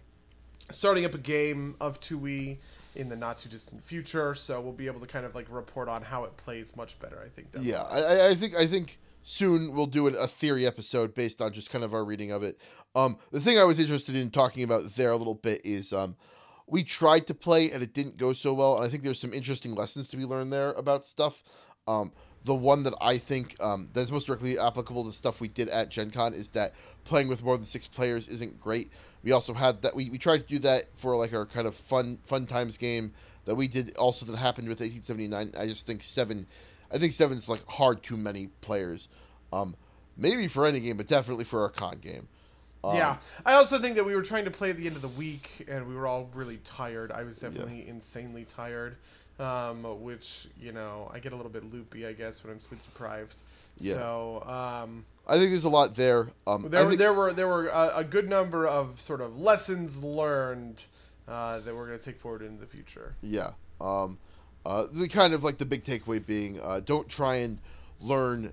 [0.72, 2.58] starting up a game of 2e
[2.96, 5.88] in the not too distant future, so we'll be able to kind of like report
[5.88, 7.22] on how it plays much better.
[7.24, 7.52] I think.
[7.52, 7.82] the Yeah.
[7.84, 11.54] I, I- I think I think soon we'll do an, a theory episode based on
[11.54, 12.60] just kind of our reading of it.
[12.96, 16.16] Um, the thing I was interested in talking about there a little bit is um,
[16.68, 19.34] we tried to play and it didn't go so well, and I think there's some
[19.34, 21.44] interesting lessons to be learned there about stuff.
[21.88, 22.12] Um,
[22.46, 25.90] the one that I think um, that's most directly applicable to stuff we did at
[25.90, 28.92] Gen Con is that playing with more than six players isn't great.
[29.24, 31.76] We also had that we, we tried to do that for like our kind of
[31.76, 33.14] fun fun times game
[33.46, 35.54] that we did also that happened with 1879.
[35.62, 36.48] I just think seven
[36.92, 39.10] I think seven's like hard too many players.
[39.52, 39.76] Um,
[40.16, 42.28] maybe for any game, but definitely for our con game.
[42.84, 45.02] Um, yeah, I also think that we were trying to play at the end of
[45.02, 47.12] the week, and we were all really tired.
[47.12, 48.96] I was definitely insanely tired,
[49.40, 52.82] um, which you know I get a little bit loopy, I guess, when I'm sleep
[52.84, 53.36] deprived.
[53.78, 53.94] Yeah.
[53.96, 56.28] So um, I think there's a lot there.
[56.46, 59.40] Um, there, were think- there were there were a, a good number of sort of
[59.40, 60.84] lessons learned
[61.28, 63.16] uh, that we're going to take forward into the future.
[63.22, 63.52] Yeah.
[63.80, 64.18] Um,
[64.66, 67.60] uh, the kind of like the big takeaway being, uh, don't try and
[68.02, 68.52] learn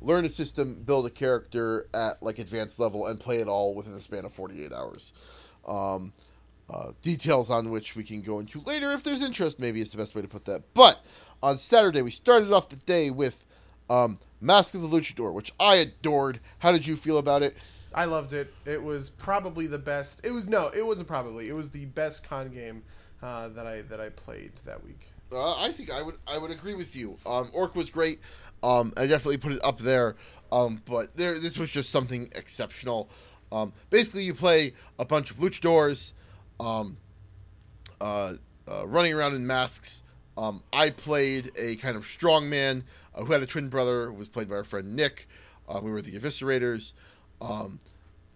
[0.00, 3.92] learn a system, build a character at like advanced level, and play it all within
[3.92, 5.12] the span of 48 hours.
[5.66, 6.12] Um,
[6.70, 9.98] uh, details on which we can go into later if there's interest, maybe is the
[9.98, 10.62] best way to put that.
[10.74, 11.04] But
[11.42, 13.46] on Saturday, we started off the day with
[13.88, 16.40] um, Mask of the Luchador, which I adored.
[16.58, 17.56] How did you feel about it?
[17.94, 18.52] I loved it.
[18.66, 20.20] It was probably the best.
[20.24, 21.48] It was no, it wasn't probably.
[21.48, 22.82] It was the best con game
[23.22, 25.10] uh, that I that I played that week.
[25.32, 27.16] Uh, I think I would I would agree with you.
[27.26, 28.20] Um, Orc was great.
[28.62, 30.16] Um, I definitely put it up there.
[30.52, 33.08] Um, but there this was just something exceptional.
[33.50, 36.12] Um, basically, you play a bunch of luchadors,
[36.60, 36.96] um,
[38.00, 38.34] uh,
[38.70, 40.02] uh, running around in masks.
[40.36, 44.14] Um, I played a kind of strong man uh, who had a twin brother, who
[44.14, 45.28] was played by our friend Nick.
[45.68, 46.92] Uh, we were the Eviscerators.
[47.40, 47.78] Um,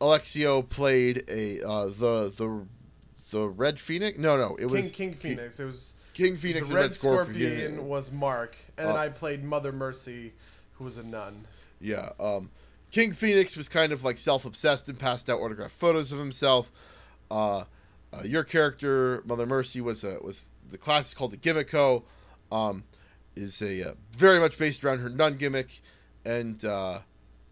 [0.00, 2.66] Alexio played a uh, the the
[3.30, 4.18] the Red Phoenix.
[4.18, 5.60] No, no, it King was King King Phoenix.
[5.60, 7.88] It was King Phoenix the and Red Scorpion, Scorpion.
[7.88, 10.32] was Mark, and then Uh, I played Mother Mercy,
[10.74, 11.46] who was a nun.
[11.80, 12.10] Yeah.
[12.20, 12.50] Um,
[12.90, 16.70] King Phoenix was kind of like self obsessed and passed out autographed photos of himself.
[17.30, 17.64] Uh,
[18.12, 22.02] uh, your character, Mother Mercy, was a was the class is called the Gimmicko.
[22.50, 22.84] Um,
[23.34, 25.80] is a uh, very much based around her nun gimmick,
[26.24, 27.00] and uh,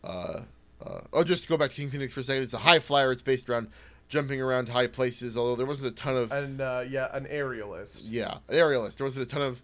[0.05, 0.41] uh,
[0.85, 2.79] uh, oh, just to go back to King Phoenix for a second, it's a high
[2.79, 3.13] flyer.
[3.13, 3.69] It's based around
[4.09, 5.37] jumping around high places.
[5.37, 8.03] Although there wasn't a ton of And uh, yeah, an aerialist.
[8.05, 8.99] yeah, an aerialist.
[8.99, 9.63] There wasn't a ton of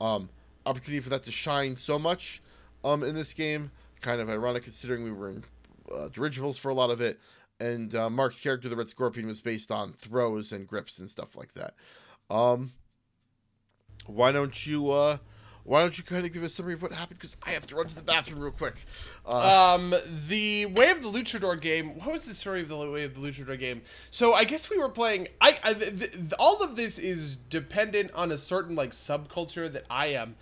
[0.00, 0.30] um,
[0.66, 2.42] opportunity for that to shine so much
[2.84, 3.70] um, in this game.
[4.00, 5.44] Kind of ironic considering we were in
[5.94, 7.20] uh, dirigibles for a lot of it.
[7.60, 11.36] And uh, Mark's character, the Red Scorpion, was based on throws and grips and stuff
[11.36, 11.74] like that.
[12.30, 12.72] Um,
[14.06, 14.90] why don't you?
[14.90, 15.18] Uh,
[15.64, 17.18] why don't you kind of give a summary of what happened?
[17.18, 18.76] Because I have to run to the bathroom real quick.
[19.26, 19.94] Uh, Um,
[20.26, 21.98] the Way of the Luchador game.
[21.98, 23.82] What was the story of the Way of the Luchador game?
[24.10, 25.28] So I guess we were playing.
[25.40, 29.84] I, I th- th- all of this is dependent on a certain like subculture that
[29.90, 30.36] I am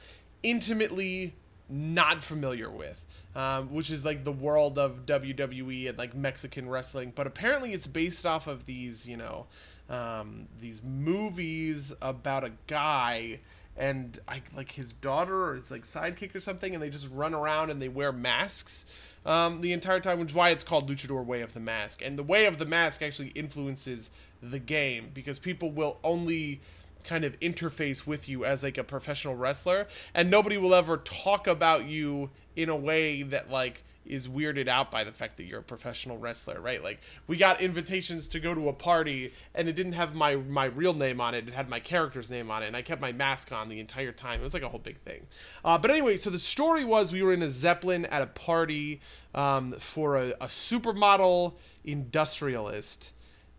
[0.45, 1.35] intimately
[1.69, 3.05] not familiar with.
[3.39, 7.86] Um, which is like the world of WWE and like Mexican wrestling, but apparently it's
[7.86, 9.47] based off of these, you know,
[9.89, 13.39] um, these movies about a guy
[13.77, 17.32] and I like his daughter or his like sidekick or something, and they just run
[17.32, 18.86] around and they wear masks
[19.24, 22.02] um, the entire time, which is why it's called Luchador Way of the Mask.
[22.02, 24.10] And the Way of the Mask actually influences
[24.43, 26.60] the game because people will only
[27.05, 31.47] kind of interface with you as like a professional wrestler and nobody will ever talk
[31.47, 35.61] about you in a way that like is weirded out by the fact that you're
[35.61, 36.83] a professional wrestler, right?
[36.83, 40.65] Like we got invitations to go to a party and it didn't have my my
[40.65, 43.13] real name on it; it had my character's name on it, and I kept my
[43.13, 44.41] mask on the entire time.
[44.41, 45.25] It was like a whole big thing.
[45.65, 49.01] Uh, but anyway, so the story was we were in a zeppelin at a party
[49.37, 51.55] um, for a, a supermodel
[51.85, 53.13] industrialist,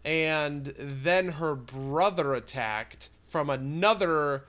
[0.04, 4.44] and then her brother attacked from another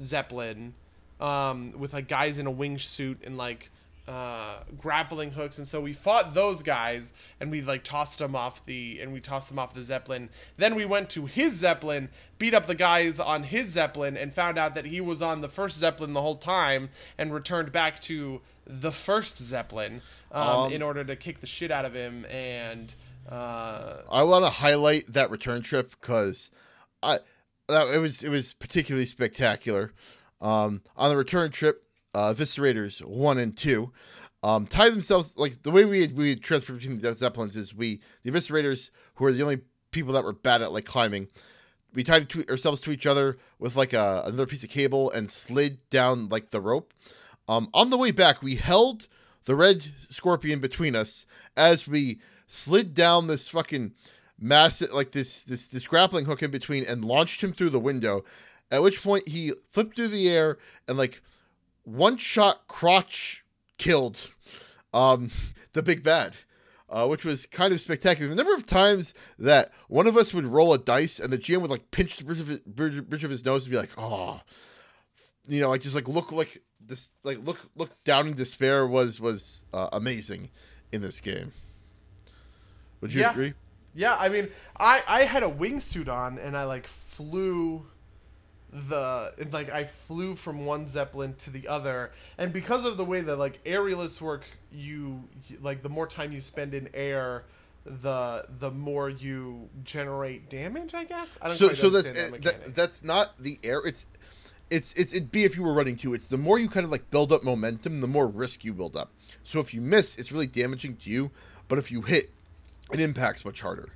[0.00, 0.74] zeppelin
[1.18, 3.70] um, with like guys in a wingsuit and like
[4.08, 8.64] uh, grappling hooks, and so we fought those guys, and we like tossed them off
[8.64, 10.28] the, and we tossed them off the zeppelin.
[10.56, 12.08] Then we went to his zeppelin,
[12.38, 15.48] beat up the guys on his zeppelin, and found out that he was on the
[15.48, 20.02] first zeppelin the whole time, and returned back to the first zeppelin
[20.32, 22.24] um, um, in order to kick the shit out of him.
[22.26, 22.92] And
[23.28, 26.50] uh, I want to highlight that return trip because
[27.02, 27.18] I
[27.68, 29.92] that it was it was particularly spectacular.
[30.40, 31.84] Um, on the return trip,
[32.14, 33.92] uh, Eviscerators one and two
[34.42, 38.30] um, tie themselves like the way we we transfer between the zeppelins is we the
[38.30, 39.60] Eviscerators who are the only
[39.90, 41.28] people that were bad at like climbing.
[41.92, 45.28] We tied to, ourselves to each other with like a, another piece of cable and
[45.28, 46.94] slid down like the rope.
[47.48, 49.08] Um, on the way back, we held
[49.44, 51.26] the red scorpion between us
[51.56, 53.92] as we slid down this fucking
[54.38, 58.24] massive like this this this grappling hook in between and launched him through the window.
[58.70, 61.22] At which point he flipped through the air and like
[61.84, 63.44] one shot crotch
[63.78, 64.30] killed
[64.92, 65.30] um,
[65.72, 66.34] the big bad.
[66.88, 68.28] Uh, which was kind of spectacular.
[68.28, 71.60] The number of times that one of us would roll a dice and the GM
[71.60, 73.92] would like pinch the bridge of his, bridge, bridge of his nose and be like,
[73.96, 74.40] "Oh,"
[75.46, 79.20] you know, like just like look like this, like look look down in despair was
[79.20, 80.50] was uh, amazing
[80.90, 81.52] in this game.
[83.00, 83.30] Would you yeah.
[83.30, 83.54] agree?
[83.94, 84.48] Yeah, I mean,
[84.78, 87.86] I I had a wingsuit on and I like flew
[88.72, 93.20] the like I flew from one zeppelin to the other, and because of the way
[93.20, 95.24] that like aerialists work, you
[95.60, 97.44] like the more time you spend in air,
[97.84, 100.94] the the more you generate damage.
[100.94, 101.38] I guess.
[101.42, 103.80] I don't so so that's that that, that's not the air.
[103.84, 104.06] It's
[104.70, 106.14] it's it's it'd be if you were running too.
[106.14, 108.96] It's the more you kind of like build up momentum, the more risk you build
[108.96, 109.10] up.
[109.42, 111.32] So if you miss, it's really damaging to you.
[111.66, 112.30] But if you hit,
[112.92, 113.88] it impacts much harder.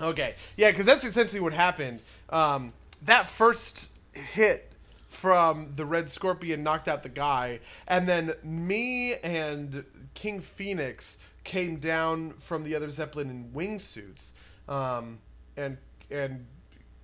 [0.00, 2.00] Okay, yeah, because that's essentially what happened.
[2.30, 2.72] Um,
[3.02, 4.70] that first hit
[5.10, 9.84] from the Red Scorpion knocked out the guy, and then me and
[10.14, 14.32] King Phoenix came down from the other Zeppelin in wingsuits,
[14.68, 15.18] um,
[15.56, 15.78] and
[16.10, 16.46] and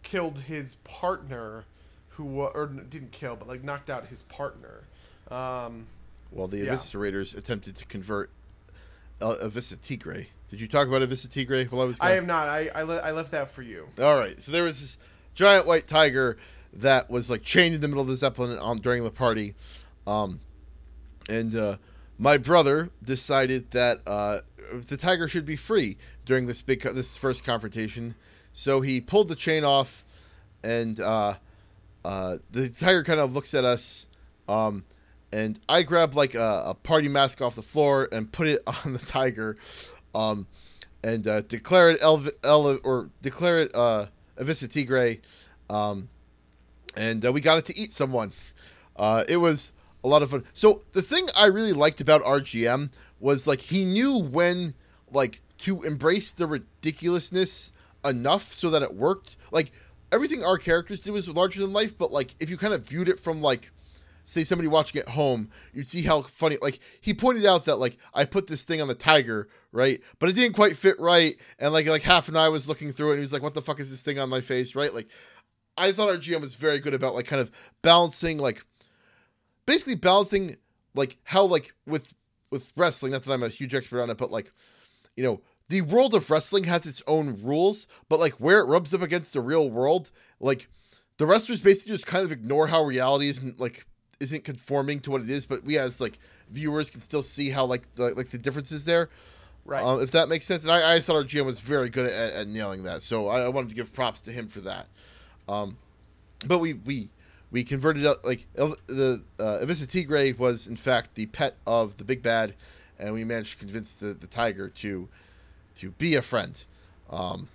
[0.02, 1.64] killed his partner,
[2.10, 4.84] who or didn't kill, but like knocked out his partner.
[5.30, 5.86] Um,
[6.30, 7.40] well, the Eviscerators yeah.
[7.40, 8.30] attempted to convert
[9.20, 10.26] uh, Avisa Tigre.
[10.48, 11.98] Did you talk about Avisa Tigre while I was?
[11.98, 12.08] Gone?
[12.08, 12.48] I have not.
[12.48, 13.88] I I, le- I left that for you.
[14.00, 14.40] All right.
[14.40, 14.96] So there was this
[15.34, 16.36] giant white tiger
[16.80, 19.54] that was like chained in the middle of the zeppelin on during the party,
[20.06, 20.40] um,
[21.28, 21.76] and uh,
[22.18, 24.40] my brother decided that uh,
[24.72, 28.14] the tiger should be free during this big this first confrontation.
[28.52, 30.04] So he pulled the chain off,
[30.64, 31.34] and uh,
[32.04, 34.08] uh, the tiger kind of looks at us.
[34.48, 34.84] Um,
[35.32, 38.92] and I grabbed like a, a, party mask off the floor and put it on
[38.92, 39.56] the tiger,
[40.14, 40.46] um,
[41.02, 44.06] and uh, declare it El, El or declare it uh,
[44.38, 45.18] Avisa Tigre,
[45.68, 46.08] um,
[46.96, 48.32] and uh, we got it to eat someone.
[48.96, 50.44] Uh, it was a lot of fun.
[50.52, 52.90] So the thing I really liked about RGM
[53.20, 54.74] was like he knew when
[55.12, 57.72] like to embrace the ridiculousness
[58.04, 59.36] enough so that it worked.
[59.50, 59.72] Like
[60.12, 63.08] everything our characters did was larger than life, but like if you kind of viewed
[63.08, 63.70] it from like
[64.26, 66.58] say somebody watching at home, you'd see how funny.
[66.60, 70.28] Like he pointed out that like I put this thing on the tiger, right, but
[70.28, 73.12] it didn't quite fit right, and like like half an eye was looking through it,
[73.12, 75.08] and he was like, "What the fuck is this thing on my face?" Right, like
[75.76, 77.50] I thought our GM was very good about like kind of
[77.82, 78.64] balancing like
[79.66, 80.56] basically balancing
[80.94, 82.08] like how like with
[82.50, 83.12] with wrestling.
[83.12, 84.52] Not that I'm a huge expert on it, but like
[85.16, 88.94] you know the world of wrestling has its own rules, but like where it rubs
[88.94, 90.68] up against the real world, like
[91.18, 93.86] the wrestlers basically just kind of ignore how reality isn't like
[94.20, 97.64] isn't conforming to what it is, but we as like viewers can still see how
[97.64, 99.08] like the like the differences there.
[99.64, 99.82] Right.
[99.82, 100.62] Um, if that makes sense.
[100.62, 103.02] And I, I thought our GM was very good at, at nailing that.
[103.02, 104.86] So I, I wanted to give props to him for that.
[105.48, 105.78] Um,
[106.46, 107.08] but we we
[107.50, 112.04] we converted up like the uh, Avisa Tigre was in fact the pet of the
[112.04, 112.54] big bad,
[112.98, 115.08] and we managed to convince the, the tiger to
[115.76, 116.64] to be a friend.
[117.10, 117.48] Um,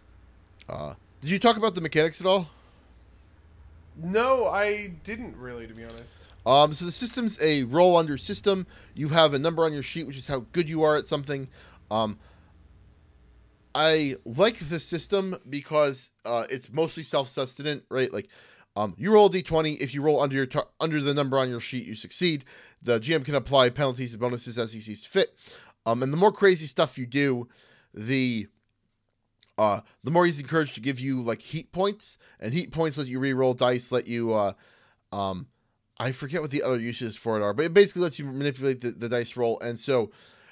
[0.69, 2.49] uh, did you talk about the mechanics at all?
[4.01, 6.25] No, I didn't really, to be honest.
[6.45, 8.65] Um, so the system's a roll under system.
[8.95, 11.47] You have a number on your sheet, which is how good you are at something.
[11.91, 12.17] Um,
[13.73, 18.11] I like the system because uh, it's mostly self-sustenant, right?
[18.11, 18.29] Like
[18.75, 19.79] Um, you roll a d20.
[19.79, 22.45] If you roll under your tar- under the number on your sheet, you succeed.
[22.81, 25.35] The GM can apply penalties and bonuses as he sees fit.
[25.85, 27.47] Um, and the more crazy stuff you do,
[27.93, 28.47] the
[29.57, 33.07] uh, the more he's encouraged to give you like heat points, and heat points let
[33.07, 34.53] you re-roll dice, let you uh,
[35.11, 35.47] um,
[35.99, 38.79] I forget what the other uses for it are, but it basically lets you manipulate
[38.81, 40.11] the, the dice roll, and so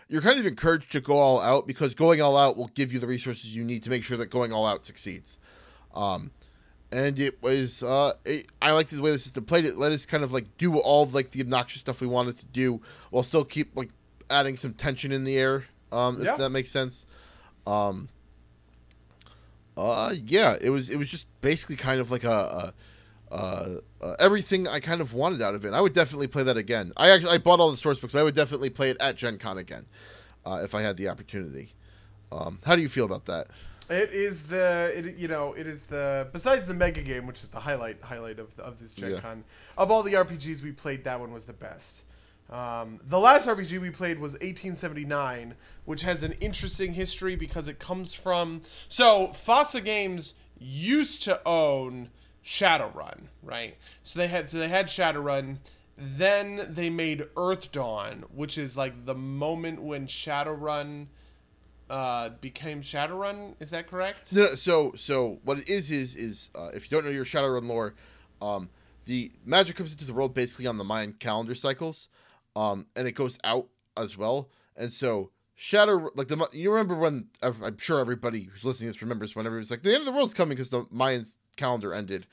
[0.09, 2.99] you're kind of encouraged to go all out because going all out will give you
[2.99, 5.37] the resources you need to make sure that going all out succeeds.
[5.93, 6.31] Um,
[6.91, 9.77] and it was uh, it, I liked the way the system played it.
[9.77, 12.81] Let us kind of like do all like the obnoxious stuff we wanted to do
[13.11, 13.89] while still keep like
[14.29, 15.65] adding some tension in the air.
[15.91, 16.35] Um, if Yeah.
[16.37, 17.05] that makes sense.
[17.67, 18.09] Um,
[19.77, 22.73] uh, yeah, it was it was just basically kind of like a, a
[23.31, 25.73] uh, uh, everything I kind of wanted out of it.
[25.73, 26.93] I would definitely play that again.
[26.97, 29.15] I actually I bought all the source books, but I would definitely play it at
[29.17, 29.85] Gen Con again
[30.45, 31.73] uh, if I had the opportunity.
[32.31, 33.47] Um, how do you feel about that?
[33.89, 37.49] It is the it you know it is the besides the mega game, which is
[37.49, 39.19] the highlight highlight of of this Gen Yeah.
[39.19, 39.43] Con.
[39.77, 42.03] Of all the RPGs we played, that one was the best.
[42.51, 45.53] Um, the last RPG we played was 1879,
[45.85, 52.09] which has an interesting history because it comes from so FASA Games used to own
[52.49, 53.75] Shadowrun, right?
[54.01, 55.57] So they had so they had Shadowrun.
[55.95, 61.07] Then they made Earthdawn, which is like the moment when Shadowrun
[61.91, 63.53] uh, became Shadowrun.
[63.59, 64.33] Is that correct?
[64.33, 67.67] No, so so what it is is is uh, if you don't know your Shadowrun
[67.67, 67.93] lore,
[68.41, 68.69] um,
[69.05, 72.09] the magic comes into the world basically on the Mayan calendar cycles,
[72.55, 74.49] um, and it goes out as well.
[74.75, 75.29] And so
[75.61, 79.57] Shadow, like the you remember when I'm sure everybody who's listening to this remembers whenever
[79.57, 81.25] it was like the end of the world's coming because the Mayan
[81.57, 82.27] calendar ended,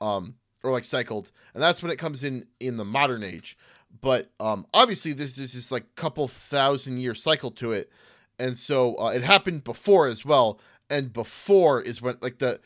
[0.00, 0.34] um,
[0.64, 3.56] or like cycled, and that's when it comes in in the modern age.
[4.00, 7.92] But um, obviously, this is this like couple thousand year cycle to it,
[8.40, 10.58] and so uh, it happened before as well.
[10.90, 12.58] And before is when like the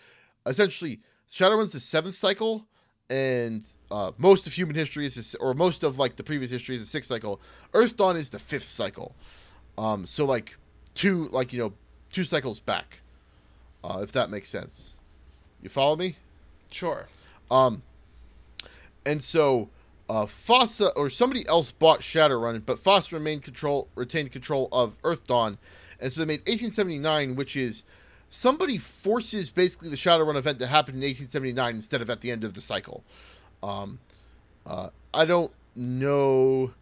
[0.46, 2.66] essentially Shadowrun's the seventh cycle,
[3.10, 6.76] and uh, most of human history is this, or most of like the previous history
[6.76, 7.42] is the sixth cycle.
[7.74, 9.14] Earthdawn is the fifth cycle.
[9.78, 10.56] Um, so like
[10.94, 11.72] two like you know
[12.12, 12.98] two cycles back,
[13.84, 14.96] uh, if that makes sense.
[15.62, 16.16] You follow me?
[16.70, 17.06] Sure.
[17.50, 17.82] Um,
[19.06, 19.70] and so
[20.08, 25.58] uh, FASA or somebody else bought Shadowrun, but FASA remained control retained control of Earthdawn,
[26.00, 27.84] and so they made 1879, which is
[28.30, 32.42] somebody forces basically the Shadowrun event to happen in 1879 instead of at the end
[32.42, 33.04] of the cycle.
[33.62, 34.00] Um,
[34.66, 36.72] uh, I don't know.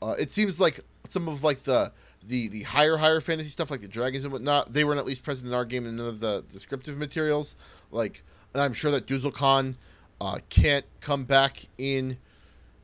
[0.00, 1.90] Uh, it seems like some of like the
[2.26, 5.22] the the higher higher fantasy stuff, like the dragons and whatnot, they weren't at least
[5.22, 7.56] present in our game and none of the descriptive materials.
[7.90, 8.22] Like,
[8.52, 9.74] and I'm sure that Dunkelzahn
[10.20, 12.18] uh, can't come back in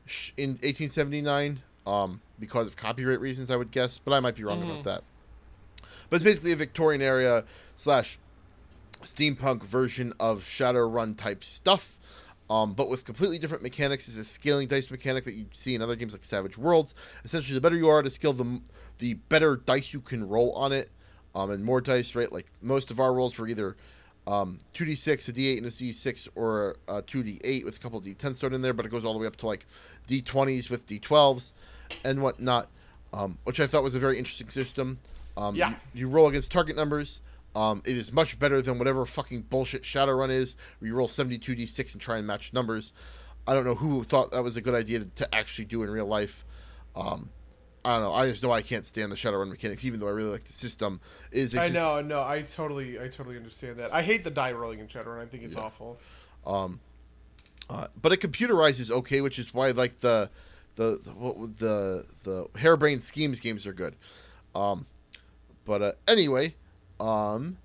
[0.05, 4.43] sh- in 1879 um, because of copyright reasons, I would guess, but I might be
[4.43, 5.03] wrong about that.
[6.09, 7.43] But it's basically a Victorian area
[7.75, 8.17] slash
[9.03, 11.99] steampunk version of Shadowrun type stuff,
[12.49, 14.07] um, but with completely different mechanics.
[14.07, 16.95] It's a scaling dice mechanic that you see in other games like Savage Worlds.
[17.23, 18.61] Essentially, the better you are to skill, the
[18.99, 20.89] the better dice you can roll on it,
[21.35, 22.15] um, and more dice.
[22.15, 23.75] Right, like most of our rolls were either
[24.25, 28.39] um, 2d6, a d8, and a c6, or a 2d8 with a couple of d10s
[28.39, 29.65] thrown in there, but it goes all the way up to like
[30.07, 31.53] d20s with d12s
[32.03, 32.67] and whatnot,
[33.13, 34.99] um, which I thought was a very interesting system.
[35.37, 35.69] Um, Yeah.
[35.69, 37.21] you, you roll against target numbers.
[37.57, 41.93] Um, it is much better than whatever fucking bullshit Shadowrun is, where you roll 72d6
[41.93, 42.93] and try and match numbers.
[43.47, 45.89] I don't know who thought that was a good idea to, to actually do in
[45.89, 46.45] real life.
[46.95, 47.31] Um,
[47.83, 48.13] I don't know.
[48.13, 50.53] I just know I can't stand the Shadowrun mechanics, even though I really like the
[50.53, 51.01] system.
[51.31, 53.91] It Is I know, no, I totally, I totally understand that.
[53.91, 55.19] I hate the die rolling in Shadowrun.
[55.19, 55.97] I think it's awful.
[57.71, 60.29] Uh, but it computerizes okay, which is why like the
[60.75, 63.95] the the what, the, the harebrained schemes games are good.
[64.53, 64.85] Um,
[65.65, 66.53] but uh, anyway,
[66.99, 67.57] um,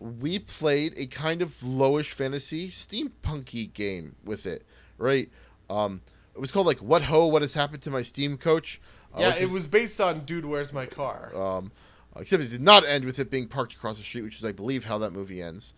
[0.00, 4.64] we played a kind of lowish fantasy steampunky game with it,
[4.96, 5.28] right?
[5.68, 6.02] Um,
[6.34, 7.26] it was called like "What Ho?
[7.26, 8.80] What Has Happened to My Steam Coach?"
[9.14, 11.34] Uh, yeah, it is- was based on Dude, Where's My Car?
[11.34, 11.72] Um,
[12.16, 14.52] except it did not end with it being parked across the street, which is, I
[14.52, 15.74] believe, how that movie ends.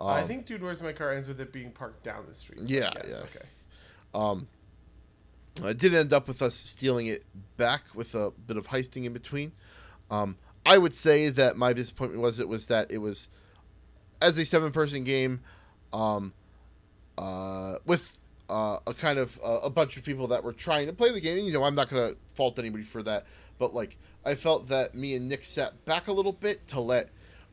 [0.00, 2.60] I think Dude, Where's My Car ends with it being parked down the street.
[2.64, 3.16] Yeah, yes, yeah.
[3.18, 3.46] Okay.
[4.14, 4.48] Um,
[5.62, 7.24] it did end up with us stealing it
[7.58, 9.52] back with a bit of heisting in between.
[10.10, 13.28] Um, I would say that my disappointment was it was that it was
[14.20, 15.40] as a seven person game
[15.92, 16.32] um,
[17.16, 20.92] uh, with uh, a kind of uh, a bunch of people that were trying to
[20.92, 21.38] play the game.
[21.44, 23.26] You know, I'm not gonna fault anybody for that,
[23.58, 27.08] but like I felt that me and Nick sat back a little bit to let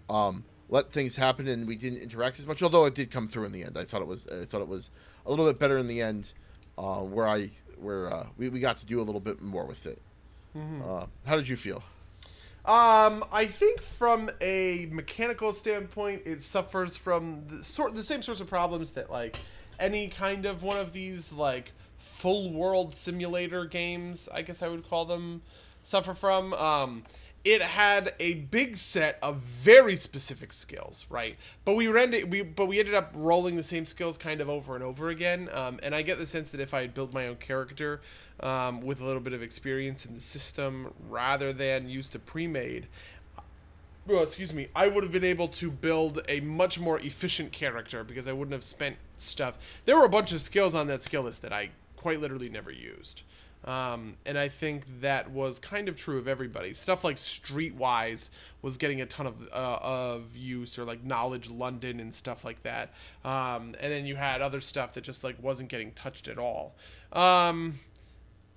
[0.09, 2.61] um, let things happen, and we didn't interact as much.
[2.61, 4.67] Although it did come through in the end, I thought it was I thought it
[4.67, 4.91] was
[5.25, 6.33] a little bit better in the end,
[6.77, 9.85] uh, where I where uh, we we got to do a little bit more with
[9.87, 10.01] it.
[10.83, 11.83] Uh, how did you feel?
[12.67, 18.41] Um, I think from a mechanical standpoint, it suffers from the sort the same sorts
[18.41, 19.37] of problems that like
[19.79, 24.89] any kind of one of these like full world simulator games, I guess I would
[24.89, 25.43] call them,
[25.81, 26.53] suffer from.
[26.55, 27.03] Um,
[27.47, 31.37] it had a big set of very specific skills, right?
[31.63, 34.75] But we ended we but we ended up rolling the same skills kind of over
[34.75, 35.49] and over again.
[35.53, 38.01] Um, and I get the sense that if I had built my own character
[38.41, 42.87] um, with a little bit of experience in the system rather than used a pre-made,
[44.05, 48.03] well, excuse me, I would have been able to build a much more efficient character
[48.03, 49.57] because I wouldn't have spent stuff.
[49.85, 52.71] There were a bunch of skills on that skill list that I quite literally never
[52.71, 53.21] used.
[53.65, 56.73] Um, and I think that was kind of true of everybody.
[56.73, 58.29] Stuff like Streetwise
[58.61, 62.63] was getting a ton of uh, of use, or like Knowledge London and stuff like
[62.63, 62.93] that.
[63.25, 66.75] Um, and then you had other stuff that just like wasn't getting touched at all.
[67.11, 67.79] Um,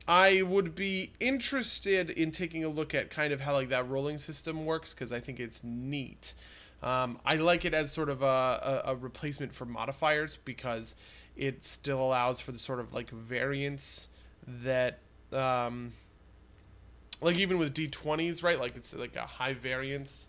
[0.07, 4.19] I would be interested in taking a look at kind of how like that rolling
[4.19, 6.35] system works because I think it's neat.
[6.83, 10.95] Um, I like it as sort of a, a, a replacement for modifiers because
[11.37, 14.09] it still allows for the sort of like variance
[14.47, 14.99] that
[15.33, 15.93] um
[17.21, 20.29] like even with d20s right like it's like a high variance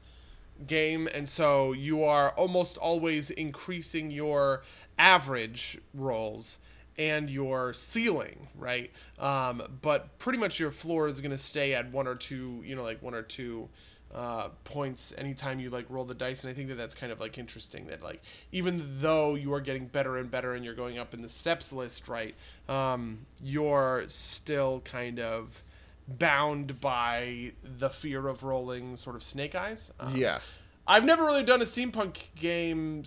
[0.68, 4.64] game and so you are almost always increasing your
[5.00, 6.58] average rolls
[6.98, 8.92] and your ceiling right?
[9.18, 12.76] Um, but pretty much your floor is going to stay at one or two you
[12.76, 13.70] know like one or two
[14.14, 17.20] uh, points anytime you like roll the dice and i think that that's kind of
[17.20, 18.22] like interesting that like
[18.52, 21.72] even though you are getting better and better and you're going up in the steps
[21.72, 22.36] list right
[22.68, 25.64] um, you're still kind of
[26.08, 30.40] bound by the fear of rolling sort of snake eyes um, yeah.
[30.88, 33.04] I've never really done a steampunk game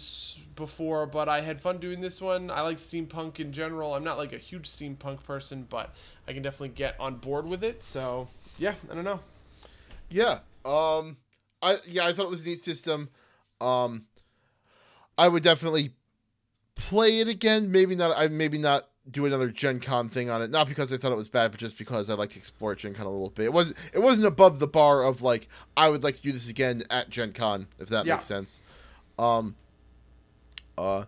[0.54, 2.50] before, but I had fun doing this one.
[2.50, 3.94] I like steampunk in general.
[3.94, 5.92] I'm not like a huge steampunk person, but
[6.28, 7.82] I can definitely get on board with it.
[7.82, 8.28] So
[8.58, 9.20] yeah, I don't know.
[10.08, 10.38] Yeah.
[10.64, 11.16] Um
[11.62, 13.08] I yeah, I thought it was a neat system.
[13.60, 14.06] Um
[15.16, 15.90] I would definitely
[16.74, 17.70] play it again.
[17.70, 20.50] Maybe not I maybe not do another Gen Con thing on it.
[20.50, 22.94] Not because I thought it was bad, but just because I like to explore Gen
[22.94, 23.44] Con a little bit.
[23.44, 26.48] It wasn't it wasn't above the bar of like I would like to do this
[26.48, 28.14] again at Gen Con, if that Yeah.
[28.14, 28.60] makes sense.
[29.18, 29.56] Um
[30.76, 31.04] uh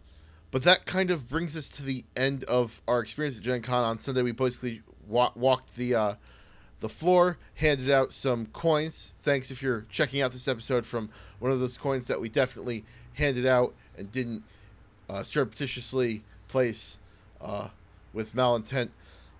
[0.53, 3.83] but that kind of brings us to the end of our experience at Gen Con
[3.85, 4.23] on Sunday.
[4.23, 6.15] We basically wa- walked the uh,
[6.81, 9.15] the floor, handed out some coins.
[9.21, 11.09] Thanks if you're checking out this episode from
[11.39, 12.85] one of those coins that we definitely
[13.15, 14.43] handed out and didn't
[15.09, 16.99] uh, surreptitiously place
[17.41, 17.69] uh,
[18.13, 18.91] with malintent.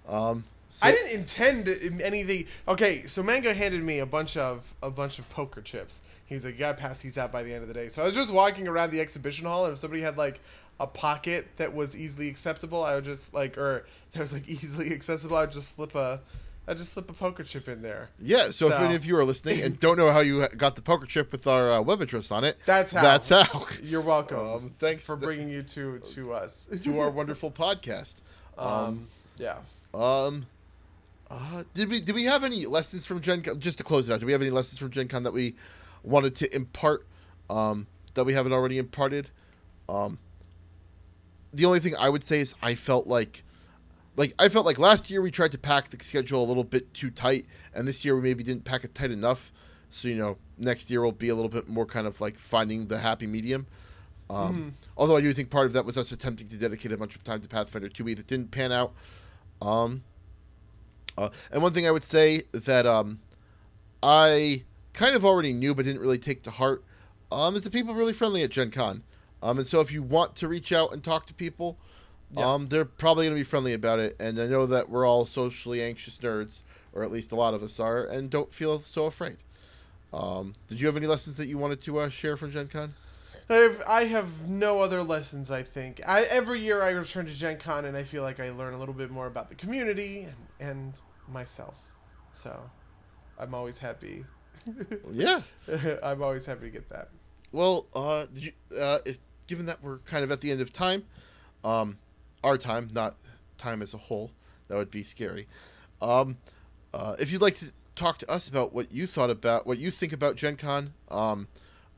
[0.09, 1.69] Um, so- I didn't intend
[2.03, 2.47] anything.
[2.67, 6.01] Okay, so Mango handed me a bunch of a bunch of poker chips.
[6.27, 8.07] He's like, "You gotta pass these out by the end of the day." So I
[8.07, 10.41] was just walking around the exhibition hall, and if somebody had like
[10.81, 14.93] a pocket that was easily acceptable, I would just like, or that was like easily
[14.93, 16.21] accessible, I'd just slip a,
[16.69, 18.09] I'd just slip a poker chip in there.
[18.21, 20.75] Yeah, so, if So- any of you are listening and don't know how you got
[20.75, 23.03] the poker chip with our uh, web address on it, That's how.
[23.03, 23.67] That's how.
[23.83, 24.39] You're welcome.
[24.39, 26.67] Um, thanks for th- bringing you to to us.
[26.83, 28.17] to our wonderful podcast.
[28.59, 29.57] Um, yeah.
[29.93, 30.47] Um,
[31.31, 33.61] uh, did we did we have any lessons from Gen Con?
[33.61, 35.57] Just to close it out, do we have any lessons from Gen Con that we
[36.03, 37.07] wanted to impart
[37.51, 39.29] um, that we haven't already imparted?
[39.91, 40.19] Um,
[41.53, 43.45] the only thing I would say is I felt like
[44.17, 46.93] like I felt like last year we tried to pack the schedule a little bit
[46.95, 49.53] too tight, and this year we maybe didn't pack it tight enough.
[49.91, 52.87] So you know, next year will be a little bit more kind of like finding
[52.87, 53.67] the happy medium.
[54.29, 57.15] Um, Although I do think part of that was us attempting to dedicate a bunch
[57.15, 58.93] of time to Pathfinder 2e that didn't pan out.
[59.63, 60.03] Um,
[61.17, 63.21] uh, and one thing I would say that um,
[64.03, 66.83] I kind of already knew but didn't really take to heart
[67.31, 69.03] um, is the people really friendly at Gen Con.
[69.43, 71.79] Um, and so if you want to reach out and talk to people,
[72.33, 72.53] Yeah.
[72.53, 74.17] um, they're probably going to be friendly about it.
[74.19, 76.63] And I know that we're all socially anxious nerds,
[76.93, 79.37] or at least a lot of us are, and don't feel so afraid.
[80.13, 82.95] Um, did you have any lessons that you wanted to uh, share from Gen Con?
[83.49, 85.51] I have, I have no other lessons.
[85.51, 88.51] I think I, every year I return to Gen Con and I feel like I
[88.51, 90.27] learn a little bit more about the community
[90.61, 90.93] and, and
[91.33, 91.77] myself.
[92.33, 92.59] So
[93.39, 94.25] I'm always happy.
[95.13, 95.43] Yeah.
[96.03, 97.11] I'm always happy to get that.
[97.53, 100.73] Well, uh, did you, uh, if, given that we're kind of at the end of
[100.73, 101.05] time,
[101.63, 101.99] um,
[102.43, 103.17] our time, not
[103.59, 104.33] time as a whole,
[104.69, 105.47] that would be scary.
[106.01, 106.37] Um,
[106.93, 109.91] uh, if you'd like to talk to us about what you thought about, what you
[109.91, 111.49] think about Gen Con, um,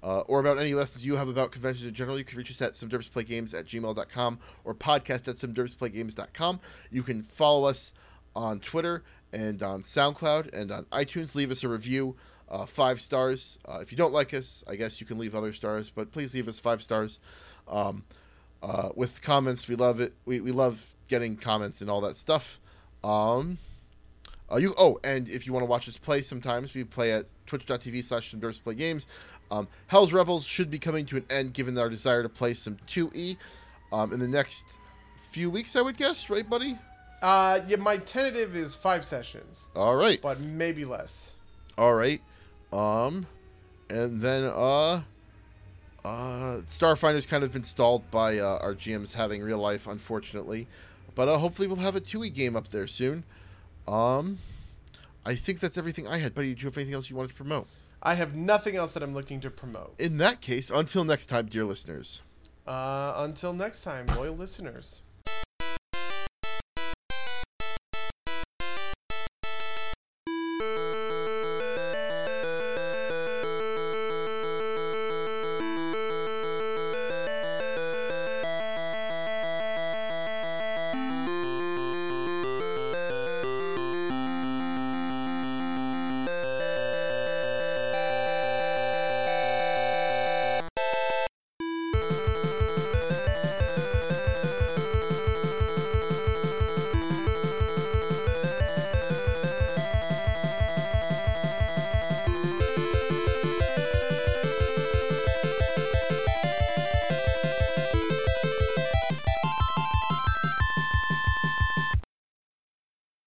[0.02, 2.62] uh, or about any lessons you have about conventions in general, you can reach us
[2.62, 6.60] at somederpsplaygames at gmail.com or podcast at somederpsplaygames.com.
[6.90, 7.93] You can follow us
[8.36, 9.02] on Twitter
[9.32, 11.35] and on SoundCloud and on iTunes.
[11.35, 12.16] Leave us a review,
[12.48, 13.59] uh, five stars.
[13.65, 16.35] Uh, if you don't like us, I guess you can leave other stars, but please
[16.35, 17.19] leave us five stars.
[17.66, 18.05] Um,
[18.62, 20.14] uh, with comments, we love it.
[20.24, 22.60] We, we love getting comments and all that stuff.
[23.05, 23.59] Um,
[24.51, 27.26] uh, you oh, and if you want to watch us play, sometimes we play at
[27.47, 29.06] twitch.tv slash play games.
[29.51, 32.76] Um, Hell's Rebels should be coming to an end given our desire to play some
[32.86, 33.36] 2E
[33.93, 34.78] um, in the next
[35.16, 36.78] few weeks, I would guess, right, buddy?
[37.20, 40.20] Uh, yeah, my tentative is five sessions, All right.
[40.22, 41.35] but maybe less.
[41.76, 42.20] All right.
[42.72, 43.26] Um,
[43.90, 45.02] and then uh,
[46.04, 50.66] uh, Starfinder's kind of been stalled by uh, our GMs having real life, unfortunately.
[51.14, 53.24] But uh, hopefully we'll have a 2e game up there soon.
[53.86, 54.38] Um,
[55.26, 56.34] I think that's everything I had.
[56.34, 57.66] Buddy, did you have anything else you wanted to promote?
[58.02, 59.94] I have nothing else that I'm looking to promote.
[59.98, 62.22] In that case, until next time, dear listeners.
[62.66, 65.02] Uh, until next time, loyal listeners.